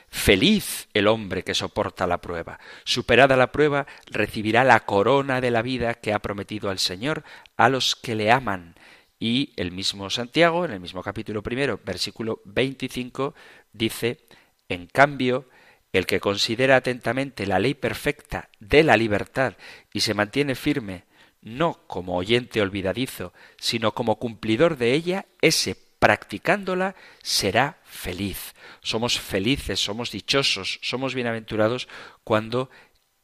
Feliz 0.08 0.88
el 0.92 1.06
hombre 1.06 1.44
que 1.44 1.54
soporta 1.54 2.06
la 2.06 2.18
prueba. 2.18 2.58
Superada 2.84 3.36
la 3.36 3.52
prueba, 3.52 3.86
recibirá 4.06 4.64
la 4.64 4.80
corona 4.80 5.40
de 5.40 5.50
la 5.50 5.62
vida 5.62 5.94
que 5.94 6.12
ha 6.12 6.18
prometido 6.18 6.70
al 6.70 6.78
Señor 6.78 7.22
a 7.56 7.68
los 7.68 7.94
que 7.94 8.14
le 8.16 8.30
aman. 8.32 8.74
Y 9.20 9.52
el 9.56 9.70
mismo 9.70 10.08
Santiago, 10.08 10.64
en 10.64 10.72
el 10.72 10.80
mismo 10.80 11.02
capítulo 11.02 11.42
primero, 11.42 11.78
versículo 11.84 12.40
25, 12.46 13.34
dice, 13.72 14.18
en 14.70 14.86
cambio, 14.86 15.46
el 15.92 16.06
que 16.06 16.20
considera 16.20 16.76
atentamente 16.76 17.46
la 17.46 17.58
ley 17.58 17.74
perfecta 17.74 18.48
de 18.60 18.82
la 18.82 18.96
libertad 18.96 19.54
y 19.92 20.00
se 20.00 20.14
mantiene 20.14 20.54
firme, 20.54 21.04
no 21.42 21.86
como 21.86 22.16
oyente 22.16 22.62
olvidadizo, 22.62 23.34
sino 23.58 23.92
como 23.92 24.16
cumplidor 24.16 24.78
de 24.78 24.94
ella, 24.94 25.26
ese 25.42 25.76
practicándola 25.98 26.96
será 27.22 27.78
feliz. 27.84 28.54
Somos 28.80 29.20
felices, 29.20 29.80
somos 29.80 30.10
dichosos, 30.10 30.78
somos 30.82 31.14
bienaventurados 31.14 31.88
cuando 32.24 32.70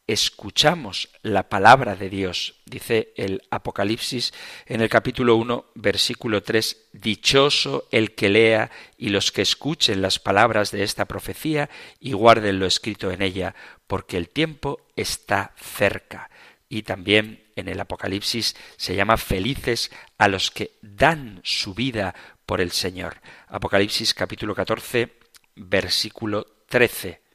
escuchamos 0.07 1.09
la 1.23 1.49
palabra 1.49 1.97
de 1.97 2.09
Dios. 2.09 2.55
Dice 2.65 3.13
el 3.17 3.43
Apocalipsis 3.51 4.33
en 4.67 4.81
el 4.81 4.89
capítulo 4.89 5.37
1, 5.37 5.67
versículo 5.75 6.43
3, 6.43 6.89
Dichoso 6.93 7.89
el 7.91 8.15
que 8.15 8.29
lea 8.29 8.71
y 8.97 9.09
los 9.09 9.33
que 9.33 9.43
escuchen 9.43 10.03
las 10.03 10.19
palabras 10.19 10.71
de 10.71 10.83
esta 10.83 11.07
profecía 11.07 11.69
y 11.99 12.13
guarden 12.13 12.59
lo 12.59 12.67
escrito 12.67 13.11
en 13.11 13.23
ella, 13.23 13.55
porque 13.87 14.17
el 14.17 14.29
tiempo 14.29 14.81
está 14.95 15.55
cerca. 15.57 16.31
Y 16.69 16.83
también 16.83 17.45
en 17.57 17.69
el 17.69 17.81
Apocalipsis 17.81 18.57
se 18.77 18.95
llama 18.95 19.17
felices 19.17 19.91
a 20.19 20.29
los 20.29 20.51
que 20.51 20.73
dan 20.83 21.41
su 21.43 21.75
vida 21.75 22.15
por 22.45 22.61
el 22.61 22.71
Señor. 22.71 23.21
Apocalipsis 23.49 24.15
capítulo 24.15 24.55
14, 24.55 25.13
versículo 25.57 26.47
13. 26.69 27.26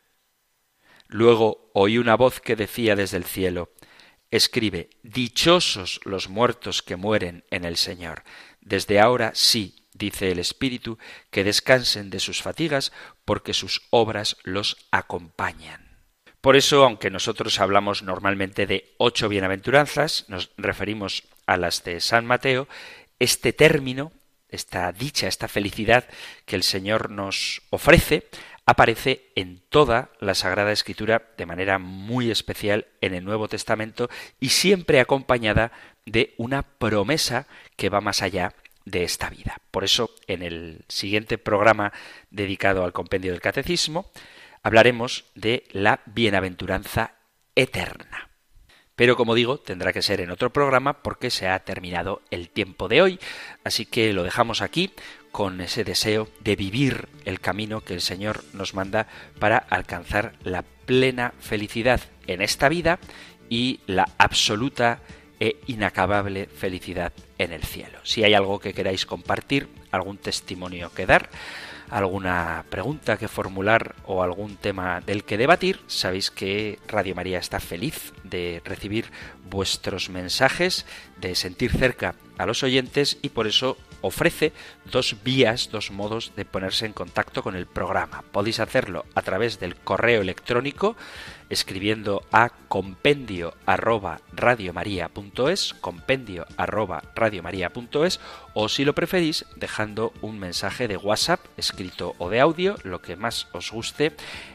Luego 1.11 1.69
oí 1.73 1.97
una 1.97 2.15
voz 2.15 2.39
que 2.39 2.55
decía 2.55 2.95
desde 2.95 3.17
el 3.17 3.25
cielo, 3.25 3.69
Escribe, 4.31 4.89
Dichosos 5.03 5.99
los 6.05 6.29
muertos 6.29 6.81
que 6.81 6.95
mueren 6.95 7.43
en 7.51 7.65
el 7.65 7.75
Señor. 7.75 8.23
Desde 8.61 9.01
ahora 9.01 9.31
sí, 9.35 9.85
dice 9.93 10.31
el 10.31 10.39
Espíritu, 10.39 10.97
que 11.29 11.43
descansen 11.43 12.09
de 12.11 12.21
sus 12.21 12.41
fatigas, 12.41 12.93
porque 13.25 13.53
sus 13.53 13.81
obras 13.89 14.37
los 14.43 14.87
acompañan. 14.89 15.99
Por 16.39 16.55
eso, 16.55 16.85
aunque 16.85 17.09
nosotros 17.09 17.59
hablamos 17.59 18.03
normalmente 18.03 18.65
de 18.65 18.95
ocho 18.97 19.27
bienaventuranzas, 19.27 20.23
nos 20.29 20.51
referimos 20.55 21.23
a 21.45 21.57
las 21.57 21.83
de 21.83 21.99
San 21.99 22.25
Mateo, 22.25 22.69
este 23.19 23.51
término, 23.51 24.13
esta 24.47 24.93
dicha, 24.93 25.27
esta 25.27 25.49
felicidad 25.49 26.07
que 26.45 26.55
el 26.55 26.63
Señor 26.63 27.09
nos 27.09 27.63
ofrece, 27.69 28.29
aparece 28.71 29.31
en 29.35 29.61
toda 29.67 30.11
la 30.21 30.33
Sagrada 30.33 30.71
Escritura 30.71 31.23
de 31.37 31.45
manera 31.45 31.77
muy 31.77 32.31
especial 32.31 32.87
en 33.01 33.13
el 33.13 33.25
Nuevo 33.25 33.49
Testamento 33.49 34.09
y 34.39 34.49
siempre 34.49 35.01
acompañada 35.01 35.73
de 36.05 36.33
una 36.37 36.61
promesa 36.63 37.47
que 37.75 37.89
va 37.89 37.99
más 37.99 38.21
allá 38.21 38.53
de 38.85 39.03
esta 39.03 39.29
vida. 39.29 39.57
Por 39.71 39.83
eso, 39.83 40.09
en 40.25 40.41
el 40.41 40.85
siguiente 40.87 41.37
programa 41.37 41.91
dedicado 42.29 42.85
al 42.85 42.93
compendio 42.93 43.33
del 43.33 43.41
catecismo, 43.41 44.09
hablaremos 44.63 45.25
de 45.35 45.65
la 45.71 45.99
bienaventuranza 46.05 47.15
eterna. 47.55 48.29
Pero 48.95 49.17
como 49.17 49.35
digo, 49.35 49.59
tendrá 49.59 49.91
que 49.91 50.01
ser 50.01 50.21
en 50.21 50.31
otro 50.31 50.53
programa 50.53 51.03
porque 51.03 51.29
se 51.29 51.49
ha 51.49 51.59
terminado 51.59 52.21
el 52.31 52.49
tiempo 52.49 52.87
de 52.87 53.01
hoy, 53.01 53.19
así 53.65 53.85
que 53.85 54.13
lo 54.13 54.23
dejamos 54.23 54.61
aquí 54.61 54.93
con 55.31 55.61
ese 55.61 55.83
deseo 55.83 56.27
de 56.41 56.55
vivir 56.55 57.07
el 57.25 57.39
camino 57.39 57.81
que 57.81 57.93
el 57.93 58.01
Señor 58.01 58.43
nos 58.53 58.73
manda 58.73 59.07
para 59.39 59.57
alcanzar 59.57 60.33
la 60.43 60.63
plena 60.63 61.33
felicidad 61.39 62.01
en 62.27 62.41
esta 62.41 62.69
vida 62.69 62.99
y 63.49 63.79
la 63.87 64.07
absoluta 64.17 64.99
e 65.39 65.59
inacabable 65.67 66.45
felicidad 66.45 67.13
en 67.37 67.51
el 67.51 67.63
cielo. 67.63 67.97
Si 68.03 68.23
hay 68.23 68.33
algo 68.33 68.59
que 68.59 68.73
queráis 68.73 69.05
compartir, 69.05 69.67
algún 69.89 70.17
testimonio 70.17 70.93
que 70.93 71.05
dar, 71.05 71.29
alguna 71.89 72.63
pregunta 72.69 73.17
que 73.17 73.27
formular 73.27 73.95
o 74.05 74.23
algún 74.23 74.55
tema 74.55 75.01
del 75.01 75.23
que 75.23 75.37
debatir, 75.37 75.79
sabéis 75.87 76.31
que 76.31 76.79
Radio 76.87 77.15
María 77.15 77.39
está 77.39 77.59
feliz 77.59 78.13
de 78.23 78.61
recibir 78.63 79.11
vuestros 79.49 80.09
mensajes, 80.09 80.85
de 81.17 81.35
sentir 81.35 81.71
cerca 81.71 82.15
a 82.37 82.45
los 82.45 82.63
oyentes 82.63 83.17
y 83.21 83.29
por 83.29 83.47
eso 83.47 83.77
ofrece 84.01 84.53
dos 84.85 85.15
vías, 85.23 85.69
dos 85.71 85.91
modos 85.91 86.33
de 86.35 86.45
ponerse 86.45 86.85
en 86.85 86.93
contacto 86.93 87.43
con 87.43 87.55
el 87.55 87.65
programa. 87.65 88.23
Podéis 88.31 88.59
hacerlo 88.59 89.05
a 89.15 89.21
través 89.21 89.59
del 89.59 89.75
correo 89.75 90.21
electrónico 90.21 90.95
escribiendo 91.51 92.23
a 92.31 92.49
compendio 92.69 93.53
arroba 93.65 94.21
radiomaria.es, 94.33 95.73
compendio 95.75 96.47
arroba 96.55 97.03
radiomaria.es 97.13 98.21
o 98.53 98.69
si 98.69 98.85
lo 98.85 98.95
preferís 98.95 99.45
dejando 99.57 100.13
un 100.21 100.39
mensaje 100.39 100.87
de 100.87 100.95
WhatsApp 100.95 101.41
escrito 101.57 102.15
o 102.19 102.29
de 102.29 102.39
audio, 102.39 102.77
lo 102.83 103.01
que 103.01 103.17
más 103.17 103.47
os 103.51 103.71
guste, 103.71 104.13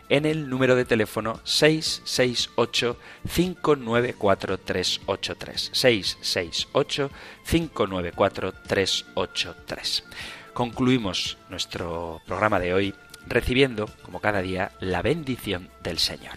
en 0.09 0.25
el 0.25 0.49
número 0.49 0.75
de 0.75 0.87
teléfono 0.87 1.39
668 1.45 2.99
594 3.33 4.59
383 4.59 5.71
668 5.73 7.11
594 7.45 8.53
383. 8.67 10.05
Concluimos 10.55 11.37
nuestro 11.51 12.23
programa 12.25 12.59
de 12.59 12.73
hoy 12.73 12.95
recibiendo, 13.27 13.91
como 14.03 14.21
cada 14.21 14.41
día, 14.41 14.73
la 14.81 15.03
bendición 15.03 15.69
del 15.83 15.99
Señor. 15.99 16.37